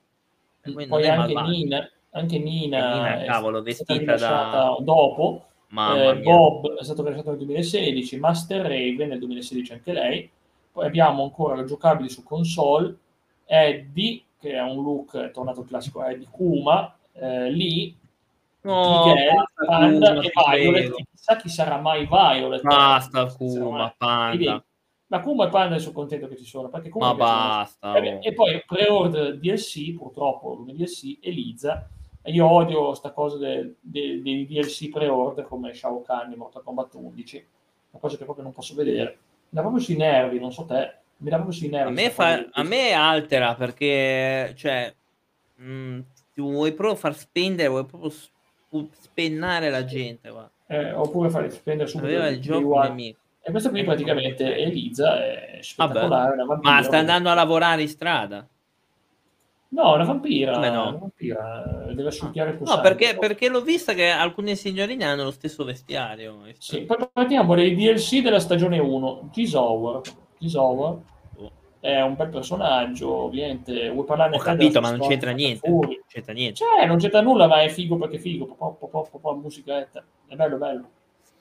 Poi 0.62 1.08
anche. 1.08 1.34
Nina, 1.34 1.90
anche 2.12 2.40
Nina, 2.40 2.94
Nina, 2.94 3.22
è 3.22 3.26
cavolo, 3.26 3.62
vestita 3.62 4.16
da- 4.16 4.76
dopo, 4.80 5.46
Eh. 5.70 6.20
Bob 6.22 6.78
è 6.78 6.84
stato 6.84 7.04
rilasciato 7.04 7.30
nel 7.30 7.40
2016, 7.40 8.18
Master 8.20 8.62
Raven 8.62 9.10
nel 9.10 9.20
2016 9.20 9.74
anche 9.74 9.94
lei. 9.94 10.30
Poi 10.72 10.86
abbiamo 10.86 11.24
ancora 11.24 11.64
giocabili 11.64 12.10
su 12.10 12.24
console, 12.24 12.96
Eddie, 13.48 14.24
che 14.40 14.52
è 14.52 14.62
un 14.62 14.84
look, 14.84 15.18
è 15.18 15.32
tornato 15.32 15.62
il 15.62 15.68
classico 15.68 16.04
Eddie 16.04 16.28
Kuma, 16.30 16.96
eh, 17.14 17.50
Lee, 17.50 17.96
No, 18.62 19.06
Miguel, 19.06 19.44
Panda 19.66 20.08
Kuma, 20.14 20.22
e 20.54 20.60
Violet. 20.60 20.94
Chissà 21.10 21.36
chi 21.38 21.50
sarà 21.50 21.80
mai 21.80 22.06
Violet. 22.06 22.62
Basta 22.62 23.26
Kuma. 23.28 23.94
Panda. 23.98 24.64
Ma 25.08 25.22
Kuma 25.22 25.48
e 25.48 25.50
Panda 25.50 25.80
sono 25.80 25.94
contento 25.94 26.28
che 26.28 26.36
ci 26.36 26.44
sono, 26.44 26.68
perché 26.68 26.90
Kuma 26.90 27.08
Ma 27.08 27.16
basta. 27.16 27.96
e, 27.96 28.16
oh. 28.16 28.20
e 28.22 28.34
poi 28.34 28.62
pre-order 28.66 29.38
DLC, 29.38 29.96
purtroppo 29.96 30.58
come 30.58 30.74
DLC, 30.74 31.20
Eliza. 31.22 31.88
E 32.22 32.32
io 32.32 32.46
odio 32.46 32.94
sta 32.94 33.12
cosa 33.12 33.38
dei, 33.38 33.74
DLC 33.82 34.90
pre-order 34.90 35.46
come 35.46 35.74
Shao 35.74 36.02
Kahn 36.02 36.34
in 36.34 36.38
Mortal 36.38 36.62
Kombat 36.62 36.94
11, 36.96 37.48
una 37.92 38.02
cosa 38.02 38.18
che 38.18 38.26
proprio 38.26 38.44
non 38.44 38.54
posso 38.54 38.76
vedere. 38.76 39.18
Dà 39.48 39.62
proprio 39.62 39.82
sui 39.82 39.96
nervi, 39.96 40.38
non 40.38 40.52
so 40.52 40.66
te, 40.66 40.97
mi 41.18 41.30
dà 41.30 41.36
proprio 41.38 41.58
sui 41.58 41.70
nervi. 41.70 41.90
A 41.90 41.94
me, 41.94 42.10
fa- 42.10 42.48
a 42.52 42.64
me 42.64 42.92
altera 42.92 43.56
perché, 43.56 44.54
cioè, 44.56 44.94
mh, 45.56 46.00
ti 46.34 46.42
vuoi 46.42 46.74
proprio 46.74 46.96
far 46.96 47.16
spendere, 47.16 47.70
vuoi 47.70 47.86
proprio 47.86 48.10
sp- 48.10 48.32
spennare 49.00 49.70
la 49.70 49.84
gente. 49.86 50.32
Eh, 50.68 50.92
oppure 50.92 51.30
fare 51.30 51.50
spendere 51.50 51.90
subito 51.90 52.08
Aveva 52.08 52.28
il 52.28 52.40
gioco 52.40 52.80
nemico. 52.82 53.20
E 53.42 53.52
questo 53.52 53.70
qui 53.70 53.84
praticamente 53.84 54.56
è 54.56 54.62
Eliza, 54.62 55.24
è 55.24 55.60
spettacolare. 55.62 56.36
Ma 56.62 56.84
sta 56.84 56.98
andando 56.98 57.30
a 57.30 57.34
lavorare 57.34 57.82
in 57.82 57.88
strada? 57.88 58.46
No, 59.70 59.94
una 59.94 60.04
vampira. 60.04 60.54
Come 60.54 60.70
no? 60.70 60.90
Una 60.90 60.98
vampira. 60.98 61.64
Deve 61.88 62.08
asciugare 62.10 62.52
il 62.52 62.58
No, 62.62 62.82
perché, 62.82 63.16
perché, 63.18 63.50
l'ho 63.50 63.62
vista 63.62 63.94
che 63.94 64.10
alcune 64.10 64.56
signorine 64.56 65.06
hanno 65.06 65.24
lo 65.24 65.32
stesso 65.32 65.64
vestiario. 65.64 66.42
Sì, 66.58 66.82
poi 66.82 66.98
partiamo 67.12 67.56
dai 67.56 67.74
DLC 67.76 68.22
della 68.22 68.40
stagione 68.40 68.80
1. 68.80 69.30
Gisower. 69.32 70.02
Oh. 71.38 71.52
è 71.80 72.02
un 72.02 72.16
bel 72.16 72.30
personaggio, 72.30 73.12
ovviamente. 73.12 73.90
Vuoi 73.90 74.06
parlarne 74.06 74.36
Ho 74.36 74.40
capito, 74.40 74.82
ma 74.82 74.92
non 74.92 75.08
c'entra 75.08 75.32
niente. 75.32 75.70
Non 75.70 76.02
c'entra 76.08 76.34
niente. 76.34 76.56
Cioè, 76.56 76.86
non 76.86 76.98
c'entra 76.98 77.22
nulla, 77.22 77.48
ma 77.48 77.62
è 77.62 77.70
figo 77.70 77.98
perché 77.98 78.18
è 78.18 78.20
figo. 78.20 78.46
Po, 78.46 78.74
po, 78.74 78.88
po, 78.88 79.20
po, 79.20 79.36
musichetta. 79.36 80.04
È 80.28 80.36
bello, 80.36 80.58
bello. 80.58 80.90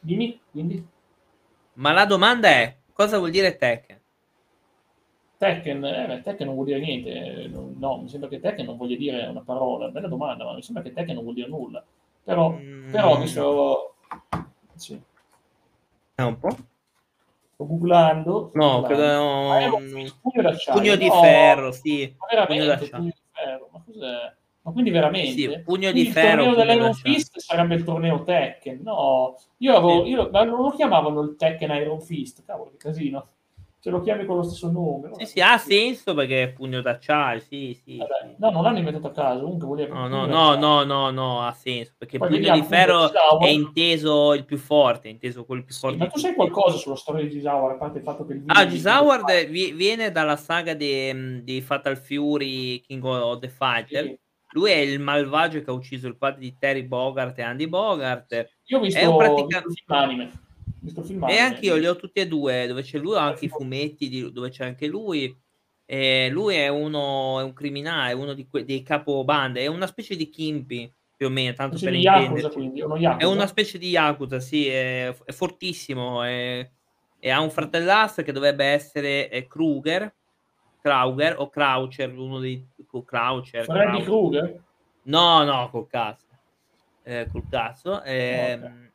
Dimmi, 0.01 0.39
quindi. 0.51 0.87
Ma 1.75 1.93
la 1.93 2.07
domanda 2.07 2.49
è, 2.49 2.77
cosa 2.93 3.19
vuol 3.19 3.31
dire 3.31 3.57
Tekken? 3.57 4.01
Tekken, 5.39 5.85
eh, 5.85 6.21
Tekken 6.23 6.47
non 6.47 6.55
vuol 6.55 6.67
dire 6.67 6.81
niente, 6.81 7.49
no, 7.49 7.99
mi 7.99 8.09
sembra 8.09 8.29
che 8.29 8.41
Tekken 8.41 8.65
non 8.65 8.79
voglia 8.79 8.97
dire 8.97 9.27
una 9.27 9.43
parola, 9.43 9.89
bella 9.89 10.09
domanda, 10.09 10.45
ma 10.45 10.55
mi 10.55 10.63
sembra 10.63 10.83
che 10.83 10.93
Tekken 10.93 11.15
non 11.15 11.25
vuol 11.25 11.35
dire 11.35 11.49
nulla. 11.49 11.85
Però, 12.25 12.51
mm. 12.51 12.91
però 12.91 13.19
mi 13.19 13.27
sto... 13.27 13.95
Sì. 14.75 15.01
È 16.15 16.23
un 16.23 16.39
po'? 16.39 16.57
Sto 17.57 17.67
googlando. 17.67 18.51
No, 18.53 18.83
credo... 18.83 19.51
Ah, 19.51 19.71
pugno 20.21 20.43
d'acciaio. 20.43 20.79
Pugno 20.79 20.97
di 20.97 21.09
no, 21.09 21.23
ferro, 21.23 21.73
sì. 21.73 22.15
Ma 22.19 22.27
veramente, 22.31 22.89
pugno 22.91 23.03
di 23.05 23.15
ferro, 23.33 23.69
ma 23.73 23.83
cos'è? 23.83 24.35
Ma 24.61 24.73
quindi 24.73 24.91
veramente? 24.91 25.31
Sì, 25.33 25.63
pugno 25.65 25.91
di 25.91 26.05
ferro. 26.11 26.43
Il 26.43 26.49
torneo 26.49 26.65
dell'Iron 26.65 26.93
Fist 26.93 27.39
sarebbe 27.39 27.77
il 27.77 27.85
torneo 27.85 28.25
Tekken, 28.25 28.83
no? 28.83 29.37
Io 29.59 29.75
avevo, 29.75 30.05
sì. 30.05 30.11
io, 30.11 30.29
ma 30.31 30.45
non 30.45 30.61
lo 30.61 30.71
chiamavano 30.73 31.23
il 31.23 31.37
Tekken 31.37 31.71
Iron 31.77 32.01
Fist, 32.03 32.45
cavolo, 32.45 32.73
che 32.73 32.77
casino 32.77 33.29
se 33.87 33.93
lo 33.93 34.01
chiami 34.01 34.25
con 34.25 34.35
lo 34.35 34.43
stesso 34.43 34.69
nome. 34.69 35.11
Sì, 35.19 35.27
sì, 35.27 35.41
ha 35.41 35.57
senso 35.59 36.13
perché 36.13 36.43
è 36.43 36.53
pugno 36.53 36.81
d'acciaio, 36.81 37.39
sì, 37.39 37.81
sì, 37.85 37.99
Vabbè, 37.99 38.35
No, 38.39 38.51
non 38.51 38.65
l'hanno 38.65 38.79
inventato 38.79 39.07
a 39.07 39.13
caso, 39.13 39.43
comunque 39.43 39.67
vuol 39.67 39.79
dire 39.79 39.91
No, 39.91 40.09
no, 40.09 40.27
no, 40.27 40.57
no, 40.57 40.83
no, 40.83 41.11
no, 41.11 41.47
ha 41.47 41.53
senso, 41.53 41.93
perché 41.97 42.19
Poi 42.19 42.31
pugno 42.31 42.53
di 42.53 42.63
ferro 42.63 43.09
è 43.39 43.47
inteso 43.47 44.35
il 44.35 44.45
più 44.45 44.59
forte, 44.59 45.07
è 45.07 45.13
inteso 45.13 45.45
quello 45.45 45.63
più 45.63 45.73
forte. 45.73 45.99
Sì, 45.99 46.03
ma 46.03 46.09
tu 46.09 46.19
sai 46.19 46.35
qualcosa 46.35 46.79
sulla 46.79 46.97
storia 46.97 47.23
di 47.23 47.31
Gisaward, 47.31 47.77
a 47.77 47.79
parte 47.79 47.99
il 47.99 48.05
fatto 48.05 48.27
che 48.27 48.33
il 48.33 48.43
Ah, 48.47 48.67
Gisaward 48.67 49.47
viene 49.47 50.11
dalla 50.11 50.37
saga 50.37 50.75
di, 50.75 51.45
di, 51.45 51.61
Fatal 51.61 51.97
Fury 51.97 52.81
King 52.81 53.05
of 53.05 53.39
the 53.39 53.49
Fighter. 53.49 54.05
Sì. 54.05 54.19
Lui 54.55 54.71
è 54.73 54.79
il 54.79 54.99
malvagio 54.99 55.61
che 55.63 55.71
ha 55.71 55.73
ucciso 55.73 56.09
il 56.09 56.17
padre 56.17 56.41
di 56.41 56.57
Terry 56.59 56.83
Bogart 56.83 57.39
e 57.39 57.43
Andy 57.43 57.69
Bogart. 57.69 58.49
Io 58.65 58.79
ho 58.79 58.81
visto, 58.81 58.99
è 58.99 59.05
un 59.05 59.17
praticamente... 59.17 60.45
anime 60.95 61.33
e 61.33 61.39
anche 61.39 61.67
io 61.67 61.77
li 61.77 61.87
ho 61.87 61.97
tutti 61.97 62.21
e 62.21 62.29
due, 62.29 62.67
dove 62.67 62.83
c'è 62.83 62.99
lui, 62.99 63.15
ho 63.15 63.19
anche 63.19 63.47
i 63.47 63.49
fumetti 63.49 64.09
di, 64.09 64.33
dove 64.33 64.51
c'è 64.51 64.65
anche 64.65 64.87
lui. 64.87 65.35
E 65.89 66.29
lui 66.31 66.57
è 66.57 66.67
uno, 66.67 67.39
è 67.39 67.45
un 67.45 67.53
criminale, 67.53 68.13
uno 68.13 68.35
di 68.35 68.49
que- 68.49 68.65
dei 68.65 68.83
capobande, 68.83 69.61
è 69.61 69.67
una 69.69 69.87
specie 69.87 70.17
di 70.17 70.29
Kimpi 70.29 70.93
più 71.17 71.27
o 71.27 71.31
meno, 71.31 71.55
tanto 71.55 71.79
per 71.79 71.93
quindi, 72.53 72.81
È 73.19 73.25
una 73.25 73.47
specie 73.47 73.79
di 73.79 73.91
Yakuza, 73.91 74.41
sì, 74.41 74.67
è, 74.67 75.15
è 75.25 75.33
fortissimo, 75.33 76.25
è, 76.25 76.69
e 77.21 77.31
ha 77.31 77.41
un 77.41 77.51
fratellastro 77.51 78.25
che 78.25 78.33
dovrebbe 78.33 78.65
essere 78.65 79.47
Kruger, 79.49 80.13
Krauger 80.83 81.37
o 81.39 81.49
Croucher, 81.49 82.19
uno 82.19 82.41
dei 82.41 82.67
Croucher. 83.07 83.65
Freddy 83.65 84.03
Kruger? 84.03 84.61
No, 85.05 85.45
no, 85.45 85.71
col 85.71 85.87
cazzo. 85.87 86.27
Eh, 87.05 87.29
col 87.31 87.45
cazzo. 87.49 88.03
Eh, 88.03 88.55
okay 88.55 88.86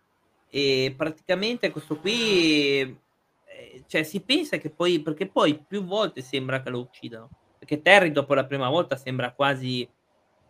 e 0.53 0.93
praticamente 0.97 1.71
questo 1.71 1.97
qui 1.97 2.79
eh, 2.81 3.83
cioè 3.87 4.03
si 4.03 4.19
pensa 4.19 4.57
che 4.57 4.69
poi 4.69 4.99
perché 4.99 5.25
poi 5.25 5.57
più 5.65 5.85
volte 5.85 6.21
sembra 6.21 6.61
che 6.61 6.69
lo 6.69 6.81
uccidano. 6.81 7.29
Perché 7.57 7.81
Terry 7.81 8.11
dopo 8.11 8.33
la 8.33 8.45
prima 8.45 8.67
volta 8.67 8.97
sembra 8.97 9.31
quasi 9.31 9.87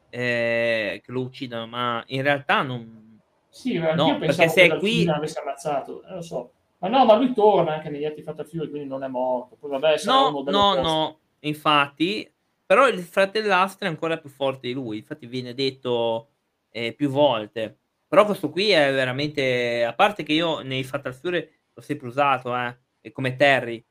eh, 0.09 1.01
che 1.05 1.11
lo 1.11 1.21
uccidano 1.21 1.67
ma 1.67 2.03
in 2.07 2.23
realtà 2.23 2.63
non 2.63 3.19
sì 3.47 3.77
no, 3.77 4.17
perché 4.17 4.49
se 4.49 4.63
è 4.63 4.77
qui 4.77 5.07
avesse 5.07 5.39
ammazzato 5.39 6.03
eh, 6.03 6.15
lo 6.15 6.21
so. 6.21 6.51
Ma 6.79 6.87
no 6.87 7.05
ma 7.05 7.15
lui 7.15 7.31
torna 7.33 7.75
anche 7.75 7.89
negli 7.89 8.05
altri 8.05 8.23
Fatal 8.23 8.47
Fury 8.47 8.69
quindi 8.69 8.87
non 8.87 9.03
è 9.03 9.07
morto. 9.07 9.55
Poi 9.55 9.69
vabbè 9.69 10.01
no 10.05 10.43
no 10.47 10.81
no 10.81 11.19
infatti 11.41 12.27
però 12.65 12.87
il 12.87 13.01
fratellastro 13.01 13.85
è 13.85 13.89
ancora 13.89 14.17
più 14.17 14.29
forte 14.29 14.67
di 14.67 14.73
lui. 14.73 14.97
Infatti 14.97 15.27
viene 15.27 15.53
detto 15.53 16.29
eh, 16.71 16.93
più 16.93 17.09
volte 17.09 17.80
però 18.11 18.25
questo 18.25 18.49
qui 18.49 18.71
è 18.71 18.91
veramente, 18.91 19.85
a 19.85 19.93
parte 19.93 20.23
che 20.23 20.33
io 20.33 20.59
nei 20.59 20.83
Fatal 20.83 21.13
Fury 21.13 21.49
l'ho 21.73 21.81
sempre 21.81 22.07
usato, 22.09 22.53
eh, 22.99 23.09
come 23.13 23.37
Terry, 23.37 23.81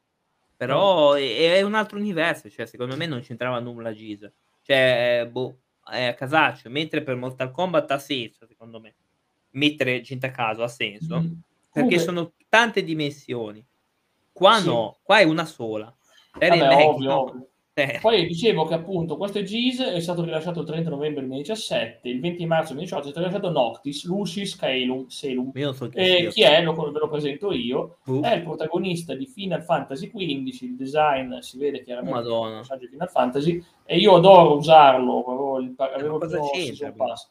però 0.55 1.15
è, 1.15 1.55
è, 1.55 1.63
un 1.63 1.73
altro 1.73 1.97
universo, 1.97 2.51
cioè 2.51 2.67
secondo 2.67 2.99
me 2.99 3.07
non 3.07 3.23
c'entrava 3.23 3.61
nulla 3.61 3.95
Giz. 3.95 4.31
Cioè, 4.61 5.27
boh, 5.33 5.61
è 5.83 6.05
a 6.05 6.13
casaccio, 6.13 6.69
mentre 6.69 7.03
per 7.03 7.17
Mortal 7.17 7.51
Kombat 7.51 7.91
ha 7.93 7.99
senso, 7.99 8.45
secondo 8.47 8.79
me. 8.79 8.95
Mettere 9.53 10.03
gente 10.03 10.27
a 10.27 10.31
caso 10.31 10.63
ha 10.65 10.69
senso, 10.69 11.19
mm. 11.19 11.25
perché 11.73 11.97
Comunque... 11.97 11.99
sono 12.01 12.33
tante 12.51 12.85
dimensioni. 12.85 13.67
Qua 14.31 14.59
sì. 14.59 14.67
no, 14.67 14.99
qua 15.03 15.21
è 15.21 15.25
una 15.25 15.47
sola. 15.47 15.97
Terry 16.39 16.59
Vabbè, 16.59 16.85
ovvio, 16.85 17.21
ovvio. 17.21 17.50
Eh. 17.73 17.99
Poi 18.01 18.27
dicevo 18.27 18.65
che 18.65 18.75
appunto 18.75 19.17
questo 19.17 19.43
GIS 19.43 19.81
è 19.81 20.01
stato 20.01 20.25
rilasciato 20.25 20.61
il 20.61 20.67
30 20.67 20.91
novembre 20.91 21.21
2017, 21.21 22.09
il 22.09 22.21
20 22.21 22.45
marzo 22.47 22.73
2018 22.75 23.07
è 23.07 23.11
stato 23.11 23.27
rilasciato 23.27 23.53
Noctis, 23.53 24.05
Lucis 24.07 24.57
Caelum, 24.57 25.07
Selum. 25.07 25.53
So 25.73 25.89
e 25.93 26.29
chi 26.31 26.43
è? 26.43 26.63
Lo, 26.63 26.75
ve 26.75 26.99
lo 26.99 27.09
presento 27.09 27.53
io. 27.53 27.99
Uh. 28.07 28.21
È 28.23 28.35
il 28.35 28.43
protagonista 28.43 29.15
di 29.15 29.27
Final 29.27 29.63
Fantasy 29.63 30.11
XV, 30.11 30.63
il 30.63 30.77
design 30.77 31.39
si 31.39 31.59
vede 31.59 31.85
chiaramente 31.85 32.19
Madonna. 32.19 32.59
il 32.59 32.79
di 32.79 32.87
Final 32.89 33.09
Fantasy 33.09 33.65
e 33.85 33.99
io 33.99 34.17
adoro 34.17 34.57
usarlo, 34.57 35.25
avevo 35.25 35.61
il, 35.61 35.75
avevo 35.77 36.19
il 36.25 36.95
pass. 36.97 37.31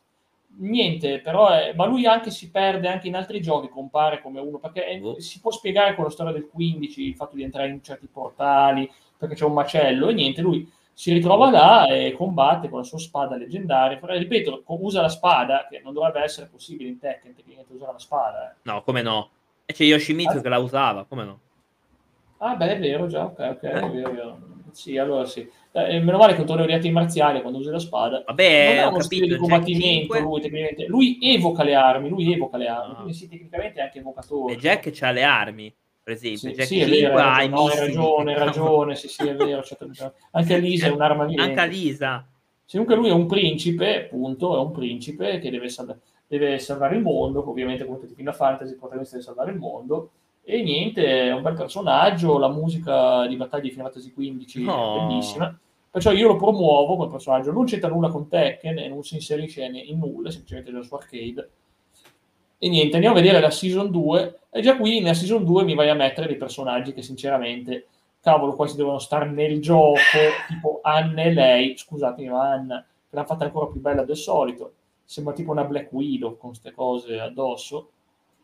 Niente, 0.62 1.22
però, 1.22 1.50
è, 1.50 1.74
ma 1.76 1.86
lui 1.86 2.06
anche 2.06 2.32
si 2.32 2.50
perde 2.50 2.88
anche 2.88 3.08
in 3.08 3.16
altri 3.16 3.40
giochi, 3.40 3.70
compare 3.70 4.22
come 4.22 4.40
uno, 4.40 4.58
perché 4.58 5.00
uh. 5.02 5.20
si 5.20 5.40
può 5.40 5.52
spiegare 5.52 5.96
con 5.96 6.06
la 6.06 6.10
storia 6.10 6.34
del 6.34 6.48
15, 6.50 7.08
il 7.08 7.16
fatto 7.16 7.36
di 7.36 7.44
entrare 7.44 7.70
in 7.70 7.84
certi 7.84 8.08
portali, 8.08 8.90
perché 9.20 9.36
c'è 9.36 9.44
un 9.44 9.54
macello 9.54 10.08
e 10.08 10.14
niente, 10.14 10.42
lui 10.42 10.72
si 10.94 11.12
ritrova 11.12 11.52
là 11.52 11.88
e 11.88 12.14
combatte 12.14 12.70
con 12.70 12.80
la 12.80 12.86
sua 12.86 12.98
spada 12.98 13.36
leggendaria. 13.36 14.00
Ripeto, 14.02 14.64
usa 14.68 15.02
la 15.02 15.10
spada, 15.10 15.68
che 15.70 15.82
non 15.84 15.94
dovrebbe 15.94 16.22
essere 16.22 16.48
possibile 16.48 16.90
in 16.90 17.00
Tekken 17.00 17.36
tecnicamente 17.36 17.74
usare 17.74 17.92
la 17.92 18.00
spada. 18.00 18.52
Eh. 18.52 18.56
No, 18.64 18.82
come 18.82 19.02
no? 19.02 19.30
E 19.66 19.74
c'è 19.74 19.84
Yoshimitsu 19.84 20.38
ah, 20.38 20.42
che 20.42 20.50
la 20.50 20.58
usava, 20.58 21.06
come 21.06 21.24
no? 21.26 21.40
Ah, 22.38 22.56
beh, 22.56 22.78
è 22.78 22.80
vero, 22.80 23.08
già, 23.08 23.26
ok, 23.26 23.40
ok, 23.40 23.62
è 23.62 23.90
vero, 23.90 24.10
è 24.10 24.14
vero. 24.14 24.40
Sì, 24.72 24.98
allora 24.98 25.26
sì. 25.26 25.48
Eh, 25.72 26.00
meno 26.00 26.18
male 26.18 26.34
che 26.34 26.42
un 26.42 26.48
torneo 26.48 26.66
di 26.66 26.74
arti 26.74 26.90
marziali 26.90 27.42
quando 27.42 27.60
usi 27.60 27.70
la 27.70 27.80
spada. 27.80 28.24
Vabbè, 28.26 28.66
non 28.68 28.76
è 28.76 28.82
uno 28.82 28.98
capito, 28.98 29.04
stile 29.04 29.28
di 29.28 29.36
combattimento, 29.36 30.20
lui, 30.20 30.42
tecnicamente. 30.42 30.86
lui 30.88 31.18
evoca 31.22 31.64
le 31.64 31.76
armi, 31.76 32.10
lui 32.10 32.34
evoca 32.34 32.58
le 32.58 32.68
armi, 32.68 32.90
no. 32.90 32.96
quindi 32.96 33.14
sì, 33.14 33.28
tecnicamente 33.28 33.80
è 33.80 33.84
anche 33.84 34.00
evocatore. 34.00 34.54
E 34.54 34.58
Jack 34.58 34.90
c'ha 34.92 35.12
le 35.12 35.24
armi 35.24 35.74
per 36.10 36.12
esempio. 36.12 36.50
Sì, 36.50 36.56
Jack 36.56 36.68
sì, 36.68 36.80
è 36.80 36.90
vero, 36.90 37.18
hai 37.18 37.50
no, 37.50 37.68
hai 37.68 37.80
ragione, 37.80 38.34
hai 38.34 38.40
ragione, 38.40 38.96
sì, 38.96 39.08
sì, 39.08 39.28
è 39.28 39.36
vero. 39.36 39.62
Anche 40.32 40.58
Lisa 40.58 40.88
è 40.88 40.90
un'arma 40.90 41.26
vivente. 41.26 41.60
Anche 41.60 41.76
Lisa. 41.76 42.26
Comunque 42.70 42.96
lui 42.96 43.10
è 43.10 43.14
un 43.14 43.28
principe, 43.28 44.06
appunto, 44.06 44.56
è 44.56 44.60
un 44.60 44.72
principe 44.72 45.40
che 45.40 45.50
deve, 45.50 45.70
sal- 45.70 46.00
deve 46.28 46.58
salvare 46.60 46.96
il 46.96 47.02
mondo, 47.02 47.48
ovviamente 47.48 47.86
come 47.86 48.00
tutti 48.00 48.14
i 48.14 48.16
film 48.16 48.32
fantasy, 48.32 48.72
il 48.72 48.78
protagonista 48.78 49.16
deve 49.16 49.28
salvare 49.28 49.52
il 49.52 49.58
mondo, 49.58 50.12
e 50.44 50.62
niente, 50.64 51.06
è 51.06 51.34
un 51.34 51.42
bel 51.42 51.56
personaggio, 51.56 52.38
la 52.38 52.50
musica 52.50 53.28
di 53.28 53.36
battaglia 53.36 53.64
di 53.64 53.72
Final 53.72 53.92
Fantasy 53.92 54.14
XV 54.14 54.62
no. 54.62 54.96
è 54.96 55.08
bellissima, 55.08 55.60
perciò 55.90 56.12
io 56.12 56.28
lo 56.28 56.36
promuovo 56.36 56.96
come 56.96 57.10
personaggio, 57.10 57.52
non 57.52 57.66
c'entra 57.66 57.90
nulla 57.90 58.10
con 58.10 58.28
Tekken 58.28 58.78
e 58.78 58.88
non 58.88 59.04
si 59.04 59.16
inserisce 59.16 59.64
in 59.64 59.98
nulla, 59.98 60.30
semplicemente 60.30 60.72
nella 60.72 60.84
sua 60.84 60.98
arcade, 60.98 61.50
e 62.62 62.68
niente, 62.68 62.96
andiamo 62.96 63.18
a 63.18 63.22
vedere 63.22 63.40
la 63.40 63.50
season 63.50 63.90
2. 63.90 64.40
E 64.52 64.62
già 64.62 64.76
qui 64.76 65.00
nella 65.00 65.14
season 65.14 65.46
2 65.46 65.64
mi 65.64 65.76
vai 65.76 65.90
a 65.90 65.94
mettere 65.94 66.28
dei 66.28 66.36
personaggi 66.36 66.94
che 66.94 67.02
sinceramente, 67.02 67.88
cavolo, 68.20 68.54
quasi 68.54 68.76
devono 68.76 69.00
stare 69.00 69.30
nel 69.30 69.62
gioco, 69.62 69.98
tipo 70.48 70.80
Anna 70.84 71.24
e 71.24 71.34
lei, 71.34 71.78
scusatemi, 71.78 72.28
ma 72.28 72.52
Anna, 72.52 72.86
che 73.10 73.16
l'ha 73.16 73.24
fatta 73.24 73.46
ancora 73.46 73.68
più 73.68 73.80
bella 73.80 74.04
del 74.04 74.18
solito. 74.18 74.74
Sembra 75.06 75.34
tipo 75.34 75.52
una 75.52 75.64
Black 75.64 75.92
Widow 75.94 76.38
con 76.38 76.50
queste 76.50 76.74
cose 76.74 77.18
addosso. 77.18 77.92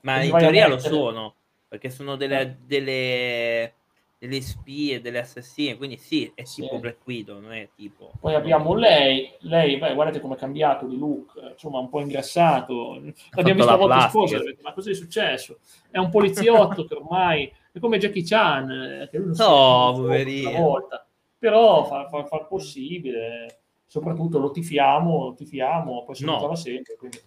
Ma 0.01 0.23
in 0.23 0.31
teoria 0.31 0.69
mettere... 0.69 0.69
lo 0.69 0.79
sono, 0.79 1.33
perché 1.67 1.89
sono 1.89 2.15
delle, 2.15 2.59
delle 2.65 3.73
delle 4.17 4.41
spie, 4.41 5.01
delle 5.01 5.19
assassine, 5.19 5.75
quindi 5.75 5.97
sì, 5.97 6.31
è 6.33 6.43
tipo 6.43 6.75
sì. 6.75 6.79
Black 6.79 7.05
Widow, 7.05 7.39
non 7.39 7.53
è 7.53 7.69
tipo... 7.75 8.11
Poi 8.19 8.33
abbiamo 8.33 8.73
lei, 8.73 9.31
lei, 9.41 9.77
beh, 9.77 9.93
guardate 9.93 10.19
come 10.19 10.35
è 10.35 10.37
cambiato 10.37 10.85
di 10.85 10.97
look, 10.97 11.33
insomma 11.51 11.79
un 11.79 11.89
po' 11.89 11.99
ingrassato, 11.99 12.93
l'abbiamo 13.31 13.53
visto 13.53 13.71
la 13.71 13.75
volta 13.75 14.09
scorsa, 14.09 14.39
ma 14.61 14.73
cosa 14.73 14.89
è 14.89 14.93
successo? 14.93 15.59
È 15.91 15.97
un 15.97 16.09
poliziotto 16.09 16.85
che 16.85 16.95
ormai 16.95 17.51
è 17.71 17.79
come 17.79 17.97
Jackie 17.97 18.23
Chan, 18.23 18.71
eh, 18.71 19.09
che 19.09 19.17
lui 19.17 19.35
non 19.35 19.35
no, 19.37 19.93
poverino. 19.95 20.51
volta, 20.51 21.05
però 21.37 21.83
fa, 21.85 22.07
fa, 22.07 22.23
fa, 22.23 22.37
il 22.37 22.47
possibile, 22.47 23.59
soprattutto 23.85 24.39
lo 24.39 24.51
tifiamo, 24.51 25.25
lo 25.25 25.33
tifiamo, 25.33 26.03
poi 26.05 26.15
si 26.15 26.25
no. 26.25 26.55
sempre, 26.55 26.95
quindi 26.95 27.19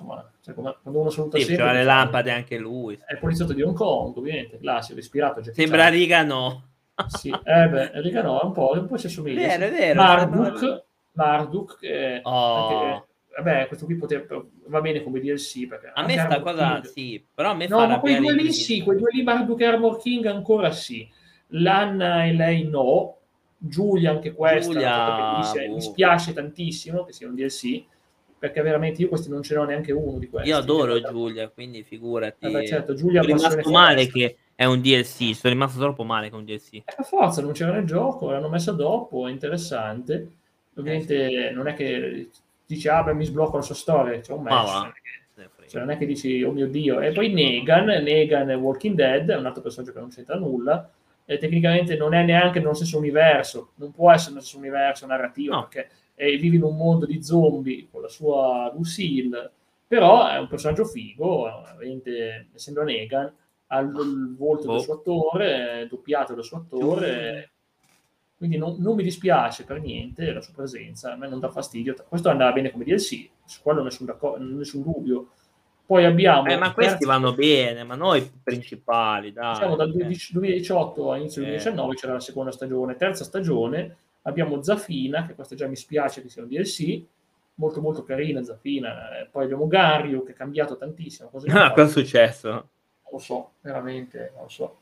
insomma, 0.00 0.30
cioè, 0.42 0.54
quando 0.54 0.78
uno 0.84 1.10
saluta 1.10 1.38
sì, 1.38 1.44
sempre... 1.44 1.72
le 1.72 1.84
lampade 1.84 2.30
anche 2.30 2.58
lui. 2.58 2.98
È 3.04 3.12
il 3.14 3.18
poliziotto 3.18 3.52
di 3.52 3.62
Hong 3.62 3.74
Kong, 3.76 4.16
ovviamente, 4.16 4.58
classico, 4.58 4.98
ispirato 4.98 5.40
Jackie 5.40 5.62
Sembra 5.62 5.84
Chan. 5.84 5.92
Riga 5.92 6.22
no. 6.22 6.68
Sì, 7.08 7.28
eh 7.30 7.68
beh, 7.68 7.90
Riga 8.00 8.22
no, 8.22 8.40
è 8.40 8.44
un 8.44 8.52
po', 8.52 8.72
un 8.74 8.86
po' 8.86 8.96
ci 8.98 9.06
assomiglia. 9.06 9.46
Vero, 9.46 9.66
sì. 9.66 9.72
è 9.74 9.76
vero, 9.78 10.02
Marduk, 10.02 10.84
Marduk, 11.12 11.78
eh, 11.82 12.20
Oh. 12.22 12.66
anche- 12.88 13.06
vabbè, 13.36 13.66
questo 13.66 13.84
qui 13.84 13.96
poteva, 13.96 14.24
va 14.68 14.80
bene 14.80 15.02
come 15.02 15.20
DLC 15.20 15.66
perché 15.66 15.90
A 15.94 16.04
me 16.06 16.18
sta 16.18 16.40
cosa, 16.40 16.80
King- 16.80 16.84
sì, 16.86 17.26
però 17.34 17.50
a 17.50 17.54
me 17.54 17.66
No, 17.68 17.86
ma 17.86 18.00
quei 18.00 18.16
due 18.16 18.32
lì 18.34 18.50
sì, 18.52 18.82
quei 18.82 18.96
due 18.98 19.10
lì 19.12 19.22
Marduk 19.22 19.60
e 19.60 19.64
Armor 19.66 19.98
King 19.98 20.24
ancora 20.26 20.70
sì. 20.70 21.06
L'Anna 21.48 22.24
e 22.24 22.32
lei 22.32 22.66
no. 22.66 23.12
Giulia 23.58 24.10
anche 24.10 24.32
questa, 24.32 24.72
Giulia, 24.72 24.90
fatta 24.90 25.32
bellissima. 25.32 25.66
boh. 25.66 25.72
mi 25.74 25.80
spiace 25.80 26.32
tantissimo 26.32 27.04
che 27.04 27.12
sia 27.12 27.26
un 27.28 27.34
DLC 27.34 27.84
perché 28.46 28.62
veramente 28.62 29.02
io 29.02 29.08
questi 29.08 29.28
non 29.28 29.42
ce 29.42 29.54
n'ho 29.54 29.64
neanche 29.64 29.92
uno 29.92 30.18
di 30.18 30.28
questi. 30.28 30.48
Io 30.48 30.56
adoro. 30.56 31.00
Giulia, 31.00 31.48
quindi 31.48 31.82
figurati. 31.82 32.50
Beh, 32.50 32.66
certo, 32.66 32.94
Giulia 32.94 33.22
sono 33.22 33.36
rimasto 33.36 33.70
male 33.70 34.06
che 34.06 34.36
è 34.54 34.64
un 34.64 34.80
DLC, 34.80 35.34
sono 35.34 35.52
rimasto 35.52 35.78
troppo 35.78 36.04
male 36.04 36.28
che 36.28 36.34
è 36.34 36.38
un 36.38 36.44
DLC. 36.44 36.74
Eh, 36.74 36.82
per 36.96 37.04
forza, 37.04 37.42
non 37.42 37.52
c'era 37.52 37.72
nel 37.72 37.84
gioco, 37.84 38.30
l'hanno 38.30 38.48
messa 38.48 38.72
dopo, 38.72 39.26
è 39.26 39.30
interessante. 39.30 40.14
Eh, 40.14 40.80
Ovviamente 40.80 41.50
non 41.54 41.68
è 41.68 41.74
che 41.74 42.28
dici, 42.66 42.88
ah 42.88 43.02
beh, 43.02 43.14
mi 43.14 43.24
sblocco 43.24 43.56
la 43.56 43.62
sua 43.62 43.74
storia, 43.74 44.18
c'è 44.20 44.32
un 44.32 44.42
Ma 44.42 44.62
match. 44.62 44.92
Cioè, 45.68 45.80
non 45.80 45.90
è 45.90 45.98
che 45.98 46.06
dici, 46.06 46.42
oh 46.44 46.52
mio 46.52 46.68
Dio. 46.68 47.00
E 47.00 47.10
poi 47.12 47.32
Negan, 47.32 47.86
Negan 47.86 48.48
Walking 48.52 48.94
Dead, 48.94 49.28
è 49.28 49.36
un 49.36 49.46
altro 49.46 49.62
personaggio 49.62 49.92
che 49.92 49.98
non 49.98 50.10
c'entra 50.10 50.36
nulla. 50.36 50.88
E 51.24 51.38
tecnicamente 51.38 51.96
non 51.96 52.14
è 52.14 52.22
neanche 52.22 52.60
nello 52.60 52.72
stesso 52.74 52.98
universo, 52.98 53.70
non 53.76 53.90
può 53.90 54.12
essere 54.12 54.30
nello 54.34 54.42
stesso 54.42 54.58
universo 54.58 55.06
narrativo, 55.06 55.54
No. 55.54 55.66
perché 55.68 55.90
eh, 56.16 56.36
vive 56.38 56.56
in 56.56 56.62
un 56.62 56.76
mondo 56.76 57.06
di 57.06 57.22
zombie 57.22 57.86
con 57.90 58.02
la 58.02 58.08
sua 58.08 58.72
Lucille, 58.74 59.52
però 59.86 60.26
è 60.28 60.38
un 60.38 60.48
personaggio 60.48 60.84
figo, 60.84 61.44
ovviamente, 61.44 62.48
essendo 62.54 62.82
Negan, 62.82 63.32
ha 63.68 63.78
il, 63.78 64.34
volto 64.36 64.66
Boh. 64.66 64.72
del 64.72 64.82
suo 64.82 64.94
attore, 64.94 65.82
è 65.82 65.86
doppiato 65.86 66.34
dal 66.34 66.44
suo 66.44 66.58
attore, 66.58 67.50
quindi 68.36 68.56
non, 68.56 68.76
non 68.78 68.96
mi 68.96 69.02
dispiace 69.02 69.64
per 69.64 69.80
niente 69.80 70.32
la 70.32 70.40
sua 70.40 70.54
presenza, 70.54 71.12
a 71.12 71.16
me 71.16 71.28
non 71.28 71.40
dà 71.40 71.50
fastidio. 71.50 71.94
Questo 72.08 72.30
andava 72.30 72.52
bene 72.52 72.70
come 72.70 72.84
DLC, 72.84 73.28
su 73.44 73.60
quello 73.62 73.82
nessun, 73.82 74.12
nessun 74.56 74.82
dubbio. 74.82 75.28
Poi 75.86 76.04
abbiamo... 76.04 76.48
Eh, 76.48 76.56
ma 76.56 76.72
questi 76.72 76.98
terzo- 76.98 77.06
vanno 77.06 77.32
bene, 77.32 77.84
ma 77.84 77.94
noi 77.94 78.28
principali, 78.42 79.32
dai. 79.32 79.54
Diciamo 79.54 79.76
dal 79.76 79.90
eh. 79.90 80.06
20- 80.08 80.32
2018 80.32 81.12
all'inizio 81.12 81.42
del 81.42 81.50
Eh. 81.52 81.56
2019 81.56 81.94
c'era 81.94 82.12
la 82.14 82.20
seconda 82.20 82.50
stagione, 82.50 82.96
terza 82.96 83.22
stagione 83.22 83.96
abbiamo 84.26 84.62
Zafina, 84.62 85.26
che 85.26 85.34
questa 85.34 85.54
già 85.54 85.66
mi 85.66 85.76
spiace 85.76 86.22
che 86.22 86.28
sia 86.28 86.42
un 86.42 86.48
DLC, 86.48 87.02
molto 87.54 87.80
molto 87.80 88.02
carina 88.04 88.42
Zafina, 88.42 89.20
Eh, 89.20 89.26
poi 89.30 89.44
abbiamo 89.44 89.66
Gario 89.66 90.22
che 90.22 90.32
è 90.32 90.34
cambiato 90.34 90.76
tantissimo, 90.76 91.28
cosa 91.30 91.46
Ah, 91.64 91.70
cosa 91.72 91.86
è 91.86 91.88
successo? 91.88 92.48
Non 92.50 92.68
lo 93.12 93.18
so, 93.18 93.52
veramente, 93.62 94.30
non 94.34 94.42
lo 94.44 94.48
so. 94.48 94.76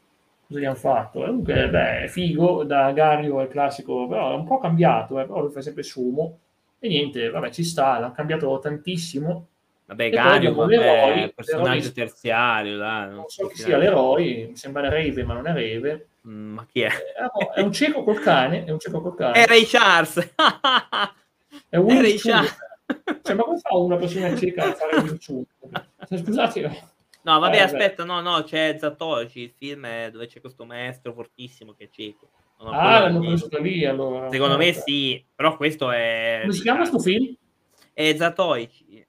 Cosa 0.47 0.61
gli 0.61 0.65
hanno 0.65 0.75
fatto. 0.75 1.21
Comunque, 1.21 1.69
beh, 1.69 2.03
è 2.05 2.09
figo, 2.09 2.65
da 2.65 2.91
Gario 2.93 3.41
è 3.41 3.49
classico, 3.49 4.07
però 4.09 4.33
è 4.33 4.35
un 4.35 4.45
po' 4.45 4.59
cambiato, 4.59 5.19
eh, 5.21 5.25
però 5.27 5.41
lui 5.41 5.51
fa 5.53 5.61
sempre 5.61 5.83
sumo, 5.83 6.39
e 6.79 6.89
niente, 6.89 7.31
vabbè, 7.31 7.51
ci 7.51 7.65
sta, 7.65 7.99
l'ha 7.99 8.13
cambiato 8.13 8.59
tantissimo, 8.59 9.49
Vabbè, 9.87 10.11
Gario, 10.11 10.55
vabbè, 10.55 10.77
l'eroe, 10.77 11.33
personaggio 11.35 11.69
l'eroe- 11.71 11.93
terziario, 11.93 12.77
dai. 12.79 13.11
non 13.11 13.25
so 13.29 13.47
chi 13.49 13.57
sia 13.57 13.77
l'eroe, 13.77 14.47
mi 14.49 14.57
sembra 14.57 14.89
Rave, 14.89 15.25
ma 15.25 15.35
non 15.35 15.47
è 15.47 15.53
Rave, 15.53 16.09
Mm, 16.27 16.55
Ma 16.55 16.67
chi 16.67 16.81
è? 16.81 16.87
Eh, 16.87 17.51
è 17.57 17.61
un 17.61 17.71
cieco 17.71 18.03
col 18.03 18.19
cane, 18.19 18.65
è 18.65 18.71
un 18.71 18.79
cieco 18.79 19.03
col 19.03 19.15
cane. 19.15 19.35
È 19.45 19.47
Ray 19.47 19.65
Charles! 19.67 20.17
È 21.69 21.77
Will 21.77 22.01
Ray. 22.01 22.17
Charles! 22.17 22.57
Cioè, 23.23 23.35
ma 23.35 23.43
come 23.43 23.59
fa 23.59 23.77
una 23.77 23.97
persona 23.97 24.35
cieca 24.35 24.65
a 24.65 24.73
fare? 24.73 25.19
Cioè, 25.19 26.19
scusate, 26.19 26.93
No, 27.25 27.39
vabbè, 27.39 27.57
Eh, 27.57 27.61
aspetta, 27.61 28.05
no, 28.05 28.21
no, 28.21 28.43
c'è 28.43 28.77
Zatoichi, 28.79 29.41
il 29.41 29.53
film 29.57 29.87
è 29.87 30.11
dove 30.11 30.27
c'è 30.27 30.41
questo 30.41 30.65
maestro 30.65 31.13
fortissimo 31.15 31.75
che 31.77 31.85
è 31.85 31.89
cieco. 31.91 32.29
No, 32.61 32.71
ah, 32.71 33.01
l'hanno 33.01 33.21
lì. 33.21 33.27
preso 33.29 33.49
da 33.49 33.59
lì 33.59 33.85
allora. 33.85 34.31
Secondo 34.31 34.57
me 34.57 34.69
Eh, 34.69 34.73
sì, 34.75 35.25
però 35.35 35.57
questo 35.57 35.91
è... 35.91 36.41
Come 36.43 36.53
si 36.53 36.63
chiama 36.63 36.85
sto 36.85 36.99
film? 36.99 37.35
È 37.93 38.15
Zatoichi, 38.15 39.07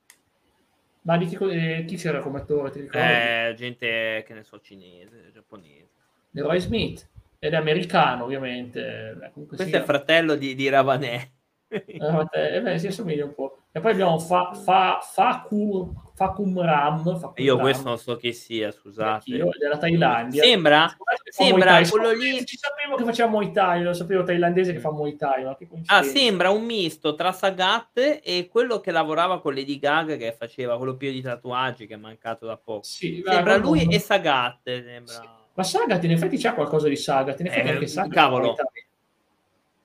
Ma 1.05 1.17
di 1.17 1.27
chi, 1.27 1.35
eh, 1.35 1.85
chi 1.85 1.97
c'era 1.97 2.19
come 2.19 2.39
attore? 2.39 2.71
Ti 2.71 2.79
ricordi? 2.81 3.07
è 3.07 3.53
gente, 3.55 4.23
che 4.25 4.33
ne 4.33 4.43
so, 4.43 4.59
cinese, 4.59 5.29
giapponese. 5.31 5.89
Leroy 6.31 6.59
Smith. 6.59 7.07
Ed 7.37 7.53
è 7.53 7.57
americano, 7.57 8.23
ovviamente. 8.23 9.13
Beh, 9.15 9.31
Questo 9.45 9.65
sia. 9.65 9.77
è 9.77 9.79
il 9.79 9.85
fratello 9.85 10.35
di, 10.35 10.55
di 10.55 10.67
Ravanè. 10.67 11.29
Eh, 11.67 12.55
eh, 12.55 12.61
beh, 12.61 12.79
si 12.79 12.87
assomiglia 12.87 13.25
un 13.25 13.35
po'. 13.35 13.65
E 13.71 13.79
poi 13.79 13.91
abbiamo 13.91 14.17
fa, 14.17 14.53
fa, 14.53 14.99
Faku, 15.01 15.93
Fakum 16.15 16.61
Ram. 16.61 17.03
Fakum 17.19 17.33
Io 17.43 17.55
Ram, 17.55 17.61
questo 17.63 17.87
non 17.89 17.97
so 17.97 18.15
chi 18.15 18.31
sia, 18.31 18.71
scusate. 18.71 19.09
anch'io, 19.31 19.49
della 19.59 19.77
Thailandia. 19.77 20.43
Sembra, 20.43 20.95
sembra 21.29 21.81
quello 21.89 22.11
lì- 22.13 22.45
Ci 22.45 22.57
sapevo 22.57 22.95
che 22.95 23.03
faceva 23.03 23.29
Muay 23.29 23.51
Thai, 23.51 23.83
lo 23.83 23.91
sapevo 23.93 24.23
thailandese 24.23 24.71
che 24.71 24.79
fa 24.79 24.91
Muay 24.91 25.17
Thai. 25.17 25.43
Ah, 25.87 26.03
sembra 26.03 26.51
un 26.51 26.63
misto 26.63 27.15
tra 27.15 27.33
Sagat 27.33 28.21
e 28.23 28.47
quello 28.49 28.79
che 28.79 28.91
lavorava 28.91 29.41
con 29.41 29.53
Lady 29.53 29.77
Gaga 29.77 30.15
che 30.15 30.33
faceva 30.37 30.77
quello 30.77 30.95
pieno 30.95 31.15
di 31.15 31.21
tatuaggi 31.21 31.85
che 31.85 31.95
è 31.95 31.97
mancato 31.97 32.45
da 32.45 32.55
poco. 32.55 32.83
Sì, 32.83 33.21
Sembra 33.23 33.41
guarda, 33.41 33.57
lui 33.57 33.83
non- 33.83 33.93
e 33.93 33.99
Sagat, 33.99 34.57
sembra. 34.63 35.13
Sì. 35.13 35.27
Ma 35.53 35.63
Sagat 35.63 36.03
in 36.05 36.11
effetti 36.11 36.37
c'ha 36.37 36.53
qualcosa 36.53 36.87
di 36.87 36.95
Sagat. 36.95 37.39
In 37.41 37.47
effetti 37.47 37.67
Eh, 37.67 37.71
anche 37.71 37.87
Sagat 37.87 38.11
cavolo. 38.13 38.55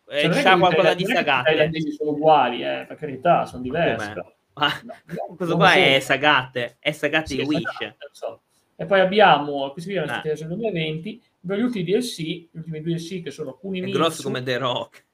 Eh, 0.09 0.21
Cioè, 0.21 0.29
non 0.29 0.39
è 0.39 0.43
c'ha 0.43 0.51
che 0.51 0.57
i 0.57 0.59
qualcosa 0.61 0.95
di 0.95 1.05
che 1.05 1.11
I 1.11 1.15
Sagat. 1.15 1.45
thailandesi 1.45 1.93
sono 1.93 2.11
uguali, 2.11 2.63
eh, 2.65 2.85
per 2.87 2.97
carità, 2.97 3.45
sono 3.47 3.63
diversi. 3.63 4.13
Com'è? 4.13 4.25
Ah, 4.55 4.81
No, 4.85 5.35
questo 5.37 5.57
qua 5.57 5.71
sono. 5.73 5.85
è 5.85 6.01
Sagat, 6.01 6.77
è 6.79 6.93
Sagat 6.93 7.27
Sì, 7.27 7.37
di 7.37 7.43
Wish. 7.45 7.81
lo 7.81 7.95
so. 8.13 8.41
E 8.77 8.85
poi 8.87 9.01
abbiamo, 9.01 9.71
questi 9.73 9.91
qui 9.91 9.99
erano 9.99 10.13
Ah. 10.13 10.21
stati 10.21 10.41
nel 10.41 10.49
2020, 10.49 11.23
abbiamo 11.43 11.61
gli 11.61 11.65
ultimi 11.65 11.85
DLC, 11.85 12.19
gli 12.21 12.49
ultimi 12.53 12.81
due 12.81 12.95
DLC 12.95 13.23
che 13.23 13.31
sono 13.31 13.55
È 13.57 13.59
Kunimitsu. 13.61 13.99
grosso 13.99 14.23
come 14.23 14.43
The 14.43 14.57
Rock. 14.59 15.05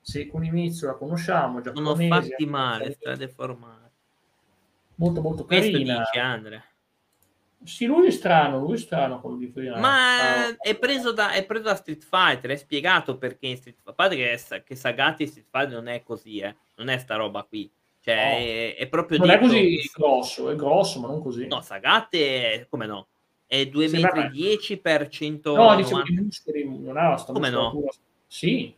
Sì, 0.00 0.26
Kunimitsu 0.26 0.86
la 0.86 0.94
conosciamo, 0.94 1.60
Non 1.60 1.86
ho 1.86 1.94
giapponese. 1.94 2.08
fatti 2.30 2.46
male, 2.46 2.92
strade 2.92 3.28
formate. 3.28 3.90
Molto 4.96 5.20
molto 5.20 5.44
Questo 5.44 5.70
carina. 5.72 5.98
dice 5.98 6.18
Andre. 6.18 6.64
Sì, 7.64 7.86
lui 7.86 8.08
è 8.08 8.10
strano, 8.10 8.58
lui 8.58 8.74
è 8.74 8.78
strano 8.78 9.20
quello 9.20 9.36
di 9.36 9.46
prima. 9.46 9.78
Ma 9.78 10.46
Ah, 10.48 10.56
è 10.58 10.76
preso, 10.76 11.12
da, 11.12 11.30
è 11.32 11.44
preso 11.46 11.64
da 11.64 11.76
Street 11.76 12.02
Fighter, 12.02 12.50
è 12.50 12.56
spiegato 12.56 13.16
perché 13.18 13.46
in 13.46 13.56
Street 13.56 13.76
Fighter. 13.76 13.92
A 13.92 13.94
parte 13.94 14.16
che, 14.16 14.36
sa- 14.36 14.62
che 14.62 14.74
Sagatti 14.74 15.22
in 15.22 15.28
Street 15.28 15.46
Fighter 15.48 15.72
non 15.74 15.86
è 15.88 16.02
così, 16.02 16.38
eh. 16.38 16.56
Non 16.76 16.88
è 16.88 16.98
sta 16.98 17.14
roba 17.14 17.44
qui. 17.44 17.70
Cioè, 18.04 18.14
No. 18.14 18.20
è, 18.36 18.74
è 18.76 18.88
proprio 18.88 19.18
non 19.18 19.30
è 19.30 19.34
detto- 19.34 19.46
così 19.46 19.90
grosso, 19.94 20.50
è 20.50 20.56
grosso, 20.56 20.98
ma 21.00 21.06
non 21.06 21.22
così. 21.22 21.46
No, 21.46 21.60
Sagat 21.60 22.14
è... 22.16 22.66
come 22.68 22.86
no? 22.86 23.06
È 23.46 23.64
2 23.66 23.86
Sì, 23.88 24.00
metri 24.00 24.20
vabbè. 24.22 24.30
10 24.32 24.76
per 24.78 25.08
100... 25.08 25.54
No, 25.54 25.76
dicevo 25.76 26.02
di 26.02 26.14
muscoli, 26.16 26.78
non 26.80 26.96
ha 26.96 27.16
sta 27.16 27.32
Come 27.32 27.50
no? 27.50 27.84
Sì. 28.26 28.74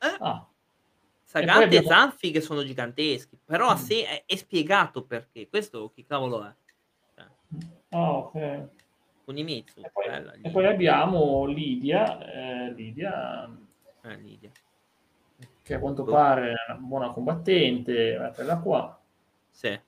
Eh? 0.00 0.16
Ah, 0.20 0.46
Sagat 1.24 1.54
poi 1.54 1.62
e, 1.62 1.66
abbiamo- 1.66 1.88
Zanfi 1.88 2.30
che 2.30 2.40
sono 2.40 2.62
giganteschi. 2.64 3.36
Però 3.44 3.72
Mm. 3.72 3.76
se 3.76 4.04
è, 4.06 4.22
è 4.26 4.36
spiegato 4.36 5.02
perché. 5.02 5.48
Questo 5.48 5.90
chi 5.92 6.04
cavolo 6.06 6.44
è? 6.44 6.52
Cioè, 7.16 7.26
ah, 7.90 8.12
ok. 8.12 8.68
Kunimitsu. 9.24 9.80
E 9.80 9.90
poi, 9.92 10.06
bella, 10.08 10.32
e 10.40 10.50
poi 10.50 10.66
abbiamo 10.66 11.44
Lidia, 11.46 12.18
eh, 12.66 12.72
Lidia 12.74 13.50
Eh, 14.04 14.16
Lidia. 14.16 14.50
Che 15.68 15.74
a 15.74 15.78
quanto 15.80 16.02
Boh. 16.02 16.12
pare 16.12 16.50
è 16.52 16.70
una 16.72 16.78
buona 16.80 17.10
combattente, 17.10 18.32
quella 18.34 18.56
qua. 18.58 18.98
Sì. 19.50 19.78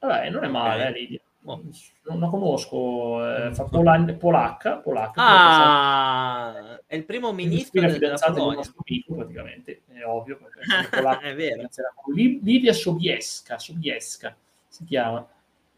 Vabbè, 0.00 0.30
non 0.30 0.44
è 0.44 0.48
male, 0.48 0.82
Ok. 0.84 0.88
eh, 0.88 0.92
Lidia. 0.98 1.20
Boh. 1.40 1.62
Non 2.04 2.20
la 2.20 2.28
conosco, 2.28 3.46
eh, 3.46 3.54
fa 3.54 3.64
polan- 3.64 4.16
polacca, 4.18 4.76
polacca. 4.78 5.22
Ah, 5.22 6.80
è 6.86 6.94
il 6.96 7.04
primo 7.04 7.32
ministro 7.32 7.80
della 7.80 7.92
fidanzata 7.92 8.32
Polonia. 8.32 8.56
nostro 8.56 8.82
amico, 8.86 9.14
praticamente, 9.14 9.82
è 9.92 10.04
ovvio, 10.04 10.38
perché 10.38 10.60
sono 10.64 10.88
polacca, 10.90 11.26
È 11.26 11.34
vero. 11.34 11.68
Lidia 12.14 12.72
Sobieska, 12.72 13.58
Sobieska 13.58 14.34
si 14.68 14.84
chiama. 14.84 15.26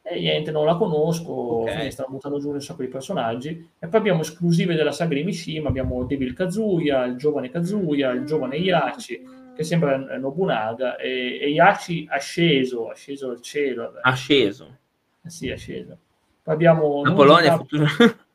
E 0.02 0.18
niente, 0.18 0.50
non 0.50 0.64
la 0.64 0.76
conosco, 0.76 1.30
Ok. 1.32 1.70
quindi 1.72 1.90
stanno 1.90 2.08
buttando 2.10 2.38
giù 2.38 2.50
un 2.50 2.60
sacco 2.60 2.82
di 2.82 2.88
personaggi. 2.88 3.70
E 3.78 3.86
poi 3.86 4.00
abbiamo 4.00 4.22
esclusive 4.22 4.74
della 4.74 4.92
saga 4.92 5.14
di 5.14 5.22
Mishima, 5.24 5.68
abbiamo 5.68 6.04
Devil 6.04 6.32
Kazuya, 6.32 7.04
il 7.04 7.16
giovane 7.16 7.50
Kazuya, 7.50 8.10
il 8.12 8.24
giovane 8.24 8.56
Yachi, 8.56 9.22
che 9.54 9.62
sembra 9.62 9.96
Nobunaga, 10.18 10.96
e, 10.96 11.38
e 11.40 11.48
Yachi 11.50 12.06
asceso, 12.10 12.88
asceso 12.88 13.30
al 13.30 13.40
cielo. 13.42 13.82
vabbè. 13.84 13.98
Asceso. 14.02 14.76
Eh 15.24 15.28
Sì, 15.30 15.48
è 15.48 15.56
sceso. 15.56 15.98
Poi 16.42 16.54
abbiamo 16.54 17.04
La 17.04 17.12
Polonia 17.12 17.56
futura. 17.56 17.86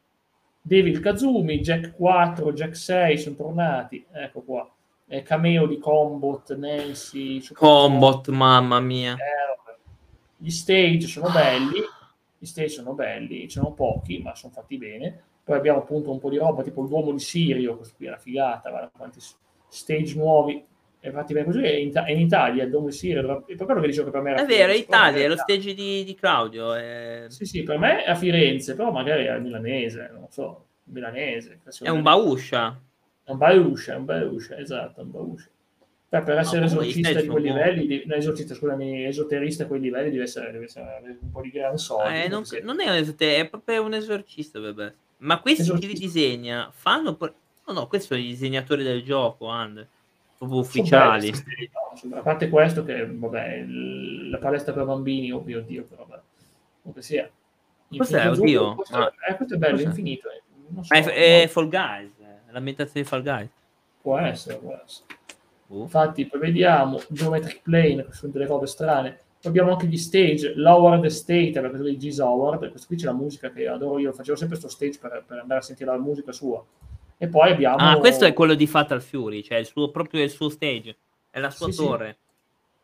Devil 0.61 0.99
Kazumi, 0.99 1.59
Jack 1.59 1.95
4, 1.95 2.53
Jack 2.53 2.75
6 2.75 3.17
sono 3.17 3.35
tornati. 3.35 4.05
Ecco 4.11 4.41
qua. 4.41 4.69
Eh, 5.07 5.21
cameo 5.23 5.67
di 5.67 5.77
Combot, 5.77 6.55
Nancy. 6.55 7.41
Combot, 7.53 8.29
mamma 8.29 8.79
mia. 8.79 9.13
Eh. 9.13 9.54
Gli 10.37 10.49
stage 10.49 11.07
sono 11.07 11.29
belli. 11.31 11.79
Gli 12.37 12.45
stage 12.45 12.69
sono 12.69 12.93
belli, 12.93 13.39
ce 13.47 13.59
ne 13.59 13.65
sono 13.65 13.73
pochi, 13.73 14.19
ma 14.19 14.35
sono 14.35 14.53
fatti 14.53 14.77
bene. 14.77 15.23
Poi 15.43 15.57
abbiamo 15.57 15.79
appunto 15.79 16.11
un 16.11 16.19
po' 16.19 16.29
di 16.29 16.37
roba, 16.37 16.63
tipo 16.63 16.81
il 16.81 16.89
Duomo 16.89 17.11
di 17.11 17.19
Sirio, 17.19 17.77
questo 17.77 17.95
qui 17.95 18.05
è 18.05 18.09
una 18.09 18.17
figata, 18.17 18.69
guarda 18.69 18.91
quanti 18.95 19.19
stage 19.67 20.15
nuovi. 20.15 20.63
è 20.99 21.11
fatti 21.11 21.33
bene 21.33 21.45
così, 21.45 21.61
è 21.61 21.75
in, 21.75 21.91
è 21.93 22.11
in 22.11 22.19
Italia, 22.19 22.67
dove 22.67 22.91
si 22.91 23.11
è 23.11 23.21
proprio 23.21 23.65
quello 23.65 23.81
che 23.81 23.87
dicevo 23.87 24.05
che 24.05 24.11
per 24.11 24.21
me 24.21 24.31
era 24.31 24.41
È 24.41 24.45
vero, 24.45 24.71
è 24.71 24.75
Italia, 24.75 25.23
è 25.23 25.27
lo 25.27 25.37
stage 25.37 25.73
di, 25.73 26.03
di 26.03 26.15
Claudio. 26.15 26.73
È, 26.73 27.25
Sì, 27.27 27.45
sì, 27.45 27.63
per 27.63 27.77
me 27.77 28.03
è 28.03 28.09
a 28.09 28.15
Firenze, 28.15 28.75
però 28.75 28.91
magari 28.91 29.25
è 29.25 29.37
milanese, 29.39 30.09
non 30.11 30.27
so, 30.29 30.65
milanese. 30.85 31.61
è 31.81 31.89
un 31.89 32.01
bauscia. 32.01 32.79
È 33.25 33.31
un 33.31 33.37
Bauscia, 33.39 33.93
è 33.93 33.95
un 33.97 34.05
Bauscia, 34.05 34.55
esatto, 34.59 34.99
è 34.99 35.03
un 35.03 35.09
Bauscia. 35.09 35.49
Beh, 36.19 36.21
per 36.23 36.37
essere 36.37 36.61
gli 36.61 36.65
esorcista 36.65 37.19
di 37.21 37.27
quei 37.27 37.43
livelli, 37.43 37.87
di- 37.87 38.03
no, 38.05 38.15
esorcista, 38.15 38.53
scusami, 38.53 39.05
esoterista 39.05 39.63
a 39.63 39.67
quei 39.67 39.79
livelli 39.81 40.11
deve 40.11 40.23
essere, 40.23 40.51
deve 40.51 40.65
essere 40.65 41.17
un 41.21 41.31
po' 41.31 41.41
di 41.41 41.49
gran 41.49 41.77
soldi. 41.77 42.15
Eh, 42.15 42.27
non, 42.27 42.43
perché- 42.43 42.63
non 42.65 42.79
è 42.79 42.89
un 42.89 42.95
esote- 42.95 43.35
è 43.37 43.47
proprio 43.49 43.83
un 43.83 43.93
esorcista, 43.93 44.59
vabbè. 44.59 44.93
Ma 45.17 45.39
questi 45.39 45.63
chi 45.63 45.69
li 45.71 45.75
Esorcista. 45.77 46.05
disegna 46.05 46.71
fanno... 46.73 47.15
per- 47.15 47.33
No, 47.67 47.73
no, 47.73 47.87
questi 47.87 48.07
sono 48.07 48.19
i 48.19 48.27
disegnatori 48.27 48.83
del 48.83 49.03
gioco, 49.03 49.47
Ande. 49.47 49.87
Proprio 50.37 50.59
ufficiali. 50.59 51.31
belli, 51.31 51.69
no, 52.03 52.17
a 52.17 52.21
parte 52.21 52.47
questo 52.49 52.83
che, 52.83 53.05
vabbè, 53.09 53.65
la 54.29 54.37
palestra 54.37 54.71
per 54.73 54.85
bambini, 54.85 55.31
oh 55.31 55.41
mio 55.41 55.61
Dio, 55.61 55.83
però, 55.83 56.05
vabbè, 56.07 56.21
comunque 56.81 57.01
sia. 57.01 57.29
Cos'è, 57.97 58.29
oddio? 58.29 58.75
Questo, 58.75 58.97
Ma- 58.97 59.11
eh, 59.27 59.35
questo 59.35 59.55
è 59.55 59.57
bello, 59.57 59.73
cos'è? 59.75 59.85
infinito. 59.87 60.29
eh, 60.29 60.41
non 60.69 60.83
so, 60.83 60.93
Ah, 60.93 60.97
è, 60.97 61.03
è 61.05 61.41
no, 61.43 61.47
Fall 61.47 61.69
Guys, 61.69 62.11
eh, 62.19 62.51
l'ambientazione 62.51 63.01
di 63.01 63.07
Fall 63.09 63.23
Guys. 63.23 63.49
può 64.01 64.17
essere, 64.19 64.55
può 64.57 64.79
essere. 64.85 65.05
Boh. 65.67 65.81
Infatti, 65.81 66.25
poi 66.25 66.39
vediamo 66.39 67.01
Geometric 67.09 67.61
Plane, 67.61 68.05
che 68.05 68.13
sono 68.13 68.31
delle 68.31 68.47
cose 68.47 68.67
strane. 68.67 69.19
Poi 69.41 69.51
abbiamo 69.51 69.71
anche 69.71 69.87
gli 69.87 69.97
stage, 69.97 70.53
l'Howard 70.55 71.05
Estate, 71.05 71.59
la 71.61 71.69
cosa 71.69 71.83
di 71.83 71.97
Giz 71.97 72.19
Howard. 72.19 72.69
Questo 72.69 72.87
qui 72.87 72.97
c'è 72.97 73.05
la 73.05 73.13
musica 73.13 73.51
che 73.51 73.67
adoro 73.67 73.99
io, 73.99 74.11
facevo 74.11 74.35
sempre 74.35 74.57
questo 74.59 74.75
stage 74.75 74.97
per, 74.99 75.23
per 75.25 75.39
andare 75.39 75.59
a 75.59 75.63
sentire 75.63 75.91
la 75.91 75.97
musica 75.97 76.31
sua. 76.31 76.63
E 77.17 77.27
poi 77.27 77.51
abbiamo... 77.51 77.77
Ah, 77.77 77.97
questo 77.97 78.25
è 78.25 78.33
quello 78.33 78.55
di 78.55 78.67
Fatal 78.67 79.01
Fury, 79.01 79.41
cioè 79.41 79.57
il 79.57 79.65
suo, 79.65 79.89
proprio 79.89 80.21
il 80.23 80.29
suo 80.29 80.49
stage, 80.49 80.95
è 81.29 81.39
la 81.39 81.49
sua 81.49 81.67
Sì, 81.67 81.73
sì. 81.73 81.77
torre. 81.83 82.09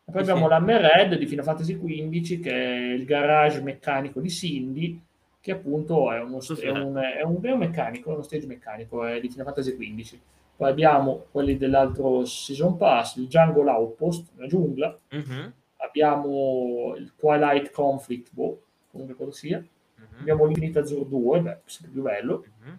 E 0.04 0.10
poi 0.10 0.24
Sì, 0.24 0.30
abbiamo 0.30 0.46
sì. 0.46 0.52
l'Hammerhead 0.52 1.14
di 1.16 1.26
Final 1.26 1.44
Fantasy 1.44 1.78
XV, 1.78 2.40
che 2.40 2.50
è 2.50 2.92
il 2.94 3.04
garage 3.04 3.60
meccanico 3.60 4.20
di 4.20 4.30
Cindy, 4.30 5.00
che 5.40 5.52
appunto 5.52 6.10
è, 6.12 6.20
uno, 6.20 6.40
Sì, 6.40 6.54
sì. 6.54 6.62
è, 6.62 6.70
un, 6.70 6.96
è, 6.96 7.22
un, 7.22 7.38
è 7.42 7.50
un 7.50 7.58
meccanico, 7.58 8.10
è 8.10 8.14
uno 8.14 8.22
stage 8.22 8.46
meccanico 8.46 9.04
è 9.04 9.20
di 9.20 9.28
Final 9.28 9.46
Fantasy 9.46 9.76
XV. 9.76 10.18
Poi 10.56 10.70
abbiamo 10.70 11.24
quelli 11.30 11.56
dell'altro 11.56 12.24
Season 12.24 12.76
Pass, 12.76 13.16
il 13.16 13.26
Jungle 13.28 13.68
Outpost, 13.70 14.28
la 14.36 14.46
giungla, 14.46 14.96
Mhm, 15.10 15.52
abbiamo 15.78 16.94
il 16.96 17.12
Twilight 17.16 17.70
Conflict, 17.72 18.28
boh, 18.32 18.60
comunque 18.90 19.16
cosa 19.16 19.32
sia, 19.32 19.58
mhm, 19.58 20.06
abbiamo 20.20 20.44
l'Infinite 20.46 20.78
Azure 20.80 21.08
2, 21.08 21.40
beh, 21.40 21.58
sempre 21.64 21.92
più 21.92 22.02
bello, 22.02 22.44
mhm. 22.62 22.78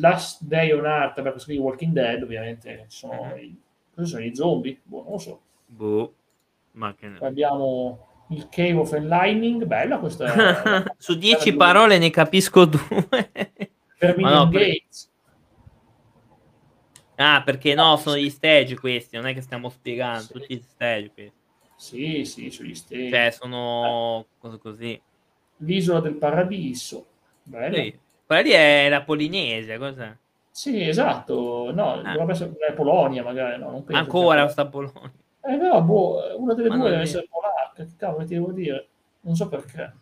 Last 0.00 0.42
Day 0.44 0.70
on 0.72 0.84
Earth, 0.86 1.20
beh, 1.20 1.30
questo 1.30 1.50
qui 1.50 1.58
Walking 1.58 1.92
Dead, 1.92 2.22
ovviamente, 2.22 2.84
sono, 2.88 3.24
Mhm. 3.34 3.38
i, 3.38 3.60
sono 4.06 4.24
i 4.24 4.34
zombie, 4.34 4.78
boh, 4.82 5.02
non 5.02 5.12
lo 5.12 5.18
so. 5.18 5.40
Boh. 5.66 6.14
Ma 6.72 6.94
che 6.94 7.06
ne- 7.06 7.18
Poi 7.18 7.28
abbiamo 7.28 8.06
il 8.30 8.48
Cave 8.48 8.72
of 8.74 8.92
Enlightening, 8.94 9.64
bella 9.66 9.98
questa. 9.98 10.24
Su 10.96 11.16
10 11.18 11.54
parole 11.54 11.98
ne 11.98 12.08
capisco 12.10 12.64
due. 12.64 12.80
Ma 14.16 14.30
no, 14.34 14.48
per- 14.48 14.60
Gates. 14.66 15.10
Ah, 17.22 17.42
perché 17.42 17.74
no, 17.74 17.96
sono 17.96 18.16
gli 18.16 18.28
stage 18.30 18.76
questi, 18.78 19.16
non 19.16 19.26
è 19.26 19.34
che 19.34 19.40
stiamo 19.40 19.68
spiegando, 19.68 20.22
Sì. 20.22 20.32
tutti 20.32 20.54
gli 20.56 20.62
stage 20.62 21.10
questi. 21.12 21.40
Sì, 21.76 22.24
sì, 22.24 22.50
sugli 22.50 22.74
stage. 22.74 23.10
Cioè, 23.10 23.30
sono 23.30 24.26
cose 24.38 24.58
così. 24.58 25.00
L'isola 25.58 26.00
del 26.00 26.14
paradiso. 26.14 27.06
Bella. 27.44 27.76
Sì. 27.76 27.98
Quella 28.26 28.42
lì 28.42 28.50
è 28.50 28.88
la 28.88 29.02
Polinesia, 29.02 29.78
cos'è? 29.78 30.16
Sì, 30.50 30.80
esatto. 30.88 31.70
No, 31.72 31.92
Ah. 31.94 32.12
dovrebbe 32.12 32.32
essere 32.32 32.52
la 32.68 32.72
Polonia, 32.74 33.22
magari. 33.22 33.58
No, 33.60 33.70
non 33.70 33.84
penso 33.84 34.02
Ancora 34.02 34.40
sia- 34.42 34.48
sta 34.50 34.66
Polonia. 34.66 35.12
Eh, 35.44 35.56
no, 35.56 35.82
boh, 35.82 36.36
una 36.38 36.54
delle 36.54 36.68
Ma 36.68 36.76
due 36.76 36.90
deve 36.90 37.02
essere 37.02 37.26
polacca. 37.28 37.84
Che 37.84 37.96
cavolo 37.96 38.24
ti 38.26 38.34
devo 38.34 38.52
dire? 38.52 38.86
Non 39.22 39.34
so 39.34 39.48
perché. 39.48 39.92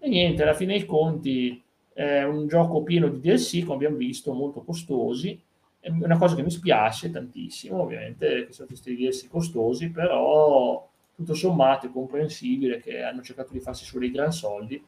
E 0.00 0.08
niente, 0.08 0.42
alla 0.42 0.54
fine 0.54 0.74
dei 0.76 0.86
conti 0.86 1.60
è 1.92 2.22
un 2.22 2.46
gioco 2.46 2.82
pieno 2.82 3.08
di 3.08 3.20
DLC, 3.20 3.62
come 3.62 3.74
abbiamo 3.74 3.96
visto, 3.96 4.32
molto 4.32 4.62
costosi. 4.62 5.40
È 5.88 6.04
una 6.04 6.18
cosa 6.18 6.34
che 6.34 6.42
mi 6.42 6.50
spiace 6.50 7.10
tantissimo, 7.10 7.80
ovviamente, 7.80 8.46
che 8.46 8.52
sono 8.52 8.66
questi 8.66 8.94
DLC 8.94 9.28
costosi, 9.28 9.90
però 9.90 10.86
tutto 11.14 11.34
sommato 11.34 11.86
è 11.86 11.90
comprensibile 11.90 12.78
che 12.78 13.02
hanno 13.02 13.22
cercato 13.22 13.52
di 13.52 13.60
farsi 13.60 13.84
su 13.84 13.98
dei 13.98 14.10
gran 14.10 14.30
soldi. 14.30 14.84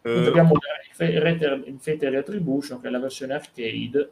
Poi 0.00 0.26
abbiamo 0.26 0.52
il 0.54 1.76
Fatal 1.78 2.10
Retribution, 2.12 2.80
che 2.80 2.86
è 2.86 2.90
la 2.90 3.00
versione 3.00 3.34
arcade 3.34 4.10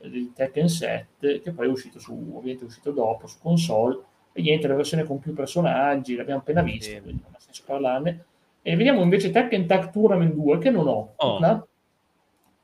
eh, 0.00 0.10
di 0.10 0.30
Tekken 0.34 0.68
7, 0.68 1.40
che 1.40 1.52
poi 1.52 1.66
è 1.66 1.70
uscito 1.70 1.98
su, 1.98 2.12
ovviamente 2.12 2.64
è 2.64 2.66
uscito 2.66 2.90
dopo, 2.90 3.26
su 3.26 3.38
console, 3.40 3.98
e 4.32 4.42
niente, 4.42 4.68
la 4.68 4.74
versione 4.74 5.04
con 5.04 5.20
più 5.20 5.32
personaggi, 5.32 6.16
l'abbiamo 6.16 6.40
appena 6.40 6.60
vista, 6.60 7.00
quindi 7.00 7.22
non 7.22 7.32
ha 7.34 7.40
senso 7.40 7.62
parlarne. 7.64 8.24
E 8.60 8.76
vediamo 8.76 9.02
invece 9.02 9.30
Tekken 9.30 9.66
Tag 9.66 9.90
Tournament 9.90 10.34
2, 10.34 10.58
che 10.58 10.70
non 10.70 10.86
ho. 10.86 11.14
Oh. 11.16 11.38
No? 11.38 11.66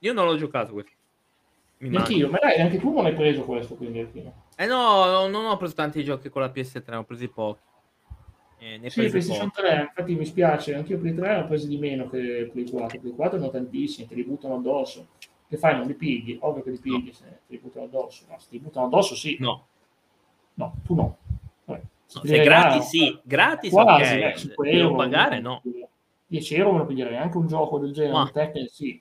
Io 0.01 0.13
non 0.13 0.27
l'ho 0.27 0.37
giocato 0.37 0.73
questo. 0.73 0.97
Mi. 1.79 1.91
Neanch'io, 1.91 2.29
ma 2.29 2.39
dai, 2.39 2.61
anche 2.61 2.79
tu 2.79 2.93
non 2.93 3.05
hai 3.07 3.15
preso 3.15 3.45
questo, 3.45 3.77
quindi. 3.77 4.01
Eh 4.57 4.67
no, 4.67 5.05
no, 5.05 5.29
non 5.29 5.45
ho 5.47 5.57
preso 5.57 5.75
tanti 5.75 6.03
giochi 6.03 6.29
con 6.29 6.43
la 6.43 6.51
PS3, 6.51 6.97
ho 6.97 7.05
presi 7.05 7.29
pochi. 7.29 7.61
Eh, 8.59 8.79
ne 8.79 8.87
ho 8.87 8.91
Sì, 8.91 8.99
presi 9.01 9.11
PlayStation 9.11 9.51
pochi. 9.51 9.61
3, 9.63 9.81
infatti 9.83 10.15
mi 10.15 10.25
spiace, 10.25 10.75
anch'io 10.75 10.99
Play 10.99 11.15
3 11.15 11.37
ho 11.37 11.47
presi 11.47 11.69
di 11.69 11.79
meno 11.79 12.09
che 12.09 12.51
Play 12.53 12.69
4. 12.69 12.99
Play 12.99 13.15
4 13.15 13.39
ne 13.39 13.47
ho 13.47 13.51
tantissimi, 13.51 14.09
te 14.09 14.15
li 14.17 14.25
buttano 14.25 14.57
addosso. 14.57 15.07
Che 15.49 15.57
fai, 15.57 15.77
non 15.77 15.87
li 15.87 15.95
pigli? 15.95 16.37
Ovvio 16.41 16.63
che 16.63 16.71
li 16.71 16.79
pigli 16.79 17.13
se 17.13 17.25
te 17.25 17.41
li 17.47 17.59
buttano 17.59 17.85
addosso. 17.87 18.25
No, 18.29 18.39
se 18.39 18.49
ti 18.51 18.59
buttano 18.59 18.87
addosso 18.87 19.15
sì. 19.15 19.37
No, 19.39 19.67
No, 20.55 20.75
tu 20.85 20.95
no. 20.97 21.17
Vabbè, 21.65 21.81
no, 22.15 22.25
se 22.25 22.41
gratis 22.41 22.81
ah, 22.81 22.83
sì, 22.83 23.21
gratis 23.23 23.71
quasi, 23.71 24.15
ok, 24.15 24.21
eh, 24.21 24.37
5 24.37 24.71
devo 24.71 24.83
euro, 24.83 24.97
pagare 24.97 25.41
no. 25.41 25.63
10 26.27 26.55
euro 26.57 26.73
me 26.73 26.79
lo 26.79 26.87
piglierei 26.87 27.17
anche 27.17 27.37
un 27.37 27.47
gioco 27.47 27.79
del 27.79 27.93
genere, 27.93 28.13
Ma- 28.15 28.23
un 28.23 28.33
Tekken 28.33 28.67
sì. 28.67 29.01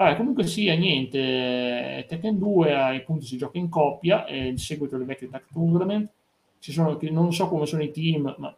Vabbè, 0.00 0.16
comunque 0.16 0.46
sia, 0.46 0.74
niente, 0.76 2.06
Tekken 2.08 2.38
2 2.38 2.74
appunto 2.74 3.26
si 3.26 3.36
gioca 3.36 3.58
in 3.58 3.68
coppia, 3.68 4.24
è 4.24 4.34
il 4.34 4.58
seguito 4.58 4.96
del 4.96 5.04
vecchio 5.04 5.28
Tag 5.28 5.42
Tournament, 5.52 6.10
ci 6.58 6.72
sono, 6.72 6.98
non 7.10 7.34
so 7.34 7.48
come 7.48 7.66
sono 7.66 7.82
i 7.82 7.90
team, 7.90 8.34
ma... 8.38 8.56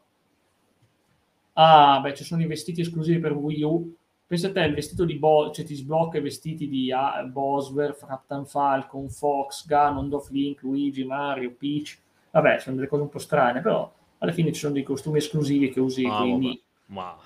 Ah, 1.54 1.98
beh, 2.00 2.14
ci 2.14 2.22
sono 2.22 2.42
i 2.42 2.46
vestiti 2.46 2.82
esclusivi 2.82 3.18
per 3.18 3.32
Wii 3.32 3.62
U, 3.64 3.92
pensa 4.24 4.46
a 4.46 4.52
te, 4.52 4.60
il 4.60 4.74
vestito 4.74 5.04
di 5.04 5.16
Bo, 5.18 5.50
cioè 5.50 5.64
ti 5.64 5.74
sblocca 5.74 6.18
i 6.18 6.22
vestiti 6.22 6.68
di 6.68 6.92
ah, 6.92 7.24
Boswer, 7.24 7.96
Captain 7.96 8.46
Falcon, 8.46 9.08
Fox, 9.08 9.66
Ganondorf, 9.66 10.30
Link, 10.30 10.62
Luigi, 10.62 11.02
Mario, 11.02 11.56
Peach, 11.58 11.98
vabbè, 12.30 12.60
sono 12.60 12.76
delle 12.76 12.86
cose 12.86 13.02
un 13.02 13.08
po' 13.08 13.18
strane, 13.18 13.60
però 13.60 13.92
alla 14.18 14.32
fine 14.32 14.52
ci 14.52 14.60
sono 14.60 14.74
dei 14.74 14.84
costumi 14.84 15.18
esclusivi 15.18 15.70
che 15.70 15.80
usi, 15.80 16.06
Ah, 16.06 16.20
quindi 16.20 16.62
Ma 16.86 17.16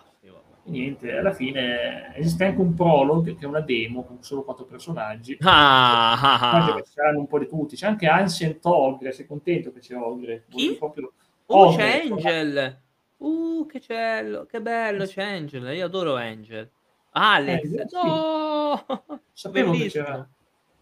sì, 0.66 0.72
vabbè. 0.72 0.78
niente, 0.78 1.16
alla 1.16 1.32
fine 1.32 2.14
esiste 2.16 2.44
anche 2.44 2.60
un 2.60 2.74
prologue 2.74 3.36
che 3.36 3.44
è 3.44 3.48
una 3.48 3.60
demo 3.60 4.04
con 4.04 4.22
solo 4.22 4.42
quattro 4.42 4.64
personaggi. 4.64 5.38
Ah, 5.40 6.12
ah, 6.12 6.74
ah. 6.74 6.82
saranno 6.84 7.20
un 7.20 7.26
po' 7.26 7.38
di 7.38 7.46
tutti. 7.46 7.76
C'è 7.76 7.86
anche 7.86 8.06
Ancient 8.06 8.64
Ogre, 8.64 9.12
sei 9.12 9.26
contento 9.26 9.72
che 9.72 9.80
c'è 9.80 9.96
Ogre? 9.96 10.44
Chi? 10.48 10.76
Proprio... 10.76 11.12
Oh, 11.46 11.68
Ogre, 11.68 11.76
c'è 11.76 12.02
Angel. 12.10 12.80
Uh, 13.18 13.66
che 13.66 13.80
cello, 13.80 14.44
che 14.44 14.60
bello 14.60 15.06
c'è 15.06 15.22
Angel. 15.22 15.74
Io 15.74 15.86
adoro 15.86 16.16
Angel. 16.16 16.68
Alex, 17.12 17.62
Eh, 17.72 17.88
sì. 17.88 17.96
no! 17.96 18.84
Sapevo 19.32 19.72
che 19.72 19.88
c'era. 19.88 20.28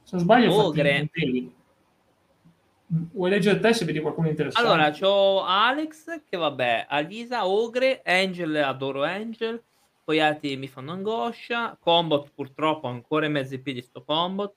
Se 0.02 0.16
non 0.16 0.24
sbaglio, 0.24 0.66
Ogre. 0.66 1.10
Vuoi 2.86 3.30
leggere 3.30 3.58
te 3.60 3.72
se 3.72 3.84
vedi 3.84 4.00
qualcuno 4.00 4.28
interessante? 4.28 4.68
Allora, 4.68 4.90
c'ho 4.90 5.42
Alex, 5.42 6.22
che 6.28 6.36
vabbè, 6.36 6.86
Alisa, 6.88 7.46
Ogre, 7.46 8.02
Angel, 8.04 8.54
adoro 8.56 9.02
Angel. 9.02 9.60
Poi 10.04 10.20
altri 10.20 10.56
mi 10.56 10.68
fanno 10.68 10.92
angoscia. 10.92 11.76
Combot, 11.80 12.30
purtroppo, 12.34 12.86
ancora 12.88 13.26
in 13.26 13.32
mezzo 13.32 13.54
ai 13.54 13.60
piedi 13.60 13.80
sto 13.80 14.04
Combot. 14.04 14.54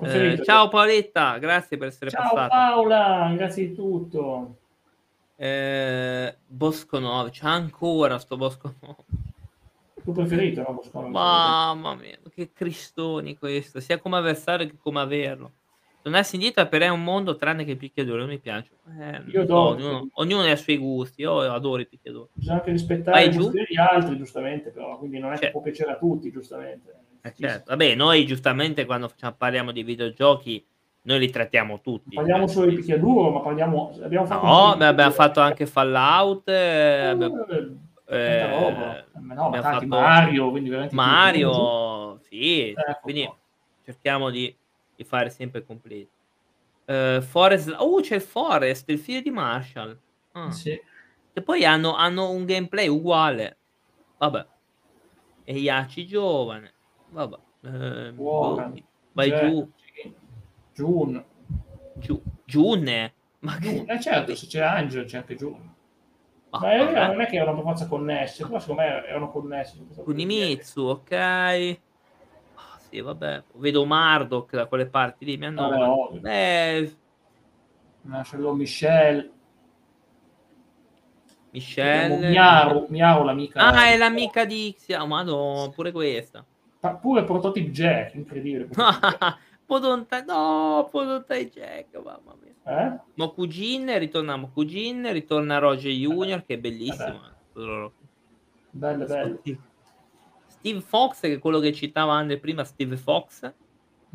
Eh, 0.00 0.40
ciao 0.42 0.68
Paoletta, 0.68 1.36
grazie 1.38 1.76
per 1.76 1.88
essere 1.88 2.10
Ciao 2.10 2.22
passata. 2.22 2.48
Paola, 2.48 3.32
grazie 3.36 3.68
di 3.68 3.74
tutto. 3.74 4.56
Eh, 5.36 6.36
Bosco 6.46 6.98
9, 6.98 7.30
c'è 7.30 7.46
ancora 7.46 8.18
sto 8.18 8.36
Bosco 8.36 8.74
9. 8.80 8.96
Tuo 10.04 10.12
preferito, 10.12 10.62
no? 10.62 10.74
Boscone? 10.74 11.08
Mamma 11.08 11.94
mia, 11.94 12.18
che 12.32 12.52
cristoni 12.52 13.36
questo, 13.38 13.80
sia 13.80 13.98
come 13.98 14.18
avversario 14.18 14.66
che 14.66 14.76
come 14.76 15.00
averlo. 15.00 15.52
Tornarsi 16.04 16.34
indietro 16.34 16.66
per 16.68 16.82
è 16.82 16.88
un 16.88 17.02
mondo 17.02 17.34
tranne 17.34 17.64
che 17.64 17.70
il 17.70 17.76
picchiaduro, 17.78 18.18
non 18.18 18.28
mi 18.28 18.38
piace. 18.38 18.72
Eh, 19.00 19.22
Io 19.30 19.40
adoro 19.40 19.70
ognuno, 19.70 20.08
ognuno 20.12 20.42
ha 20.42 20.50
i 20.50 20.56
suoi 20.58 20.76
gusti, 20.76 21.22
io 21.22 21.38
adoro 21.40 21.80
i 21.80 21.86
picchiadori. 21.86 22.28
Bisogna 22.34 22.58
anche 22.58 22.72
rispettare 22.72 23.24
i 23.24 23.32
gusti 23.34 23.56
degli 23.56 23.78
altri, 23.78 24.18
giustamente, 24.18 24.68
però, 24.68 24.98
quindi 24.98 25.18
non 25.18 25.30
è 25.30 25.36
che 25.36 25.44
Certo. 25.44 25.52
può 25.52 25.62
piacere 25.62 25.92
a 25.92 25.96
tutti, 25.96 26.30
giustamente. 26.30 26.94
Eh, 27.22 27.32
certo. 27.34 27.64
Vabbè, 27.70 27.94
noi 27.94 28.26
giustamente 28.26 28.84
quando 28.84 29.08
facciamo- 29.08 29.34
parliamo 29.38 29.72
di 29.72 29.82
videogiochi, 29.82 30.62
noi 31.04 31.18
li 31.20 31.30
trattiamo 31.30 31.80
tutti. 31.80 32.14
Parliamo 32.16 32.46
solo 32.48 32.66
di 32.66 32.74
picchiaduro, 32.76 33.30
ma 33.30 33.40
parliamo... 33.40 33.96
Abbiamo 34.02 34.26
fatto 34.26 34.44
No, 34.46 34.76
beh, 34.76 34.84
abbiamo 34.86 35.10
fatto 35.10 35.40
anche 35.40 35.64
Fallout, 35.64 36.46
eh, 36.50 37.06
abbiamo- 37.06 37.46
Eh, 37.46 38.16
eh, 38.18 38.40
Eh, 38.42 38.46
no, 39.34 39.46
abbiamo 39.46 39.62
fatto- 39.62 39.86
Mario, 39.86 40.50
quindi 40.50 40.68
veramente... 40.68 40.94
Mario, 40.94 42.18
sì, 42.28 42.68
Ecco 42.76 42.98
quindi 43.00 43.24
qua. 43.24 43.34
cerchiamo 43.86 44.28
di, 44.28 44.54
di 44.96 45.04
fare 45.04 45.30
sempre 45.30 45.64
completi. 45.64 46.10
Uh, 46.86 47.20
Forest, 47.22 47.74
oh, 47.78 48.00
c'è 48.00 48.16
il 48.16 48.20
Forest, 48.20 48.88
il 48.90 48.98
figlio 48.98 49.20
di 49.20 49.30
Marshall. 49.30 49.98
Ah. 50.32 50.50
Sì. 50.50 50.78
E 51.32 51.42
poi 51.42 51.64
hanno, 51.64 51.94
hanno, 51.94 52.30
un 52.30 52.44
gameplay 52.44 52.88
uguale. 52.88 53.56
Vabbè. 54.18 54.46
E 55.44 55.58
Yachi 55.58 56.06
giovane. 56.06 56.72
Vabbè. 57.10 57.36
Eh, 57.62 58.12
Warren, 58.16 58.84
vai 59.12 59.28
Jack, 59.30 59.48
giù. 59.48 59.70
June. 60.74 61.24
Giù. 61.94 62.22
Giune. 62.44 63.14
Ma 63.40 63.56
che... 63.56 63.72
June. 63.72 63.92
Eh 63.92 64.00
certo, 64.00 64.34
se 64.34 64.46
c'è 64.46 64.60
Angel 64.60 65.06
c'è 65.06 65.18
anche 65.18 65.34
June. 65.34 65.74
Ah, 66.50 66.60
Ma 66.60 66.72
in 66.72 66.78
realtà 66.78 67.00
vabbè. 67.00 67.12
non 67.12 67.20
è 67.22 67.26
che 67.26 67.36
erano 67.36 67.60
abbastanza 67.60 67.86
connessi, 67.88 68.42
però 68.44 68.58
secondo 68.60 68.82
me 68.82 69.06
erano 69.06 69.30
connessi. 69.30 69.86
Kunimitsu, 70.02 70.82
ok. 70.82 71.78
Sì, 72.94 73.00
vabbè. 73.00 73.42
Vedo 73.54 73.84
Marduk 73.84 74.54
da 74.54 74.66
quelle 74.66 74.86
parti 74.86 75.24
lì. 75.24 75.36
Mi 75.36 75.46
hanno... 75.46 75.68
Vabbè, 75.68 75.82
ovvio. 75.82 76.20
Eh, 76.30 76.96
Nascello 78.02 78.54
Michelle. 78.54 79.30
Michelle. 81.50 82.28
Miaru, 82.28 82.86
Miaru 82.90 83.24
l'amica. 83.24 83.58
Ah, 83.60 83.86
è 83.86 83.96
l'amica 83.96 84.44
di 84.44 84.72
Xia. 84.76 85.04
Madonna, 85.04 85.70
pure 85.70 85.90
questa. 85.90 86.44
Pa- 86.78 86.94
Pure 86.94 87.24
Prototype 87.24 87.70
Jack, 87.72 88.14
incredibile. 88.14 88.68
Podonta, 89.66 90.22
no, 90.22 90.86
Podonta 90.88 91.34
e 91.34 91.50
Jack, 91.50 91.96
mamma 91.96 92.36
mia. 92.40 92.54
Eh? 92.86 93.00
Mokujin, 93.14 93.98
ritorna 93.98 94.36
Mokujin, 94.36 95.10
ritorna 95.10 95.58
Roger 95.58 95.90
Junior, 95.90 96.44
che 96.44 96.54
è 96.54 96.58
bellissimo. 96.58 97.22
Bello, 97.54 97.92
bello. 98.70 99.40
Steve 100.64 100.80
Fox, 100.80 101.20
che 101.20 101.34
è 101.34 101.38
quello 101.38 101.58
che 101.58 101.74
citava 101.74 102.14
Andre 102.14 102.38
prima, 102.38 102.64
Steve 102.64 102.96
Fox. 102.96 103.52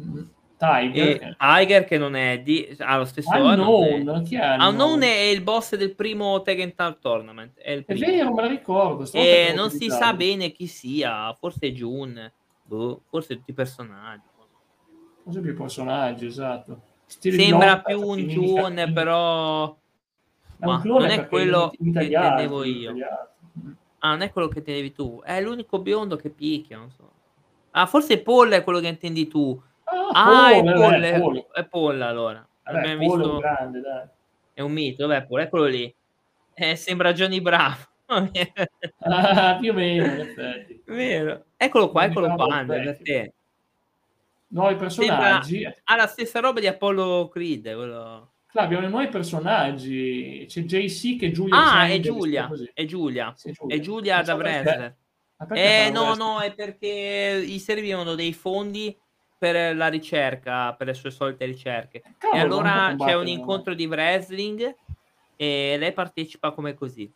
Mm. 0.01 0.21
Tiger. 0.57 1.37
Tiger, 1.37 1.85
che 1.85 1.97
non 1.99 2.15
è 2.15 2.39
di... 2.39 2.75
ha 2.79 2.97
lo 2.97 3.05
stesso 3.05 3.29
Unknown, 3.31 4.01
nome. 4.03 4.23
chi 4.23 4.35
è 4.35 4.55
Unknown 4.57 5.01
è 5.03 5.29
il 5.29 5.41
boss 5.41 5.75
del 5.75 5.93
primo 5.93 6.41
Tekken 6.41 6.73
Tag 6.73 6.97
Tournament. 6.99 7.55
È, 7.59 7.71
il 7.71 7.81
È 7.81 7.83
primo. 7.83 8.07
vero, 8.07 8.33
me 8.33 8.41
la 8.41 8.47
ricordo. 8.47 9.07
E 9.13 9.53
non 9.55 9.69
si 9.69 9.89
sa 9.89 10.13
bene 10.13 10.51
chi 10.51 10.65
sia, 10.65 11.31
forse 11.39 11.67
è 11.67 11.71
Jun, 11.71 12.29
boh, 12.63 13.03
forse 13.07 13.35
tutti 13.35 13.51
i 13.51 13.53
personaggi. 13.53 14.23
Forse 15.23 15.39
più 15.39 15.55
personaggi, 15.55 16.25
esatto. 16.25 16.81
Stile 17.05 17.37
Sembra 17.37 17.79
più 17.81 18.01
un 18.01 18.17
fattini 18.17 18.33
Jun, 18.33 18.77
in- 18.79 18.93
però... 18.93 19.77
È 20.57 20.65
un 20.65 20.81
non 20.83 21.05
è 21.05 21.27
quello 21.27 21.69
che 21.69 21.77
intendevo 21.79 22.63
io. 22.65 22.89
altri. 22.89 23.05
Ah, 23.99 24.09
non 24.11 24.21
è 24.21 24.31
quello 24.31 24.47
che 24.47 24.61
tenevi 24.61 24.91
tu, 24.93 25.21
è 25.23 25.41
l'unico 25.41 25.79
biondo 25.79 26.15
che 26.15 26.29
picchia, 26.29 26.77
non 26.77 26.89
so. 26.91 27.11
Ah, 27.71 27.85
forse 27.85 28.21
Paul 28.21 28.49
è 28.51 28.63
quello 28.63 28.79
che 28.79 28.87
intendi 28.87 29.27
tu. 29.27 29.61
Ah, 29.83 30.45
Ah, 30.45 30.51
è 30.51 30.61
eh, 30.63 31.11
è, 31.13 31.47
è 31.59 31.65
Paul 31.65 32.01
allora. 32.01 32.47
Vabbè, 32.63 32.81
Paul 32.81 32.89
è 32.89 32.93
un 32.93 32.99
visto... 32.99 33.37
grande. 33.37 34.09
È 34.53 34.61
un 34.61 34.71
mito, 34.71 35.07
vabbè, 35.07 35.25
Paul, 35.25 35.39
eccolo 35.41 35.65
lì. 35.65 35.93
Eh, 36.53 36.75
sembra 36.75 37.13
Johnny 37.13 37.41
Bravo. 37.41 37.87
Ah, 38.99 39.57
più 39.59 39.71
o 39.71 39.73
meno. 39.75 40.25
Vero. 40.85 41.45
Eccolo 41.57 41.91
qua, 41.91 42.05
eccolo 42.05 42.33
qua, 42.33 42.55
Andre, 42.55 42.77
per 42.77 42.85
vecchio. 42.85 43.03
te. 43.03 43.33
Nuovi 44.47 44.75
personaggi. 44.75 45.63
Ha 45.65 45.95
la 45.95 46.07
stessa 46.07 46.39
roba 46.39 46.59
di 46.59 46.67
Apollo 46.67 47.27
Creed, 47.31 47.73
quello... 47.75 48.31
Clar, 48.51 48.65
abbiamo 48.65 48.87
i 48.87 48.89
nuovi 48.89 49.07
personaggi. 49.09 50.45
C'è 50.47 50.61
JC 50.61 51.17
che 51.19 51.31
Giulia 51.31 51.55
Ah, 51.71 51.87
è 51.87 51.99
Giulia, 51.99 52.49
è 52.73 52.85
Giulia. 52.85 53.33
Sì, 53.35 53.53
È 53.67 53.79
Giulia 53.79 54.21
da 54.23 54.35
perché 54.35 54.89
Eh 55.51 55.89
no, 55.91 56.01
wrestling? 56.01 56.17
no, 56.17 56.39
è 56.39 56.53
perché 56.55 57.43
gli 57.45 57.59
servivano 57.59 58.15
dei 58.15 58.33
fondi 58.33 58.95
per 59.37 59.75
la 59.75 59.87
ricerca, 59.87 60.73
per 60.73 60.87
le 60.87 60.93
sue 60.95 61.11
solite 61.11 61.45
ricerche. 61.45 62.01
Cavolo, 62.17 62.37
e 62.37 62.41
allora 62.41 62.95
c'è 62.97 63.13
un 63.15 63.27
incontro 63.27 63.73
di 63.75 63.85
wrestling 63.85 64.75
e 65.37 65.75
lei 65.77 65.93
partecipa 65.93 66.51
come 66.51 66.73
così. 66.73 67.09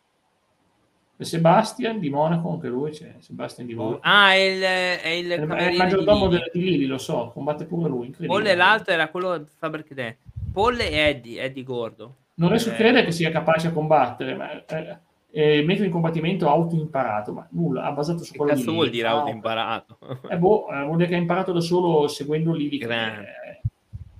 E 1.16 1.24
Sebastian 1.24 1.98
di 1.98 2.10
Monaco, 2.10 2.50
anche 2.52 2.68
lui 2.68 2.90
c'è. 2.92 3.16
Sebastian 3.18 3.66
di 3.66 3.74
Monaco. 3.74 4.00
Ah, 4.02 4.32
è 4.34 4.38
il, 4.38 4.62
è 4.62 5.08
il 5.08 5.30
È 5.30 5.68
il 5.70 5.76
maggiordomo 5.76 6.28
di 6.28 6.40
Lili, 6.54 6.86
lo 6.86 6.98
so, 6.98 7.30
combatte 7.34 7.66
pure 7.66 7.88
lui. 7.88 8.06
incredibile. 8.06 8.54
L'altro 8.54 8.92
era 8.92 9.08
quello 9.08 9.38
di 9.38 9.50
Faber 9.58 9.82
Cadet. 9.84 10.18
Paul 10.54 10.78
e 10.78 10.96
Eddie, 10.96 11.42
Eddie 11.42 11.64
Gordo. 11.64 12.16
Non 12.34 12.48
riesco 12.50 12.70
a 12.70 12.72
Eh. 12.74 12.76
credere 12.76 13.04
che 13.04 13.10
sia 13.10 13.30
capace 13.32 13.66
a 13.66 13.72
combattere, 13.72 14.34
ma 14.36 14.64
eh, 14.64 14.98
eh, 15.32 15.62
metodo 15.64 15.84
di 15.86 15.90
combattimento 15.90 16.48
autoimparato, 16.48 17.32
ma 17.32 17.44
nulla, 17.50 17.82
ha 17.84 17.90
basato 17.90 18.22
su 18.22 18.30
Che 18.30 18.38
quello 18.38 18.52
cazzo 18.52 18.70
di 18.70 18.72
vuol 18.76 18.90
dire 18.90 19.08
autoimparato? 19.08 19.98
Eh, 20.30 20.38
boh, 20.38 20.68
eh, 20.68 20.84
vuol 20.84 20.96
dire 20.98 21.08
che 21.08 21.14
ha 21.16 21.18
imparato 21.18 21.50
da 21.52 21.60
solo 21.60 22.06
seguendo 22.06 22.52
che 22.52 22.76
Grande. 22.78 23.60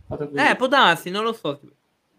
così. 0.08 0.34
eh, 0.36 0.56
può 0.56 0.66
darsi, 0.66 1.10
non 1.10 1.22
lo 1.22 1.32
so. 1.32 1.60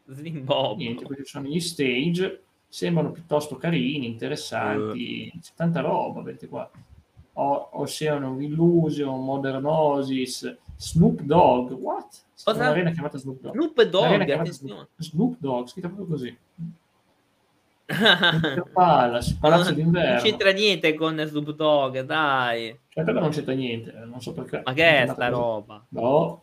Slim 0.08 0.46
Bob. 0.46 0.78
Niente, 0.78 1.04
questi 1.04 1.26
sono 1.26 1.48
gli 1.48 1.60
stage, 1.60 2.44
sembrano 2.70 3.12
piuttosto 3.12 3.58
carini, 3.58 4.06
interessanti, 4.06 5.26
Eh. 5.28 5.40
c'è 5.42 5.52
tanta 5.56 5.82
roba, 5.82 6.22
vedete 6.22 6.48
qua. 6.48 6.70
O- 7.38 7.70
Oceano 7.74 8.40
Illusion, 8.40 9.24
Modern 9.24 9.66
Oasis, 9.66 10.56
Snoop 10.78 11.22
Dogg, 11.22 11.72
what? 11.72 12.24
Cosa? 12.44 12.60
un'arena 12.60 12.92
chiamata 12.92 13.18
Snoop 13.18 13.40
Dogg. 13.42 13.54
Snoop 13.54 13.82
Dogg, 13.84 14.26
chiamata. 14.26 14.52
Snoop, 14.52 14.88
Snoop 14.98 15.36
Dogg, 15.40 15.68
scritta 15.68 15.88
proprio 15.88 16.08
così. 16.08 16.38
Palace, 18.74 19.38
Palazzo 19.40 19.66
non 19.66 19.74
d'inverno. 19.76 20.20
c'entra 20.22 20.52
niente 20.52 20.94
con 20.96 21.22
Snoop 21.26 21.52
Dogg, 21.52 22.00
dai. 22.02 22.78
Certo 22.90 23.14
che 23.14 23.20
non 23.20 23.30
c'entra 23.30 23.54
niente, 23.54 23.92
non 24.06 24.22
so 24.22 24.34
perché. 24.34 24.62
Ma 24.66 24.74
che 24.74 25.04
è 25.04 25.08
sta 25.08 25.16
così. 25.16 25.30
roba? 25.30 25.86
No, 25.90 26.42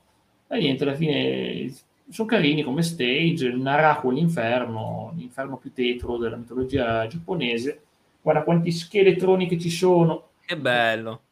e 0.48 0.58
niente, 0.58 0.84
alla 0.84 0.94
fine 0.94 1.72
sono 2.10 2.28
carini 2.28 2.62
come 2.62 2.82
stage, 2.82 3.50
narra 3.52 4.00
l'inferno, 4.10 5.12
l'inferno 5.16 5.56
più 5.56 5.72
tetro 5.72 6.16
della 6.16 6.36
mitologia 6.36 7.06
giapponese. 7.06 7.82
Guarda 8.20 8.44
quanti 8.44 8.70
scheletroni 8.70 9.48
che 9.48 9.58
ci 9.58 9.70
sono, 9.70 10.28
Che 10.52 10.58
bello. 10.58 11.22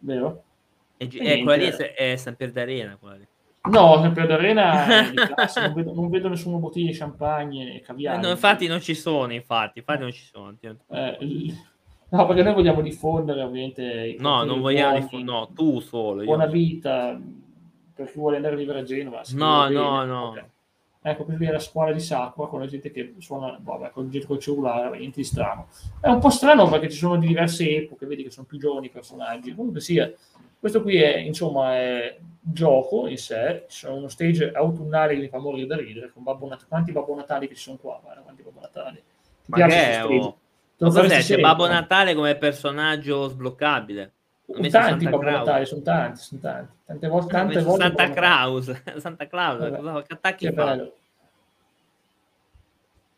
vero? 0.00 0.42
E, 0.96 1.08
E 1.12 1.32
eh, 1.32 1.42
quella 1.42 1.64
lì 1.64 1.70
è, 1.70 1.94
è 1.94 2.16
San 2.16 2.36
d'Arena. 2.38 2.96
Quella 2.96 3.16
lì. 3.16 3.26
No, 3.70 3.98
sempre 4.02 4.26
d'arena 4.26 4.84
non, 5.56 5.72
vedo, 5.72 5.94
non 5.94 6.10
vedo 6.10 6.28
nessuna 6.28 6.58
bottiglia 6.58 6.90
di 6.90 6.98
champagne 6.98 7.72
e 7.72 7.76
Eh, 7.76 7.80
caviale. 7.80 8.20
no, 8.20 8.28
infatti 8.30 8.66
non 8.66 8.80
ci 8.80 8.94
sono, 8.94 9.32
infatti, 9.32 9.78
infatti 9.78 10.00
non 10.02 10.12
ci 10.12 10.24
sono. 10.24 10.54
Eh, 10.60 11.54
no, 12.10 12.26
perché 12.26 12.42
noi 12.42 12.52
vogliamo 12.52 12.82
diffondere 12.82 13.40
ovviamente 13.42 14.16
No, 14.18 14.44
non 14.44 14.60
vogliamo 14.60 14.98
diffondere, 14.98 15.38
no, 15.38 15.48
tu 15.54 15.80
solo. 15.80 16.20
io 16.20 16.26
buona 16.26 16.44
no. 16.44 16.50
vita 16.52 17.18
per 17.94 18.10
chi 18.10 18.18
vuole 18.18 18.36
andare 18.36 18.54
a 18.54 18.58
vivere 18.58 18.80
a 18.80 18.82
Genova. 18.82 19.22
No, 19.32 19.62
no, 19.62 19.68
bene, 19.68 20.04
no. 20.06 20.26
ok. 20.26 20.44
Ecco, 21.06 21.24
qui 21.24 21.36
la 21.44 21.58
scuola 21.58 21.92
di 21.92 22.00
Sacqua 22.00 22.48
con 22.48 22.60
la 22.60 22.66
gente 22.66 22.90
che 22.90 23.16
suona, 23.18 23.58
vabbè, 23.60 23.90
con 23.90 24.08
gente 24.08 24.26
col 24.26 24.38
cellulare, 24.38 24.96
niente 24.96 25.20
di 25.20 25.24
strano. 25.24 25.68
È 26.00 26.08
un 26.08 26.18
po' 26.18 26.30
strano 26.30 26.66
perché 26.66 26.88
ci 26.88 26.96
sono 26.96 27.18
di 27.18 27.26
diverse 27.26 27.68
epoche, 27.68 28.06
vedi 28.06 28.22
che 28.22 28.30
sono 28.30 28.46
più 28.46 28.58
giovani 28.58 28.86
i 28.86 28.90
personaggi. 28.90 29.54
Comunque 29.54 29.82
sia, 29.82 30.10
questo 30.58 30.80
qui 30.80 30.96
è, 30.96 31.18
insomma, 31.18 31.76
è 31.76 32.16
gioco 32.40 33.06
in 33.06 33.18
sé, 33.18 33.64
sono 33.68 33.96
uno 33.96 34.08
stage 34.08 34.50
autunnale 34.52 35.12
che 35.12 35.20
mi 35.20 35.28
fa 35.28 35.36
morire 35.36 35.66
da 35.66 35.76
ridere, 35.76 36.10
con 36.10 36.22
Babbo 36.22 36.48
Natale. 36.48 36.68
Quanti 36.68 36.92
Babbo 36.92 37.14
Natali 37.14 37.48
che 37.48 37.54
ci 37.54 37.64
sono 37.64 37.76
qua, 37.76 38.00
guarda, 38.02 38.22
quanti 38.22 38.42
Babbo 38.42 38.60
Natali. 38.60 38.96
Ti 38.96 39.50
Ma 39.50 39.56
piace 39.56 39.76
che 39.76 39.90
è, 39.90 40.04
oh? 40.06 40.38
Cos'è? 40.78 41.20
C'è? 41.20 41.38
Babbo 41.38 41.66
Natale 41.66 42.14
come 42.14 42.34
personaggio 42.36 43.28
sbloccabile. 43.28 44.13
Tanti 44.46 44.70
Santa 44.70 45.18
Claus. 45.18 45.68
Sono 45.68 45.82
tanti, 45.82 46.20
sono 46.20 46.40
tanti. 46.40 46.72
Tante 46.84 47.08
volte, 47.08 47.32
tante 47.32 47.62
volte 47.62 47.82
Santa. 47.82 48.10
Claus. 48.10 48.82
Santa 49.00 49.26
Claus, 49.26 49.58
Vabbè. 49.70 50.02
che 50.06 50.12
attacchi 50.14 50.46
Che 50.46 50.52
bello. 50.52 50.92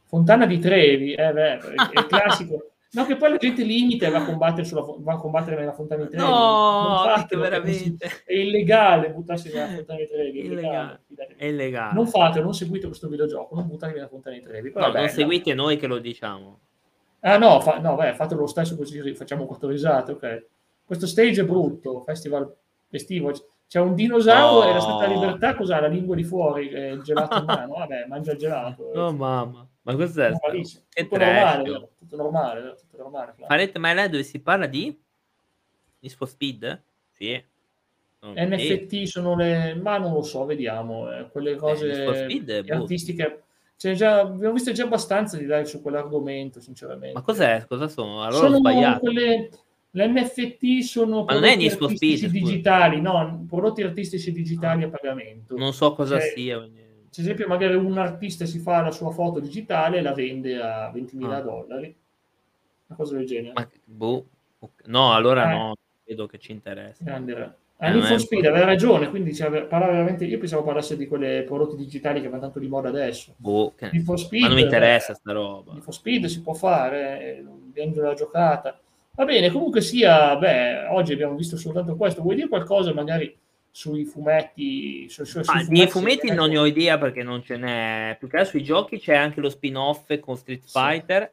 Fontana 0.05 0.47
di 0.47 0.59
Trevi, 0.59 1.15
eh 1.15 1.33
beh, 1.33 1.59
è 1.59 1.99
il 1.99 2.07
classico. 2.09 2.71
No, 2.93 3.05
che 3.05 3.17
poi 3.17 3.31
la 3.31 3.37
gente 3.37 3.63
limita 3.65 4.07
e 4.07 4.11
va 4.11 4.19
a 4.19 4.25
combattere, 4.25 4.65
sulla, 4.65 4.83
va 4.87 5.15
a 5.15 5.17
combattere 5.17 5.57
nella 5.57 5.73
Fontana 5.73 6.05
di 6.05 6.11
Trevi. 6.11 6.25
No, 6.25 7.03
fatelo, 7.05 7.43
veramente. 7.43 8.23
È 8.25 8.33
illegale 8.33 9.11
buttarsi 9.11 9.53
nella 9.53 9.67
Fontana 9.75 9.99
di 9.99 10.07
Trevi. 10.07 10.41
È 10.41 10.45
illegale. 10.45 10.61
Illegale. 10.69 11.01
fidatevi. 11.09 11.41
È 11.41 11.45
illegale. 11.45 11.93
Non 11.95 12.07
fatelo, 12.07 12.45
non 12.45 12.55
seguite 12.55 12.87
questo 12.87 13.09
videogioco, 13.09 13.55
non 13.57 13.67
buttatevi 13.67 13.99
nella 13.99 14.09
Fontana 14.09 14.37
di 14.37 14.43
Trevi. 14.43 14.73
No, 14.75 14.93
è 14.93 14.99
non 15.01 15.09
seguite 15.09 15.53
noi 15.55 15.77
che 15.77 15.87
lo 15.89 15.99
diciamo. 15.99 16.61
Ah 17.21 17.37
no, 17.39 17.61
fa- 17.61 17.79
no, 17.81 17.97
beh, 17.97 18.15
fatelo 18.15 18.43
lo 18.43 18.47
stesso 18.47 18.77
così 18.77 19.15
facciamo 19.15 19.45
quattro 19.47 19.69
risate, 19.69 20.13
ok. 20.13 20.47
Questo 20.87 21.07
stage 21.09 21.41
è 21.41 21.45
brutto, 21.45 22.01
festival 22.03 22.55
estivo. 22.91 23.33
C'è 23.67 23.81
un 23.81 23.97
dinosauro 23.97 24.65
No. 24.65 24.71
e 24.71 24.75
la 24.75 24.81
Stata 24.81 25.07
Libertà, 25.07 25.57
cos'ha? 25.57 25.81
La 25.81 25.89
lingua 25.89 26.15
di 26.15 26.23
fuori, 26.23 26.69
eh, 26.69 26.93
il 26.93 27.03
gelato 27.03 27.39
in 27.39 27.45
mano. 27.45 27.75
Vabbè, 27.75 28.07
mangia 28.07 28.33
il 28.33 28.39
gelato. 28.39 28.85
Oh 28.95 29.13
mamma, 29.13 29.67
ma 29.83 29.97
cos'è? 29.97 30.31
Che 30.31 31.03
tutto 31.03 31.17
normale, 31.17 31.63
vero? 31.65 31.91
tutto 31.99 32.17
normale, 32.17 32.61
vero? 32.61 32.77
tutto 32.77 32.97
normale. 32.99 33.33
Flavio. 33.33 33.47
Farete 33.47 33.79
mai 33.81 33.95
là 33.97 34.09
dove 34.09 34.23
si 34.23 34.39
parla 34.39 34.67
di 34.67 34.97
Need 35.99 36.15
for 36.15 36.29
Speed? 36.29 36.83
Sì. 37.11 37.45
Ok. 38.21 38.35
NFT 38.37 39.03
sono 39.03 39.35
le, 39.35 39.75
ma 39.75 39.99
non 39.99 40.13
lo 40.13 40.23
so, 40.23 40.45
vediamo, 40.45 41.13
eh, 41.13 41.29
quelle 41.31 41.57
cose 41.57 42.05
boh. 42.05 42.75
artistiche. 42.75 43.43
C'è 43.77 43.93
già, 43.93 44.21
abbiamo 44.21 44.55
visto 44.55 44.73
già 44.73 44.85
abbastanza 44.85 45.37
di 45.37 45.45
dare 45.45 45.67
su 45.67 45.83
quell'argomento, 45.83 46.61
sinceramente. 46.61 47.13
Ma 47.15 47.23
cos'è? 47.23 47.67
Cosa 47.69 47.89
sono? 47.89 48.23
Allora 48.23 48.49
sono 48.49 48.61
quelle, 48.61 49.51
le 49.97 50.07
NFT 50.09 50.81
sono 50.83 51.21
Ma 51.25 51.37
prodotti 51.37 51.67
artistici 51.67 52.17
Speed, 52.29 52.31
digitali, 52.33 53.01
no, 53.01 53.45
prodotti 53.49 53.83
artistici 53.83 54.31
digitali 54.31 54.83
a 54.85 54.89
pagamento. 54.91 55.57
Non 55.57 55.73
so 55.73 55.95
cosa 55.95 56.19
C'è- 56.19 56.33
sia. 56.37 56.57
ad 56.59 56.69
esempio 57.11 57.47
magari 57.49 57.75
un 57.77 57.97
artista 57.97 58.45
si 58.45 58.59
fa 58.59 58.83
la 58.83 58.91
sua 58.91 59.11
foto 59.11 59.41
digitale 59.41 59.99
e 59.99 60.03
la 60.03 60.13
vende 60.13 60.61
a 60.61 60.91
20.000 60.91 61.37
Ah. 61.37 61.41
dollari, 61.41 61.97
una 62.89 62.97
cosa 62.99 63.17
del 63.17 63.27
genere. 63.27 63.55
Ma 63.55 63.67
boh, 63.85 64.27
no, 64.85 65.13
allora 65.15 65.51
Eh. 65.51 65.55
no, 65.57 65.75
vedo 66.05 66.27
che 66.27 66.39
ci 66.39 66.53
interessa. 66.53 67.03
Grande. 67.03 67.33
Eh, 67.33 67.65
Ah, 67.79 67.89
non 67.91 67.99
Need 67.99 68.09
for 68.09 68.21
Speed 68.21 68.45
aveva 68.47 68.65
ragione, 68.65 69.11
quindi 69.11 69.35
cioè, 69.35 69.51
parlava 69.67 69.93
veramente, 69.93 70.25
io 70.25 70.39
pensavo 70.39 70.63
parlasse 70.63 70.97
di 70.97 71.07
quelle 71.07 71.43
prodotti 71.43 71.77
digitali 71.77 72.23
che 72.23 72.29
vanno 72.29 72.41
tanto 72.41 72.59
di 72.59 72.69
moda 72.69 72.89
adesso. 72.89 73.35
Boh, 73.37 73.75
che- 73.77 73.91
Need 73.93 74.03
for 74.05 74.19
Speed, 74.19 74.41
ma 74.43 74.49
non 74.49 74.57
mi 74.57 74.63
interessa 74.63 75.13
eh, 75.13 75.15
sta 75.17 75.33
roba. 75.33 75.73
Need 75.73 75.83
for 75.83 75.93
Speed 75.93 76.25
si 76.27 76.41
può 76.43 76.55
fare, 76.55 77.37
eh, 77.39 77.45
vendo 77.73 78.01
la 78.03 78.15
giocata. 78.15 78.79
Va 79.17 79.25
bene, 79.25 79.51
comunque 79.51 79.81
sia, 79.81 80.37
beh, 80.37 80.89
oggi 80.89 81.15
abbiamo 81.15 81.35
visto 81.35 81.57
soltanto 81.57 81.97
questo. 81.97 82.21
Vuoi 82.23 82.35
dire 82.37 82.49
qualcosa 82.49 82.93
magari 82.93 83.35
sui 83.71 84.05
fumetti? 84.05 85.09
Su, 85.09 85.25
su, 85.25 85.43
sui 85.43 85.67
di 85.69 85.87
fumetti 85.87 86.31
non 86.31 86.51
ne 86.51 86.59
ho 86.59 86.67
idea 86.67 86.99
perché 86.99 87.23
non 87.23 87.43
ce 87.43 87.57
n'è. 87.57 88.17
Più 88.19 88.29
che 88.29 88.37
altro 88.37 88.51
sui 88.53 88.63
giochi 88.63 88.99
c'è 88.99 89.15
anche 89.17 89.41
lo 89.41 89.49
spin-off 89.49 90.19
con 90.21 90.37
Street 90.37 90.63
Sì. 90.65 90.71
Fighter 90.71 91.33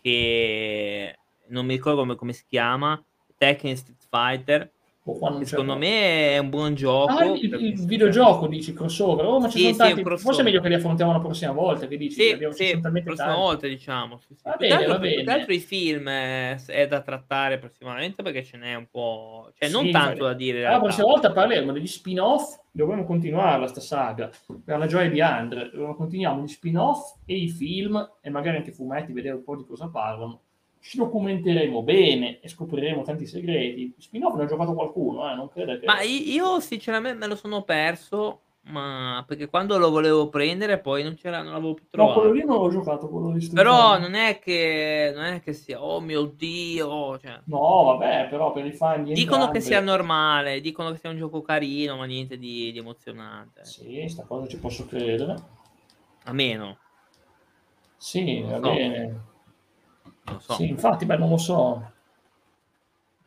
che 0.00 1.16
non 1.48 1.66
mi 1.66 1.74
ricordo 1.74 2.00
come, 2.00 2.14
come 2.14 2.32
si 2.32 2.44
chiama, 2.48 3.02
Tekken 3.36 3.76
Street 3.76 4.06
Fighter. 4.08 4.70
Secondo 5.14 5.72
proprio. 5.72 5.76
me 5.76 6.30
è 6.34 6.38
un 6.38 6.50
buon 6.50 6.74
gioco. 6.74 7.12
Ah, 7.12 7.24
il, 7.24 7.52
il 7.54 7.84
videogioco 7.86 8.46
dici 8.46 8.72
crossover, 8.72 9.24
oh, 9.24 9.40
ma 9.40 9.48
ci 9.48 9.58
Sì, 9.58 9.62
sono 9.74 9.88
sì, 9.88 10.02
tanti. 10.02 10.18
Forse 10.18 10.40
è 10.40 10.44
meglio 10.44 10.60
che 10.60 10.68
li 10.68 10.74
affrontiamo 10.74 11.12
la 11.12 11.20
prossima 11.20 11.52
volta. 11.52 11.86
Che 11.86 11.96
dici? 11.96 12.20
Sì, 12.20 12.30
Abbiamo, 12.32 12.54
sì, 12.54 12.72
la 12.80 12.90
prossima 12.90 13.14
tanti. 13.14 13.40
volta 13.40 13.66
diciamo. 13.66 14.18
Sì, 14.18 14.34
sì. 14.34 14.42
Va 14.44 14.56
bene, 14.56 14.86
va 14.86 14.98
bene. 14.98 15.32
altro 15.32 15.52
i 15.52 15.58
film 15.58 16.08
eh, 16.08 16.62
è 16.66 16.86
da 16.86 17.00
trattare 17.00 17.58
prossimamente 17.58 18.22
perché 18.22 18.42
ce 18.44 18.56
n'è 18.56 18.74
un 18.74 18.86
po', 18.90 19.50
cioè 19.58 19.68
non 19.70 19.90
tanto 19.90 20.24
da 20.24 20.32
dire. 20.34 20.62
La 20.62 20.78
prossima 20.80 21.06
volta 21.06 21.32
parleremo 21.32 21.72
degli 21.72 21.86
spin-off, 21.86 22.58
dovremo 22.70 23.04
continuare 23.04 23.66
sta 23.66 23.80
saga 23.80 24.30
per 24.64 24.78
la 24.78 24.86
gioia 24.86 25.08
di 25.08 25.20
Andre. 25.20 25.70
Continuiamo 25.96 26.42
gli 26.42 26.48
spin-off 26.48 27.16
e 27.26 27.34
i 27.36 27.48
film 27.48 28.08
e 28.20 28.30
magari 28.30 28.58
anche 28.58 28.70
i 28.70 28.74
fumetti, 28.74 29.12
vedere 29.12 29.36
un 29.36 29.44
po' 29.44 29.56
di 29.56 29.64
cosa 29.64 29.88
parlano. 29.88 30.40
Ci 30.82 30.96
documenteremo 30.96 31.82
bene 31.82 32.40
e 32.40 32.48
scopriremo 32.48 33.02
tanti 33.02 33.26
segreti. 33.26 33.94
Spin-off 33.98 34.34
ne 34.36 34.44
ha 34.44 34.46
giocato 34.46 34.72
qualcuno, 34.72 35.30
eh? 35.30 35.34
non 35.34 35.48
credo 35.48 35.78
che. 35.78 35.84
Ma 35.86 36.00
io 36.02 36.58
sinceramente 36.60 37.18
me 37.18 37.26
lo 37.26 37.36
sono 37.36 37.62
perso, 37.62 38.40
ma 38.62 39.22
perché 39.26 39.48
quando 39.48 39.76
lo 39.76 39.90
volevo 39.90 40.28
prendere 40.30 40.78
poi 40.80 41.02
non 41.02 41.14
c'era, 41.16 41.42
non 41.42 41.52
l'avevo 41.52 41.74
più 41.74 41.84
No, 41.90 42.06
quello 42.12 42.12
trovato. 42.12 42.32
lì 42.32 42.44
non 42.44 42.58
l'ho 42.62 42.70
giocato, 42.70 43.08
quello 43.08 43.32
di 43.32 43.46
Però 43.48 43.98
non 43.98 44.14
è 44.14 44.38
che 44.38 45.12
non 45.14 45.24
è 45.24 45.40
che 45.40 45.52
sia 45.52 45.82
oh 45.84 46.00
mio 46.00 46.22
dio, 46.24 47.18
cioè, 47.18 47.40
No, 47.44 47.82
vabbè, 47.84 48.28
però 48.28 48.52
per 48.52 48.64
i 48.64 48.72
fan 48.72 49.04
di 49.04 49.12
dicono 49.12 49.50
che 49.50 49.60
sia 49.60 49.80
normale, 49.80 50.60
dicono 50.60 50.92
che 50.92 50.98
sia 50.98 51.10
un 51.10 51.18
gioco 51.18 51.42
carino, 51.42 51.96
ma 51.96 52.06
niente 52.06 52.38
di, 52.38 52.72
di 52.72 52.78
emozionante. 52.78 53.64
Sì, 53.64 54.06
sta 54.08 54.24
cosa 54.24 54.46
ci 54.48 54.58
posso 54.58 54.86
credere. 54.86 55.34
A 56.24 56.32
meno, 56.32 56.78
Sì, 57.96 58.40
va 58.40 58.58
No. 58.58 58.72
bene. 58.74 59.28
Non 60.30 60.40
so. 60.40 60.54
Sì, 60.54 60.68
infatti, 60.68 61.04
beh, 61.04 61.16
non 61.16 61.28
lo 61.28 61.36
so. 61.38 61.92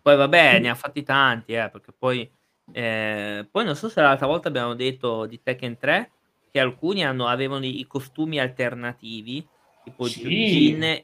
Poi 0.02 0.16
vabbè, 0.18 0.60
ne 0.60 0.70
ha 0.70 0.76
fatti 0.76 1.02
tanti, 1.04 1.54
eh, 1.54 1.70
perché 1.70 1.94
poi, 1.98 2.30
eh, 2.74 3.48
poi 3.50 3.64
non 3.64 3.76
so 3.76 3.88
se 3.88 4.02
l'altra 4.02 4.28
volta 4.28 4.50
abbiamo 4.50 4.74
detto 4.74 5.26
di 5.26 5.42
Tekken 5.42 5.78
3 5.78 6.12
che 6.52 6.60
alcuni 6.60 7.06
hanno, 7.06 7.28
avevano 7.28 7.66
i, 7.66 7.86
costumi 7.88 8.38
alternativi, 8.40 9.48
tipo 9.84 10.06
Sì. 10.08 10.28
Jin, 10.28 11.02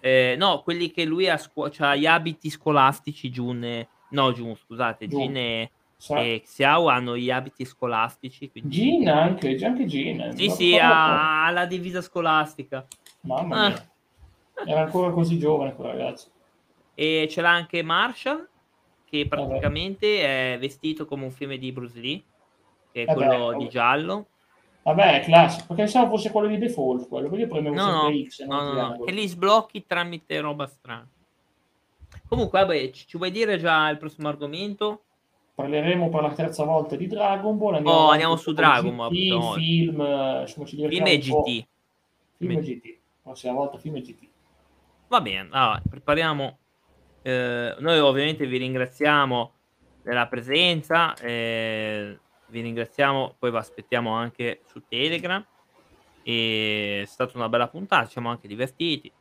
eh, 0.00 0.34
no, 0.38 0.62
quelli 0.62 0.90
che 0.90 1.04
lui 1.04 1.28
ha 1.28 1.38
scuola, 1.38 1.70
cioè 1.70 1.96
gli 1.96 2.06
abiti 2.06 2.50
scolastici, 2.50 3.30
Jun, 3.30 3.86
no 4.10 4.32
Jun, 4.32 4.54
scusate, 4.54 5.08
Jun. 5.08 5.20
Jin 5.32 5.36
e, 5.36 5.70
e 6.08 6.42
Xiao 6.44 6.88
hanno 6.88 7.16
gli 7.16 7.30
abiti 7.30 7.64
scolastici, 7.64 8.50
quindi... 8.50 8.70
Gin 8.70 9.08
anche, 9.08 9.56
anche 9.64 9.86
Gin. 9.86 10.34
Sì, 10.36 10.46
Ma 10.46 10.52
sì, 10.54 10.68
proprio- 10.70 10.88
ha, 10.88 11.50
la 11.50 11.64
divisa 11.66 12.02
scolastica. 12.02 12.86
Mamma 13.22 13.66
Ah. 13.66 13.91
Era 14.66 14.82
ancora 14.82 15.10
così 15.10 15.38
giovane 15.38 15.74
quel 15.74 15.88
ragazzo. 15.88 16.28
E 16.94 17.26
ce 17.30 17.40
l'ha 17.40 17.50
anche 17.50 17.82
Marshall, 17.82 18.48
che 19.04 19.26
praticamente 19.26 20.54
è 20.54 20.58
vestito 20.58 21.04
come 21.06 21.24
un 21.24 21.30
film 21.30 21.54
di 21.54 21.72
Bruce 21.72 21.98
Lee, 22.00 22.22
che 22.92 23.02
è 23.02 23.04
Vabbè, 23.04 23.18
quello 23.18 23.46
vabbè. 23.46 23.56
di 23.58 23.68
giallo. 23.68 24.26
Vabbè, 24.82 25.20
è 25.20 25.24
classico. 25.24 25.66
Perché 25.68 25.82
pensavo 25.82 26.16
fosse 26.16 26.30
quello 26.30 26.48
di 26.48 26.58
default, 26.58 27.08
quello. 27.08 27.28
Perché 27.28 27.44
io 27.44 27.48
premevo 27.50 27.74
No, 27.74 27.90
no, 27.90 28.10
X 28.10 28.44
no, 28.44 28.62
no, 28.62 28.72
no, 28.72 29.04
che 29.04 29.12
li 29.12 29.26
sblocchi 29.26 29.86
tramite 29.86 30.40
roba 30.40 30.66
strana. 30.66 31.08
Comunque, 32.28 32.60
vabbè, 32.60 32.90
ci, 32.90 33.16
vuoi 33.16 33.30
dire 33.30 33.58
già 33.58 33.88
il 33.88 33.98
prossimo 33.98 34.28
argomento? 34.28 35.02
Parleremo 35.54 36.08
per 36.08 36.22
la 36.22 36.32
terza 36.32 36.64
volta 36.64 36.96
di 36.96 37.06
Dragon 37.06 37.56
Ball. 37.58 37.74
Oh, 37.84 37.92
avanti 37.92 38.12
andiamo 38.12 38.36
su 38.36 38.52
Dragon 38.52 38.96
Ball, 38.96 39.10
GT, 39.10 39.54
film, 39.54 40.00
eh, 40.00 40.40
insomma, 40.40 40.66
ci 40.66 40.76
Film 40.76 40.88
divertiamo 40.88 41.06
e. 41.06 41.18
GT. 41.18 41.66
Film 42.38 42.50
e 42.50 42.62
Film 42.62 42.78
GT. 42.78 42.86
La 42.86 42.98
prossima 43.22 43.52
volta 43.52 43.78
film 43.78 43.96
e 43.96 44.00
GT. 44.00 44.30
Va 45.12 45.20
bene, 45.20 45.46
allora, 45.50 45.82
prepariamo. 45.86 46.58
eh, 47.20 47.76
noi 47.80 47.98
ovviamente 47.98 48.46
vi 48.46 48.56
ringraziamo 48.56 49.52
della 50.02 50.26
presenza, 50.26 51.14
eh, 51.16 52.18
vi 52.46 52.60
ringraziamo, 52.62 53.36
poi 53.38 53.50
vi 53.50 53.58
aspettiamo 53.58 54.12
anche 54.12 54.62
su 54.64 54.82
Telegram. 54.88 55.44
E 56.22 57.00
è 57.02 57.04
stata 57.04 57.36
una 57.36 57.50
bella 57.50 57.68
puntata, 57.68 58.08
siamo 58.08 58.30
anche 58.30 58.48
divertiti. 58.48 59.12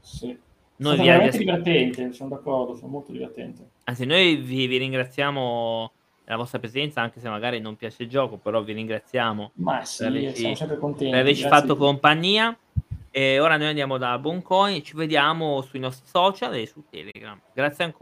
Sì. 0.00 0.38
Noi 0.76 0.96
vi, 0.98 1.02
veramente 1.02 1.38
ri- 1.38 1.44
divertente, 1.44 2.12
sono 2.12 2.28
d'accordo, 2.28 2.76
sono 2.76 2.92
molto 2.92 3.10
divertente. 3.10 3.70
anzi, 3.86 4.06
noi 4.06 4.36
vi, 4.36 4.68
vi 4.68 4.76
ringraziamo 4.76 5.92
della 6.22 6.36
vostra 6.36 6.60
presenza, 6.60 7.00
anche 7.00 7.18
se 7.18 7.28
magari 7.28 7.58
non 7.58 7.74
piace 7.74 8.04
il 8.04 8.08
gioco, 8.08 8.36
però 8.36 8.62
vi 8.62 8.72
ringraziamo 8.72 9.50
Ma 9.54 9.84
sì, 9.84 10.04
Per 10.04 10.12
averci- 10.12 10.54
siamo 10.54 10.76
per 10.76 11.14
averci 11.14 11.42
fatto 11.48 11.76
compagnia. 11.76 12.56
E 13.12 13.40
ora 13.40 13.56
noi 13.56 13.66
andiamo 13.66 13.98
da 13.98 14.16
Boncoin, 14.18 14.84
ci 14.84 14.94
vediamo 14.94 15.62
sui 15.62 15.80
nostri 15.80 16.06
social 16.06 16.54
e 16.54 16.66
su 16.66 16.84
Telegram. 16.88 17.40
Grazie 17.52 17.84
ancora. 17.84 17.98